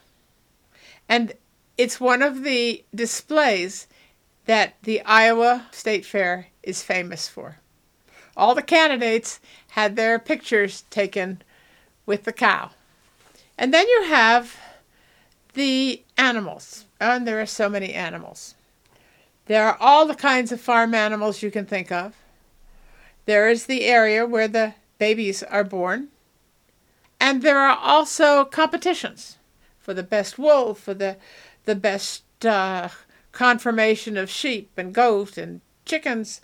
And 1.09 1.33
it's 1.79 2.01
one 2.01 2.23
of 2.23 2.43
the 2.43 2.85
displays 2.95 3.87
that 4.47 4.75
the 4.83 5.01
Iowa 5.03 5.67
State 5.71 6.05
Fair 6.05 6.49
is 6.63 6.83
famous 6.83 7.29
for. 7.29 7.59
All 8.37 8.55
the 8.55 8.63
candidates 8.63 9.41
had 9.71 9.97
their 9.97 10.19
pictures 10.19 10.85
taken 10.91 11.43
with 12.07 12.25
the 12.25 12.33
cow. 12.33 12.71
And 13.59 13.73
then 13.73 13.87
you 13.87 14.05
have 14.05 14.59
the 15.55 16.03
animals, 16.17 16.87
and 17.01 17.27
there 17.27 17.41
are 17.41 17.47
so 17.47 17.69
many 17.69 17.93
animals. 17.93 18.55
There 19.47 19.67
are 19.67 19.77
all 19.81 20.07
the 20.07 20.15
kinds 20.15 20.51
of 20.51 20.61
farm 20.61 20.95
animals 20.95 21.43
you 21.43 21.51
can 21.51 21.67
think 21.67 21.93
of. 21.93 22.15
There 23.27 23.49
is 23.49 23.67
the 23.67 23.85
area 23.85 24.27
where 24.27 24.49
the 24.49 24.75
babies 25.03 25.43
are 25.43 25.65
born. 25.65 26.07
And 27.19 27.43
there 27.43 27.59
are 27.59 27.77
also 27.77 28.45
competitions 28.45 29.37
for 29.81 29.93
the 29.93 30.05
best 30.05 30.39
wool, 30.39 30.75
for 30.75 30.95
the, 30.95 31.17
the 31.65 31.75
best 31.75 32.23
uh, 32.47 32.89
conformation 33.33 34.17
of 34.17 34.31
sheep 34.31 34.71
and 34.77 34.95
goat 34.95 35.37
and 35.37 35.61
chickens. 35.85 36.41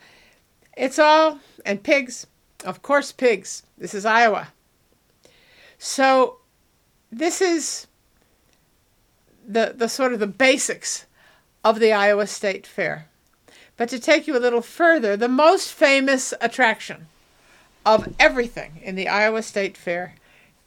It's 0.77 0.99
all, 0.99 1.39
and 1.65 1.85
pigs, 1.85 2.27
of 2.65 2.83
course, 2.83 3.13
pigs. 3.13 3.63
This 3.83 3.95
is 3.95 4.05
Iowa. 4.05 4.49
So, 5.79 6.39
this 7.13 7.41
is 7.41 7.87
the, 9.47 9.73
the 9.77 9.89
sort 9.89 10.13
of 10.13 10.19
the 10.19 10.35
basics 10.47 11.07
of 11.63 11.79
the 11.79 11.93
Iowa 11.93 12.27
State 12.27 12.67
Fair. 12.67 13.07
But 13.77 13.89
to 13.91 14.01
take 14.01 14.27
you 14.27 14.37
a 14.37 14.43
little 14.47 14.63
further, 14.63 15.17
the 15.17 15.29
most 15.29 15.73
famous 15.73 16.35
attraction 16.41 17.07
of 17.89 18.15
everything 18.19 18.79
in 18.83 18.97
the 18.97 19.09
Iowa 19.09 19.43
State 19.43 19.75
Fair 19.75 20.15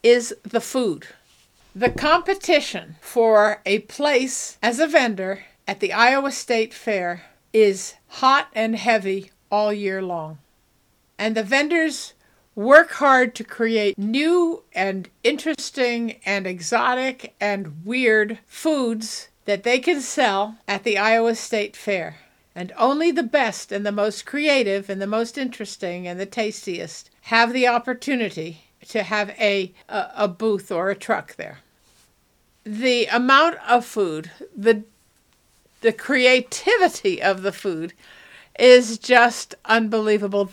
is 0.02 0.34
the 0.42 0.60
food. 0.60 1.06
The 1.76 1.92
competition 1.92 2.96
for 3.00 3.62
a 3.64 3.80
place 3.80 4.58
as 4.64 4.80
a 4.80 4.88
vendor 4.88 5.46
at 5.68 5.82
the 5.82 5.94
Iowa 5.94 6.32
State 6.32 6.74
Fair 6.74 7.22
is 7.54 7.94
hot 8.08 8.48
and 8.54 8.76
heavy 8.76 9.30
all 9.52 9.72
year 9.72 10.02
long. 10.02 10.40
And 11.20 11.38
the 11.38 11.44
vendors 11.44 12.14
work 12.56 12.94
hard 12.94 13.36
to 13.36 13.44
create 13.44 14.00
new 14.00 14.64
and 14.74 15.08
interesting 15.24 16.20
and 16.26 16.48
exotic 16.48 17.36
and 17.40 17.86
weird 17.86 18.40
foods 18.48 19.30
that 19.46 19.62
they 19.62 19.78
can 19.78 20.02
sell 20.02 20.58
at 20.68 20.84
the 20.84 20.98
Iowa 20.98 21.36
State 21.36 21.78
Fair. 21.78 22.18
And 22.56 22.74
only 22.78 23.12
the 23.12 23.24
best 23.24 23.72
and 23.72 23.86
the 23.86 23.92
most 23.92 24.26
creative 24.26 24.90
and 24.90 25.02
the 25.02 25.08
most 25.08 25.38
interesting 25.38 26.06
and 26.08 26.20
the 26.20 26.26
tastiest 26.26 27.11
have 27.22 27.54
the 27.54 27.68
opportunity 27.68 28.64
to 28.90 29.04
have 29.04 29.30
a, 29.32 29.74
a, 29.88 30.08
a 30.16 30.28
booth 30.28 30.72
or 30.72 30.90
a 30.90 30.96
truck 30.96 31.36
there. 31.36 31.60
The 32.64 33.06
amount 33.08 33.58
of 33.68 33.86
food, 33.86 34.32
the 34.56 34.84
the 35.82 35.92
creativity 35.92 37.22
of 37.22 37.42
the 37.42 37.52
food 37.52 37.94
is 38.60 39.00
just 39.00 39.56
unbelievable. 39.66 40.52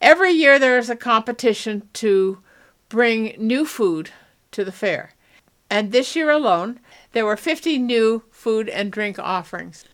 Every 0.00 0.30
year 0.30 0.58
there 0.58 0.78
is 0.78 0.88
a 0.88 0.94
competition 0.96 1.88
to 1.94 2.38
bring 2.88 3.34
new 3.38 3.64
food 3.64 4.10
to 4.52 4.64
the 4.64 4.70
fair. 4.70 5.10
And 5.68 5.90
this 5.90 6.14
year 6.14 6.30
alone, 6.30 6.78
there 7.12 7.26
were 7.26 7.36
50 7.36 7.78
new 7.78 8.22
food 8.30 8.68
and 8.68 8.92
drink 8.92 9.18
offerings. 9.18 9.84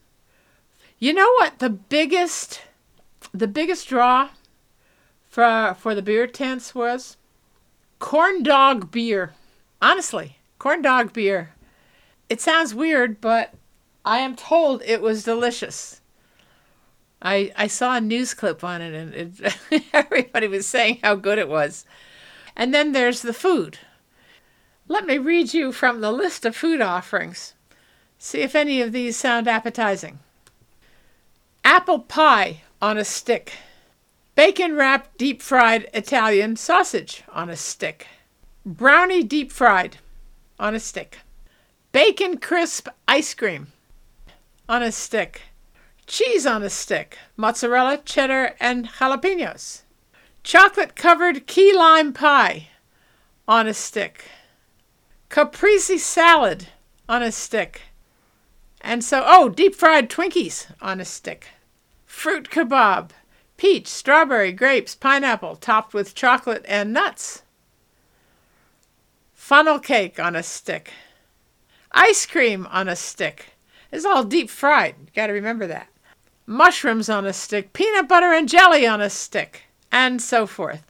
You 0.99 1.15
know 1.15 1.33
what 1.39 1.59
the 1.59 1.71
biggest 1.71 2.61
the 3.33 3.49
biggest 3.49 3.89
draw 3.89 4.29
for 5.33 5.75
for 5.79 5.95
the 5.95 6.03
beer 6.03 6.27
tents 6.27 6.75
was? 6.75 7.17
Corn 7.99 8.43
dog 8.43 8.91
beer. 8.91 9.33
Honestly, 9.81 10.37
corn 10.59 10.83
dog 10.83 11.15
beer. 11.15 11.55
It 12.29 12.43
sounds 12.43 12.75
weird, 12.75 13.19
but 13.19 13.55
I 14.05 14.19
am 14.19 14.37
told 14.37 14.83
it 14.83 15.01
was 15.01 15.25
delicious. 15.25 16.03
I 17.23 17.51
I 17.57 17.67
saw 17.67 17.97
a 17.97 18.01
news 18.01 18.35
clip 18.35 18.63
on 18.63 18.83
it, 18.83 18.93
and 18.93 19.15
it, 19.15 19.85
everybody 19.95 20.49
was 20.49 20.67
saying 20.67 20.99
how 21.03 21.15
good 21.15 21.39
it 21.39 21.49
was. 21.49 21.87
And 22.55 22.75
then 22.75 22.93
there's 22.93 23.23
the 23.23 23.33
food. 23.33 23.79
Let 24.87 25.07
me 25.07 25.17
read 25.17 25.55
you 25.55 25.73
from 25.73 26.03
the 26.03 26.13
list 26.13 26.45
of 26.45 26.55
food 26.55 26.83
offerings. 26.83 27.55
See 28.19 28.43
if 28.43 28.55
any 28.55 28.83
of 28.83 28.93
these 28.93 29.17
sound 29.17 29.49
appetizing. 29.49 30.19
Apple 31.65 32.01
pie 32.01 32.61
on 32.83 32.99
a 32.99 33.05
stick. 33.05 33.55
Bacon 34.35 34.77
wrapped 34.77 35.19
deep 35.19 35.43
fried 35.43 35.91
Italian 35.93 36.57
sausage 36.57 37.23
on 37.31 37.51
a 37.51 37.57
stick. 37.57 38.07
Brownie 38.65 39.23
deep 39.23 39.53
fried 39.53 39.99
on 40.59 40.75
a 40.75 40.81
stick. 40.81 41.19
Bacon 41.93 42.39
crisp 42.39 42.89
ice 43.07 43.35
cream 43.35 43.67
on 44.69 44.83
a 44.83 44.91
stick. 44.91 45.43
Cheese 46.07 46.47
on 46.47 46.63
a 46.63 46.71
stick. 46.71 47.19
Mozzarella, 47.37 47.99
cheddar, 47.99 48.55
and 48.59 48.89
jalapenos. 48.89 49.83
Chocolate 50.43 50.97
covered 50.97 51.47
key 51.47 51.77
lime 51.77 52.15
pie 52.15 52.69
on 53.47 53.67
a 53.67 53.75
stick. 53.75 54.25
Caprese 55.29 55.99
salad 55.99 56.69
on 57.07 57.23
a 57.23 57.31
stick. 57.31 57.83
And 58.81 59.05
so, 59.05 59.23
oh, 59.27 59.51
deep 59.51 59.75
fried 59.75 60.09
Twinkies 60.09 60.67
on 60.81 61.01
a 61.01 61.05
stick. 61.05 61.49
Fruit 62.07 62.49
kebab 62.49 63.11
peach, 63.63 63.87
strawberry, 63.87 64.51
grapes, 64.51 64.97
pineapple, 64.97 65.55
topped 65.55 65.95
with 65.95 66.17
chocolate 66.17 66.65
and 66.67 66.93
nuts. 66.93 67.45
Funnel 69.35 69.79
cake 69.79 70.19
on 70.19 70.35
a 70.35 70.43
stick. 70.43 70.91
Ice 71.93 72.27
cream 72.27 72.67
on 72.73 72.89
a 72.89 72.97
stick. 72.97 73.51
It's 73.93 74.05
all 74.05 74.25
deep 74.25 74.51
fried. 74.51 74.97
You 74.99 75.07
got 75.15 75.29
to 75.29 75.33
remember 75.33 75.69
that. 75.69 75.87
Mushrooms 76.45 77.09
on 77.09 77.25
a 77.25 77.33
stick, 77.33 77.73
peanut 77.73 78.09
butter 78.09 78.33
and 78.33 78.49
jelly 78.49 78.85
on 78.85 79.01
a 79.01 79.09
stick, 79.09 79.63
and 79.93 80.21
so 80.21 80.45
forth. 80.45 80.83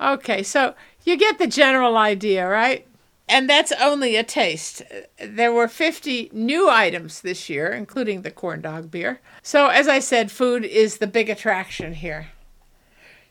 Okay, 0.00 0.42
so 0.42 0.74
you 1.04 1.18
get 1.18 1.36
the 1.36 1.46
general 1.46 1.98
idea, 1.98 2.48
right? 2.48 2.86
And 3.28 3.48
that's 3.48 3.72
only 3.72 4.16
a 4.16 4.22
taste. 4.22 4.82
There 5.18 5.52
were 5.52 5.68
50 5.68 6.30
new 6.32 6.68
items 6.68 7.22
this 7.22 7.48
year, 7.48 7.72
including 7.72 8.22
the 8.22 8.30
corn 8.30 8.60
dog 8.60 8.90
beer. 8.90 9.20
So, 9.42 9.68
as 9.68 9.88
I 9.88 9.98
said, 9.98 10.30
food 10.30 10.64
is 10.64 10.98
the 10.98 11.06
big 11.06 11.30
attraction 11.30 11.94
here. 11.94 12.28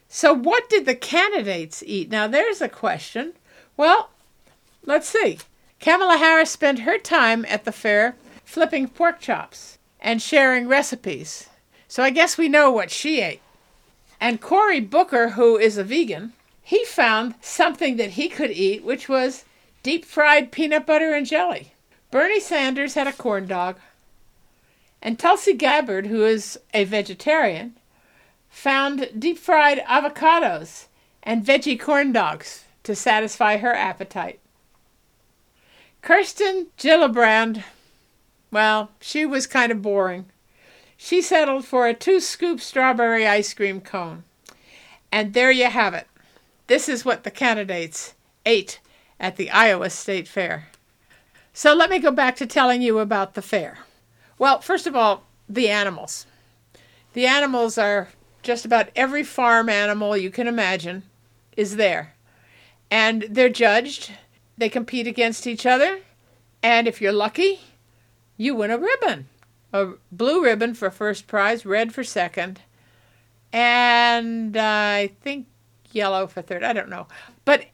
So, 0.08 0.34
what 0.34 0.70
did 0.70 0.86
the 0.86 0.96
candidates 0.96 1.84
eat? 1.86 2.10
Now, 2.10 2.28
there's 2.28 2.62
a 2.62 2.70
question. 2.70 3.34
Well, 3.78 4.10
let's 4.84 5.08
see. 5.08 5.40
Kamala 5.80 6.18
Harris 6.18 6.50
spent 6.50 6.80
her 6.80 6.98
time 6.98 7.46
at 7.48 7.64
the 7.64 7.72
fair 7.72 8.16
flipping 8.44 8.88
pork 8.88 9.20
chops 9.20 9.78
and 10.00 10.22
sharing 10.22 10.68
recipes. 10.68 11.50
So, 11.88 12.02
I 12.02 12.10
guess 12.10 12.38
we 12.38 12.50
know 12.50 12.72
what 12.72 12.90
she 12.90 13.22
ate. 13.22 13.42
And 14.20 14.42
Cory 14.42 14.80
Booker, 14.80 15.30
who 15.30 15.58
is 15.58 15.78
a 15.78 15.84
vegan, 15.84 16.34
he 16.64 16.84
found 16.86 17.36
something 17.42 17.98
that 17.98 18.12
he 18.12 18.30
could 18.30 18.52
eat, 18.52 18.84
which 18.84 19.08
was 19.08 19.46
deep 19.84 20.06
fried 20.06 20.52
peanut 20.52 20.86
butter 20.86 21.14
and 21.14 21.26
jelly. 21.26 21.74
Bernie 22.10 22.40
Sanders 22.40 22.96
had 22.96 23.08
a 23.08 23.14
corn 23.14 23.46
dog. 23.46 23.78
And 25.02 25.20
Tulsi 25.20 25.54
Gabbard, 25.54 26.08
who 26.08 26.24
is 26.24 26.58
a 26.74 26.86
vegetarian, 26.86 27.78
found 28.50 29.10
deep 29.20 29.38
fried 29.38 29.80
avocados 29.80 30.86
and 31.22 31.46
veggie 31.46 31.80
corn 31.80 32.14
dogs 32.14 32.64
to 32.84 32.96
satisfy 32.96 33.58
her 33.58 33.74
appetite. 33.74 34.40
Kirsten 36.02 36.68
Gillibrand, 36.78 37.64
well, 38.52 38.92
she 39.02 39.26
was 39.26 39.48
kind 39.48 39.72
of 39.72 39.82
boring. 39.82 40.26
She 40.96 41.22
settled 41.22 41.66
for 41.66 41.88
a 41.88 41.94
two 41.94 42.20
scoop 42.20 42.62
strawberry 42.62 43.28
ice 43.28 43.54
cream 43.54 43.82
cone. 43.82 44.24
And 45.12 45.34
there 45.34 45.52
you 45.52 45.70
have 45.70 45.94
it. 45.94 46.08
This 46.68 46.88
is 46.88 47.04
what 47.04 47.24
the 47.24 47.32
candidates 47.32 48.14
ate 48.46 48.80
at 49.20 49.36
the 49.36 49.50
Iowa 49.50 49.90
State 49.90 50.28
Fair. 50.28 50.68
So 51.54 51.74
let 51.74 51.90
me 51.90 52.00
go 52.00 52.12
back 52.12 52.36
to 52.38 52.48
telling 52.48 52.82
you 52.82 53.00
about 53.00 53.36
the 53.36 53.42
fair. 53.42 53.80
Well, 54.40 54.60
first 54.60 54.88
of 54.88 54.96
all, 54.96 55.24
the 55.48 55.70
animals. 55.70 56.26
The 57.14 57.28
animals 57.28 57.78
are 57.78 58.10
just 58.42 58.66
about 58.66 58.90
every 58.96 59.24
farm 59.24 59.70
animal 59.70 60.18
you 60.18 60.32
can 60.32 60.48
imagine 60.48 61.04
is 61.56 61.76
there. 61.76 62.16
And 62.90 63.26
they're 63.30 63.50
judged. 63.50 64.12
They 64.58 64.70
compete 64.70 65.08
against 65.08 65.48
each 65.48 65.66
other. 65.66 66.00
And 66.62 66.88
if 66.88 67.02
you're 67.02 67.14
lucky, 67.14 67.60
you 68.38 68.56
win 68.56 68.72
a 68.72 68.78
ribbon. 68.78 69.28
A 69.72 69.94
blue 70.12 70.44
ribbon 70.44 70.74
for 70.74 70.90
first 70.90 71.28
prize, 71.28 71.66
red 71.66 71.94
for 71.94 72.04
second. 72.04 72.62
And 73.52 74.58
uh, 74.58 74.62
I 74.62 75.12
think 75.22 75.48
yellow 75.92 76.28
for 76.28 76.42
third. 76.42 76.64
I 76.64 76.74
don't 76.74 76.90
know. 76.90 77.08
But 77.46 77.66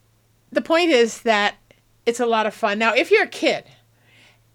the 0.52 0.62
point 0.62 0.92
is 0.92 1.22
that 1.22 1.56
it's 2.06 2.20
a 2.20 2.26
lot 2.26 2.48
of 2.48 2.54
fun. 2.54 2.80
Now, 2.80 2.94
if 2.94 3.12
you're 3.12 3.24
a 3.24 3.28
kid 3.28 3.66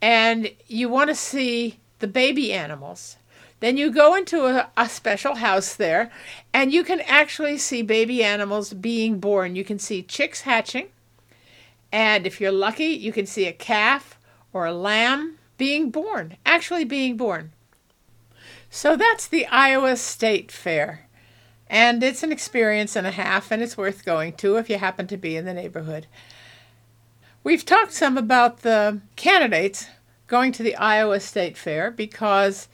and 0.03 0.51
you 0.67 0.89
want 0.89 1.09
to 1.09 1.15
see 1.15 1.79
the 2.01 2.07
baby 2.07 2.53
animals, 2.53 3.17
then 3.61 3.77
you 3.77 3.91
go 3.91 4.15
into 4.15 4.45
a, 4.45 4.71
a, 4.77 4.89
special 4.89 5.37
house 5.37 5.75
there 5.75 6.11
and 6.53 6.73
you 6.73 6.85
can 6.85 7.01
actually 7.03 7.57
see 7.57 7.81
baby 7.81 8.23
animals 8.23 8.75
being 8.75 9.19
born. 9.19 9.57
You 9.57 9.65
can 9.65 9.79
see 9.79 10.03
chicks 10.03 10.43
hatching. 10.43 10.89
And 11.91 12.27
if 12.27 12.41
you're 12.41 12.53
lucky, 12.53 12.87
you 12.87 13.13
can 13.13 13.25
see 13.25 13.47
a 13.47 13.53
calf 13.53 14.19
or 14.53 14.67
a 14.67 14.75
lamb 14.75 15.39
being 15.57 15.91
born, 15.91 16.37
actually 16.45 16.85
being 16.85 17.17
born. 17.17 17.53
So 18.69 18.97
that's 18.97 19.29
the 19.29 19.47
Iowa 19.47 19.97
State 19.97 20.51
Fair. 20.51 21.04
And 21.75 22.05
it's 22.05 22.23
an 22.23 22.31
experience 22.31 22.95
and 22.95 23.05
a 23.05 23.11
half, 23.11 23.51
and 23.51 23.61
it's 23.61 23.77
worth 23.77 24.05
going 24.05 24.35
to 24.35 24.59
if 24.59 24.71
you 24.71 24.79
happen 24.79 25.09
to 25.09 25.17
be 25.17 25.37
in 25.37 25.45
the 25.45 25.53
neighborhood. 25.53 26.07
We've 27.43 27.67
talked 27.67 27.93
some 27.93 28.17
about 28.17 28.61
the 28.61 29.01
candidates 29.17 29.89
going 30.29 30.53
to 30.53 30.63
the 30.63 30.77
Iowa 30.77 31.19
State 31.19 31.59
Fair 31.59 31.91
because 31.91 32.69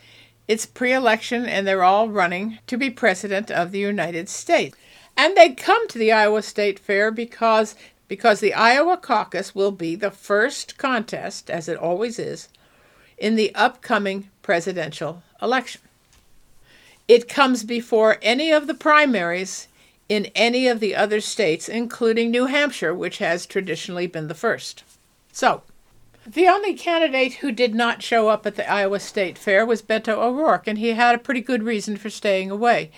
it's 0.47 0.67
pre 0.67 0.93
election 0.93 1.47
and 1.47 1.67
they're 1.67 1.83
all 1.83 2.11
running 2.11 2.59
to 2.67 2.77
be 2.77 2.91
President 2.91 3.51
of 3.51 3.73
the 3.73 3.79
United 3.79 4.29
States. 4.29 4.77
And 5.17 5.35
they 5.35 5.55
come 5.55 5.89
to 5.89 5.99
the 5.99 6.13
Iowa 6.13 6.43
State 6.43 6.79
Fair 6.79 7.11
because, 7.11 7.77
because 8.07 8.41
the 8.41 8.53
Iowa 8.53 8.99
caucus 8.99 9.55
will 9.55 9.73
be 9.73 9.97
the 9.97 10.11
first 10.11 10.77
contest, 10.77 11.49
as 11.49 11.71
it 11.71 11.79
always 11.79 12.19
is, 12.19 12.51
in 13.17 13.37
the 13.37 13.55
upcoming 13.55 14.29
presidential 14.43 15.23
election. 15.41 15.81
It 17.11 17.29
comes 17.29 17.65
before 17.65 18.19
any 18.23 18.53
of 18.53 18.69
the 18.69 18.73
primaries 18.73 19.67
in 20.09 20.27
any 20.27 20.69
of 20.69 20.79
the 20.79 20.95
other 20.95 21.21
states, 21.21 21.69
including 21.69 22.31
New 22.31 22.47
Hampshire, 22.47 22.95
which 22.95 23.19
has 23.19 23.47
traditionally 23.47 24.07
been 24.07 24.29
the 24.29 24.33
first. 24.33 24.85
So, 25.33 25.65
the 26.25 26.47
only 26.47 26.73
candidate 26.75 27.33
who 27.33 27.51
did 27.51 27.75
not 27.75 28.01
show 28.01 28.29
up 28.29 28.47
at 28.47 28.55
the 28.55 28.71
Iowa 28.71 29.01
State 29.01 29.39
Fair 29.39 29.67
was 29.67 29.83
Beto 29.83 30.19
O'Rourke, 30.19 30.69
and 30.69 30.79
he 30.79 30.91
had 30.91 31.17
a 31.17 31.19
pretty 31.19 31.41
good 31.41 31.65
reason 31.65 31.97
for 31.97 32.11
staying 32.11 32.49
away. 32.49 32.93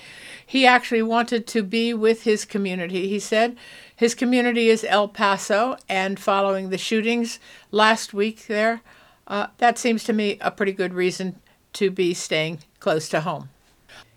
He 0.44 0.66
actually 0.66 1.00
wanted 1.00 1.46
to 1.46 1.62
be 1.62 1.94
with 1.94 2.24
his 2.24 2.44
community, 2.44 3.08
he 3.08 3.18
said. 3.18 3.56
His 3.96 4.14
community 4.14 4.68
is 4.68 4.84
El 4.84 5.08
Paso, 5.08 5.78
and 5.88 6.20
following 6.20 6.68
the 6.68 6.76
shootings 6.76 7.40
last 7.70 8.12
week 8.12 8.46
there, 8.46 8.82
uh, 9.26 9.46
that 9.56 9.78
seems 9.78 10.04
to 10.04 10.12
me 10.12 10.36
a 10.42 10.50
pretty 10.50 10.72
good 10.72 10.92
reason 10.92 11.36
to 11.72 11.90
be 11.90 12.12
staying 12.12 12.58
close 12.78 13.08
to 13.08 13.22
home. 13.22 13.48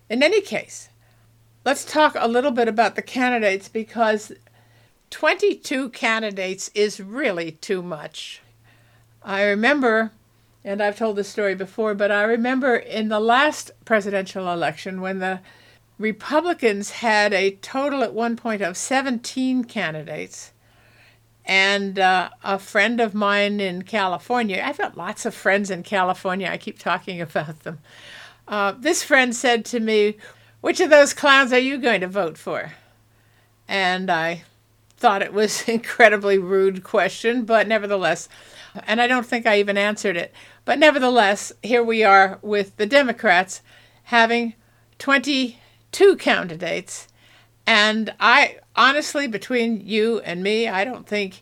In 0.10 0.22
any 0.22 0.41
case, 0.41 0.89
let's 1.64 1.84
talk 1.84 2.16
a 2.18 2.28
little 2.28 2.51
bit 2.51 2.68
about 2.68 2.95
the 2.95 3.01
candidates 3.01 3.68
because 3.68 4.32
22 5.10 5.89
candidates 5.89 6.70
is 6.76 6.99
really 6.99 7.53
too 7.53 7.82
much. 7.82 8.41
I 9.24 9.43
remember, 9.43 10.12
and 10.64 10.82
I've 10.82 10.97
told 10.97 11.16
this 11.16 11.28
story 11.28 11.56
before, 11.56 11.95
but 11.95 12.12
I 12.12 12.24
remember 12.24 12.76
in 12.76 13.10
the 13.10 13.20
last 13.20 13.72
presidential 13.84 14.51
election 14.51 15.01
when 15.01 15.18
the 15.20 15.39
Republicans 15.97 16.91
had 16.91 17.34
a 17.34 17.51
total 17.51 18.03
at 18.03 18.14
one 18.14 18.36
point 18.36 18.62
of 18.62 18.78
17 18.78 19.64
candidates. 19.64 20.51
And 21.47 21.97
uh, 21.97 22.30
a 22.43 22.60
friend 22.60 22.99
of 22.99 23.14
mine 23.14 23.60
in 23.60 23.84
California, 23.84 24.62
I've 24.64 24.78
got 24.78 24.97
lots 24.97 25.26
of 25.26 25.34
friends 25.34 25.72
in 25.72 25.84
California, 25.84 26.47
I 26.47 26.58
keep 26.58 26.78
talking 26.78 27.22
about 27.22 27.62
them. 27.62 27.80
Uh, 28.47 28.73
this 28.77 29.03
friend 29.03 29.35
said 29.35 29.65
to 29.65 29.79
me, 29.79 30.17
Which 30.61 30.79
of 30.79 30.89
those 30.89 31.13
clowns 31.13 31.51
are 31.51 31.59
you 31.59 31.77
going 31.77 32.01
to 32.01 32.07
vote 32.07 32.37
for? 32.37 32.73
And 33.67 34.11
I 34.11 34.43
thought 34.97 35.21
it 35.21 35.33
was 35.33 35.63
an 35.67 35.75
incredibly 35.75 36.37
rude 36.37 36.83
question, 36.83 37.45
but 37.45 37.67
nevertheless, 37.67 38.29
and 38.85 39.01
I 39.01 39.07
don't 39.07 39.25
think 39.25 39.45
I 39.45 39.59
even 39.59 39.77
answered 39.77 40.17
it. 40.17 40.33
But 40.65 40.79
nevertheless, 40.79 41.51
here 41.63 41.83
we 41.83 42.03
are 42.03 42.39
with 42.41 42.75
the 42.77 42.85
Democrats 42.85 43.61
having 44.03 44.53
22 44.99 46.15
candidates. 46.17 47.07
And 47.67 48.13
I 48.19 48.57
honestly, 48.75 49.27
between 49.27 49.81
you 49.85 50.19
and 50.19 50.43
me, 50.43 50.67
I 50.67 50.83
don't 50.83 51.07
think 51.07 51.41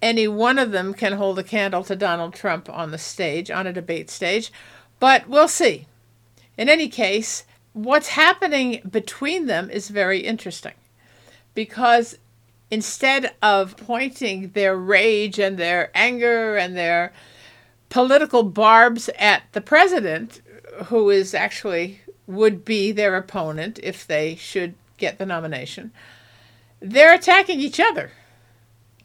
any 0.00 0.26
one 0.26 0.58
of 0.58 0.72
them 0.72 0.94
can 0.94 1.12
hold 1.12 1.38
a 1.38 1.44
candle 1.44 1.84
to 1.84 1.94
Donald 1.94 2.34
Trump 2.34 2.68
on 2.68 2.90
the 2.90 2.98
stage, 2.98 3.50
on 3.50 3.66
a 3.66 3.72
debate 3.72 4.10
stage. 4.10 4.52
But 4.98 5.28
we'll 5.28 5.48
see. 5.48 5.86
In 6.56 6.68
any 6.68 6.88
case, 6.88 7.44
what's 7.72 8.08
happening 8.08 8.82
between 8.88 9.46
them 9.46 9.70
is 9.70 9.88
very 9.88 10.20
interesting 10.20 10.74
because 11.54 12.18
instead 12.70 13.32
of 13.42 13.76
pointing 13.76 14.50
their 14.50 14.76
rage 14.76 15.38
and 15.38 15.58
their 15.58 15.90
anger 15.94 16.56
and 16.56 16.76
their 16.76 17.12
political 17.88 18.42
barbs 18.42 19.10
at 19.18 19.42
the 19.52 19.60
president, 19.60 20.40
who 20.86 21.10
is 21.10 21.34
actually 21.34 22.00
would 22.26 22.64
be 22.64 22.92
their 22.92 23.16
opponent 23.16 23.78
if 23.82 24.06
they 24.06 24.34
should 24.36 24.74
get 24.96 25.18
the 25.18 25.26
nomination, 25.26 25.92
they're 26.80 27.14
attacking 27.14 27.60
each 27.60 27.78
other. 27.78 28.10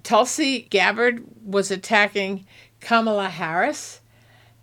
Tulsi 0.04 0.62
Gabbard 0.70 1.24
was 1.44 1.70
attacking 1.70 2.46
Kamala 2.80 3.28
Harris, 3.30 4.00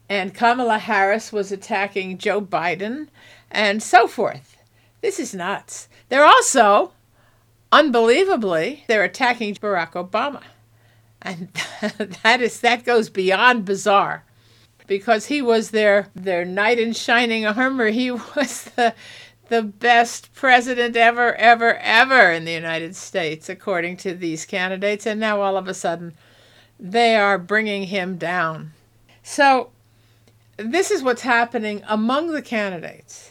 and 0.09 0.35
Kamala 0.35 0.79
Harris 0.79 1.33
was 1.33 1.51
attacking 1.51 2.19
Joe 2.19 2.41
Biden, 2.41 3.09
and 3.51 3.83
so 3.83 4.07
forth. 4.07 4.57
This 5.01 5.19
is 5.19 5.35
nuts. 5.35 5.89
They're 6.09 6.25
also 6.25 6.93
unbelievably, 7.73 8.85
they're 8.87 9.05
attacking 9.05 9.55
Barack 9.57 9.93
Obama. 9.93 10.43
And 11.21 11.49
that 12.23 12.41
is 12.41 12.61
that 12.61 12.85
goes 12.85 13.09
beyond 13.09 13.65
bizarre 13.65 14.25
because 14.87 15.27
he 15.27 15.41
was 15.41 15.71
their 15.71 16.09
their 16.15 16.45
knight 16.45 16.79
in 16.79 16.93
shining 16.93 17.47
armor. 17.47 17.89
He 17.89 18.11
was 18.37 18.65
the 18.77 18.95
the 19.49 19.63
best 19.63 20.33
president 20.35 20.97
ever, 20.97 21.35
ever, 21.35 21.77
ever 21.77 22.31
in 22.31 22.45
the 22.45 22.53
United 22.53 22.97
States, 22.97 23.49
according 23.49 23.97
to 23.99 24.15
these 24.15 24.47
candidates. 24.47 25.07
And 25.07 25.21
now 25.21 25.43
all 25.43 25.57
of 25.57 25.69
a 25.69 25.75
sudden, 25.75 26.15
they 26.81 27.15
are 27.17 27.39
bringing 27.39 27.85
him 27.85 28.17
down. 28.17 28.73
So, 29.23 29.71
this 30.57 30.91
is 30.91 31.03
what's 31.03 31.23
happening 31.23 31.83
among 31.87 32.33
the 32.33 32.43
candidates. 32.43 33.31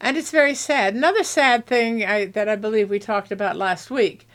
And 0.00 0.16
it's 0.16 0.30
very 0.30 0.54
sad. 0.54 0.94
Another 0.94 1.24
sad 1.24 1.66
thing 1.66 2.04
I, 2.04 2.26
that 2.26 2.48
I 2.48 2.56
believe 2.56 2.88
we 2.88 2.98
talked 2.98 3.32
about 3.32 3.56
last 3.56 3.90
week 3.90 4.28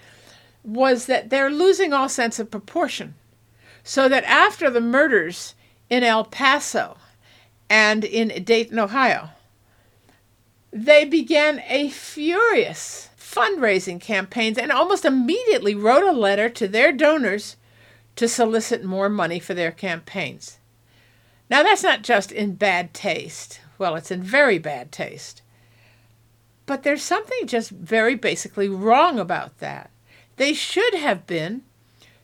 was 0.64 1.05
that 1.05 1.30
they're 1.30 1.49
losing 1.49 1.93
all 1.93 2.09
sense 2.09 2.39
of 2.39 2.51
proportion. 2.51 3.16
So 3.84 4.07
that 4.09 4.24
after 4.26 4.70
the 4.70 4.82
murders 4.82 5.55
in 5.89 6.03
El 6.03 6.24
Paso 6.26 6.97
and 7.70 8.05
in 8.05 8.43
Dayton, 8.43 8.80
Ohio, 8.80 9.30
they 10.72 11.05
began 11.05 11.61
a 11.68 11.89
furious 11.89 13.09
fundraising 13.18 13.99
campaigns 13.99 14.57
and 14.57 14.72
almost 14.72 15.05
immediately 15.05 15.76
wrote 15.76 16.07
a 16.07 16.11
letter 16.11 16.49
to 16.49 16.68
their 16.68 16.91
donors 16.91 17.57
to 18.16 18.28
solicit 18.28 18.84
more 18.84 19.09
money 19.09 19.39
for 19.39 19.53
their 19.53 19.72
campaigns. 19.72 20.59
Now, 21.53 21.61
that's 21.61 21.83
not 21.83 22.01
just 22.01 22.31
in 22.31 22.55
bad 22.55 22.95
taste. 22.95 23.61
Well, 23.77 23.95
it's 23.95 24.09
in 24.09 24.23
very 24.23 24.57
bad 24.57 24.91
taste. 24.91 25.43
But 26.65 26.81
there's 26.81 27.03
something 27.03 27.45
just 27.45 27.69
very 27.69 28.15
basically 28.15 28.67
wrong 28.67 29.19
about 29.19 29.59
that. 29.59 29.91
They 30.37 30.53
should 30.53 30.95
have 30.95 31.27
been 31.27 31.61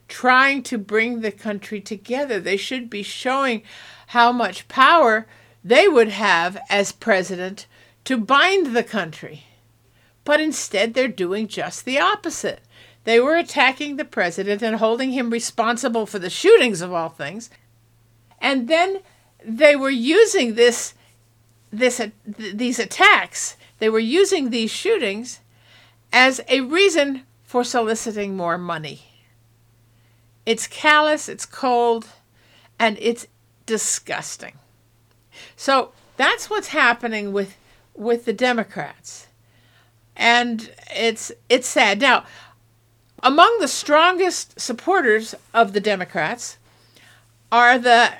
trying 0.07 0.63
to 0.63 0.79
bring 0.79 1.21
the 1.21 1.31
country 1.31 1.79
together. 1.79 2.39
They 2.39 2.57
should 2.57 2.89
be 2.89 3.03
showing 3.03 3.61
how 4.07 4.31
much 4.31 4.67
power 4.67 5.27
they 5.63 5.87
would 5.87 6.09
have 6.09 6.57
as 6.67 6.91
president 6.91 7.67
to 8.05 8.17
bind 8.17 8.75
the 8.75 8.81
country. 8.81 9.43
But 10.25 10.41
instead, 10.41 10.95
they're 10.95 11.07
doing 11.07 11.47
just 11.47 11.85
the 11.85 11.99
opposite. 11.99 12.61
They 13.03 13.19
were 13.19 13.35
attacking 13.35 13.97
the 13.97 14.05
president 14.05 14.63
and 14.63 14.77
holding 14.77 15.11
him 15.11 15.29
responsible 15.29 16.07
for 16.07 16.17
the 16.17 16.31
shootings 16.31 16.81
of 16.81 16.91
all 16.91 17.09
things. 17.09 17.51
And 18.41 18.67
then 18.67 19.01
they 19.45 19.75
were 19.75 19.89
using 19.89 20.55
this, 20.55 20.93
this, 21.71 21.99
uh, 21.99 22.09
these 22.25 22.79
attacks 22.79 23.55
they 23.79 23.89
were 23.89 23.99
using 23.99 24.49
these 24.49 24.71
shootings 24.71 25.39
as 26.13 26.41
a 26.47 26.61
reason 26.61 27.23
for 27.43 27.63
soliciting 27.63 28.35
more 28.35 28.57
money. 28.57 29.01
It's 30.45 30.67
callous, 30.67 31.27
it's 31.27 31.45
cold, 31.45 32.07
and 32.77 32.97
it's 33.01 33.27
disgusting. 33.65 34.53
So 35.55 35.91
that's 36.17 36.49
what's 36.49 36.69
happening 36.69 37.33
with 37.33 37.55
with 37.95 38.25
the 38.25 38.33
Democrats. 38.33 39.27
And 40.15 40.71
it's 40.93 41.31
it's 41.47 41.67
sad. 41.67 42.01
Now, 42.01 42.25
among 43.23 43.59
the 43.59 43.67
strongest 43.67 44.59
supporters 44.59 45.35
of 45.53 45.73
the 45.73 45.79
Democrats 45.79 46.57
are 47.51 47.77
the 47.77 48.11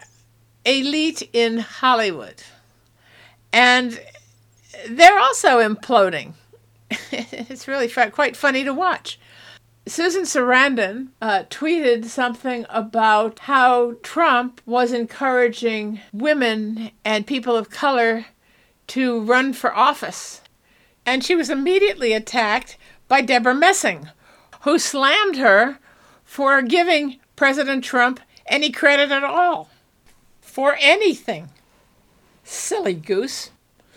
elite 0.66 1.30
in 1.34 1.60
Hollywood. 1.60 2.44
And 3.52 4.00
they're 4.88 5.20
also 5.20 5.60
imploding 5.60 6.34
it's 7.12 7.68
really 7.68 7.88
quite 7.88 8.36
funny 8.36 8.64
to 8.64 8.74
watch. 8.74 9.20
Susan 9.86 10.24
Sarandon 10.24 11.10
uh, 11.22 11.44
tweeted 11.50 12.06
something 12.06 12.66
about 12.70 13.40
how 13.40 13.96
Trump 14.04 14.62
was 14.66 14.92
encouraging 14.92 16.00
women 16.14 16.92
and 17.04 17.26
people 17.26 17.56
of 17.56 17.70
color 17.70 18.26
to 18.88 19.22
run 19.22 19.54
for 19.54 19.76
office. 19.76 20.42
And 21.06 21.24
she 21.24 21.36
was 21.36 21.50
immediately 21.50 22.14
attacked 22.14 22.78
by 23.08 23.22
Debra 23.22 23.56
Messing, 23.56 24.10
who 24.62 24.78
slammed 24.78 25.38
her 25.38 25.80
for 26.24 26.62
giving 26.62 27.20
President 27.36 27.84
Trump 27.84 28.20
any 28.46 28.72
credit 28.72 29.12
at 29.12 29.24
all 29.24 29.70
for 30.60 30.76
anything. 30.82 31.50
Silly 32.44 32.94
goose. 32.94 33.52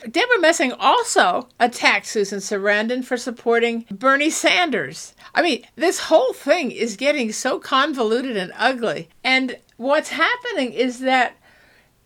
Debra 0.08 0.38
Messing 0.38 0.70
also 0.70 1.48
attacked 1.58 2.06
Susan 2.06 2.38
Sarandon 2.38 3.04
for 3.04 3.16
supporting 3.16 3.84
Bernie 3.90 4.30
Sanders. 4.30 5.12
I 5.34 5.42
mean, 5.42 5.66
this 5.74 5.98
whole 5.98 6.32
thing 6.32 6.70
is 6.70 6.96
getting 6.96 7.32
so 7.32 7.58
convoluted 7.58 8.36
and 8.36 8.52
ugly. 8.56 9.08
And 9.24 9.58
what's 9.76 10.10
happening 10.10 10.72
is 10.72 11.00
that 11.00 11.34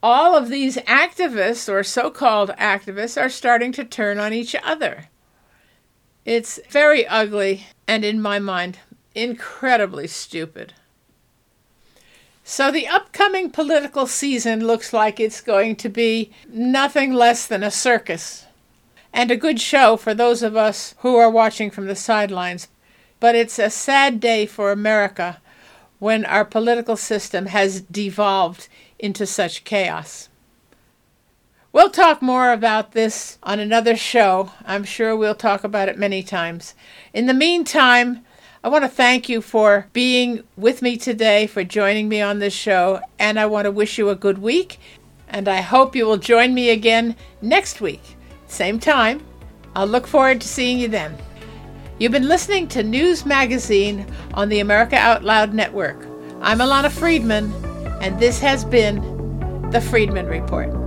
all 0.02 0.34
of 0.34 0.48
these 0.48 0.78
activists 0.78 1.70
or 1.70 1.82
so 1.82 2.10
called 2.10 2.48
activists 2.58 3.20
are 3.20 3.28
starting 3.28 3.72
to 3.72 3.84
turn 3.84 4.18
on 4.18 4.32
each 4.32 4.56
other. 4.62 5.08
It's 6.24 6.58
very 6.70 7.06
ugly 7.06 7.66
and, 7.86 8.06
in 8.06 8.22
my 8.22 8.38
mind, 8.38 8.78
incredibly 9.14 10.06
stupid. 10.06 10.72
So, 12.48 12.70
the 12.70 12.86
upcoming 12.86 13.50
political 13.50 14.06
season 14.06 14.64
looks 14.64 14.92
like 14.92 15.18
it's 15.18 15.40
going 15.40 15.74
to 15.76 15.88
be 15.88 16.30
nothing 16.48 17.12
less 17.12 17.44
than 17.44 17.64
a 17.64 17.72
circus 17.72 18.46
and 19.12 19.32
a 19.32 19.36
good 19.36 19.60
show 19.60 19.96
for 19.96 20.14
those 20.14 20.44
of 20.44 20.56
us 20.56 20.94
who 20.98 21.16
are 21.16 21.28
watching 21.28 21.72
from 21.72 21.86
the 21.86 21.96
sidelines. 21.96 22.68
But 23.18 23.34
it's 23.34 23.58
a 23.58 23.68
sad 23.68 24.20
day 24.20 24.46
for 24.46 24.70
America 24.70 25.40
when 25.98 26.24
our 26.24 26.44
political 26.44 26.96
system 26.96 27.46
has 27.46 27.80
devolved 27.80 28.68
into 28.96 29.26
such 29.26 29.64
chaos. 29.64 30.28
We'll 31.72 31.90
talk 31.90 32.22
more 32.22 32.52
about 32.52 32.92
this 32.92 33.38
on 33.42 33.58
another 33.58 33.96
show. 33.96 34.52
I'm 34.64 34.84
sure 34.84 35.16
we'll 35.16 35.34
talk 35.34 35.64
about 35.64 35.88
it 35.88 35.98
many 35.98 36.22
times. 36.22 36.74
In 37.12 37.26
the 37.26 37.34
meantime, 37.34 38.24
I 38.66 38.68
want 38.68 38.82
to 38.82 38.88
thank 38.88 39.28
you 39.28 39.42
for 39.42 39.86
being 39.92 40.42
with 40.56 40.82
me 40.82 40.96
today, 40.96 41.46
for 41.46 41.62
joining 41.62 42.08
me 42.08 42.20
on 42.20 42.40
this 42.40 42.52
show, 42.52 43.00
and 43.16 43.38
I 43.38 43.46
want 43.46 43.66
to 43.66 43.70
wish 43.70 43.96
you 43.96 44.10
a 44.10 44.16
good 44.16 44.38
week. 44.38 44.80
And 45.28 45.46
I 45.46 45.60
hope 45.60 45.94
you 45.94 46.04
will 46.04 46.16
join 46.16 46.52
me 46.52 46.70
again 46.70 47.14
next 47.40 47.80
week, 47.80 48.02
same 48.48 48.80
time. 48.80 49.24
I'll 49.76 49.86
look 49.86 50.04
forward 50.04 50.40
to 50.40 50.48
seeing 50.48 50.80
you 50.80 50.88
then. 50.88 51.16
You've 52.00 52.10
been 52.10 52.26
listening 52.26 52.66
to 52.70 52.82
News 52.82 53.24
Magazine 53.24 54.04
on 54.34 54.48
the 54.48 54.58
America 54.58 54.96
Out 54.96 55.22
Loud 55.22 55.54
Network. 55.54 56.04
I'm 56.40 56.58
Alana 56.58 56.90
Friedman, 56.90 57.52
and 58.02 58.18
this 58.18 58.40
has 58.40 58.64
been 58.64 59.70
the 59.70 59.80
Friedman 59.80 60.26
Report. 60.26 60.85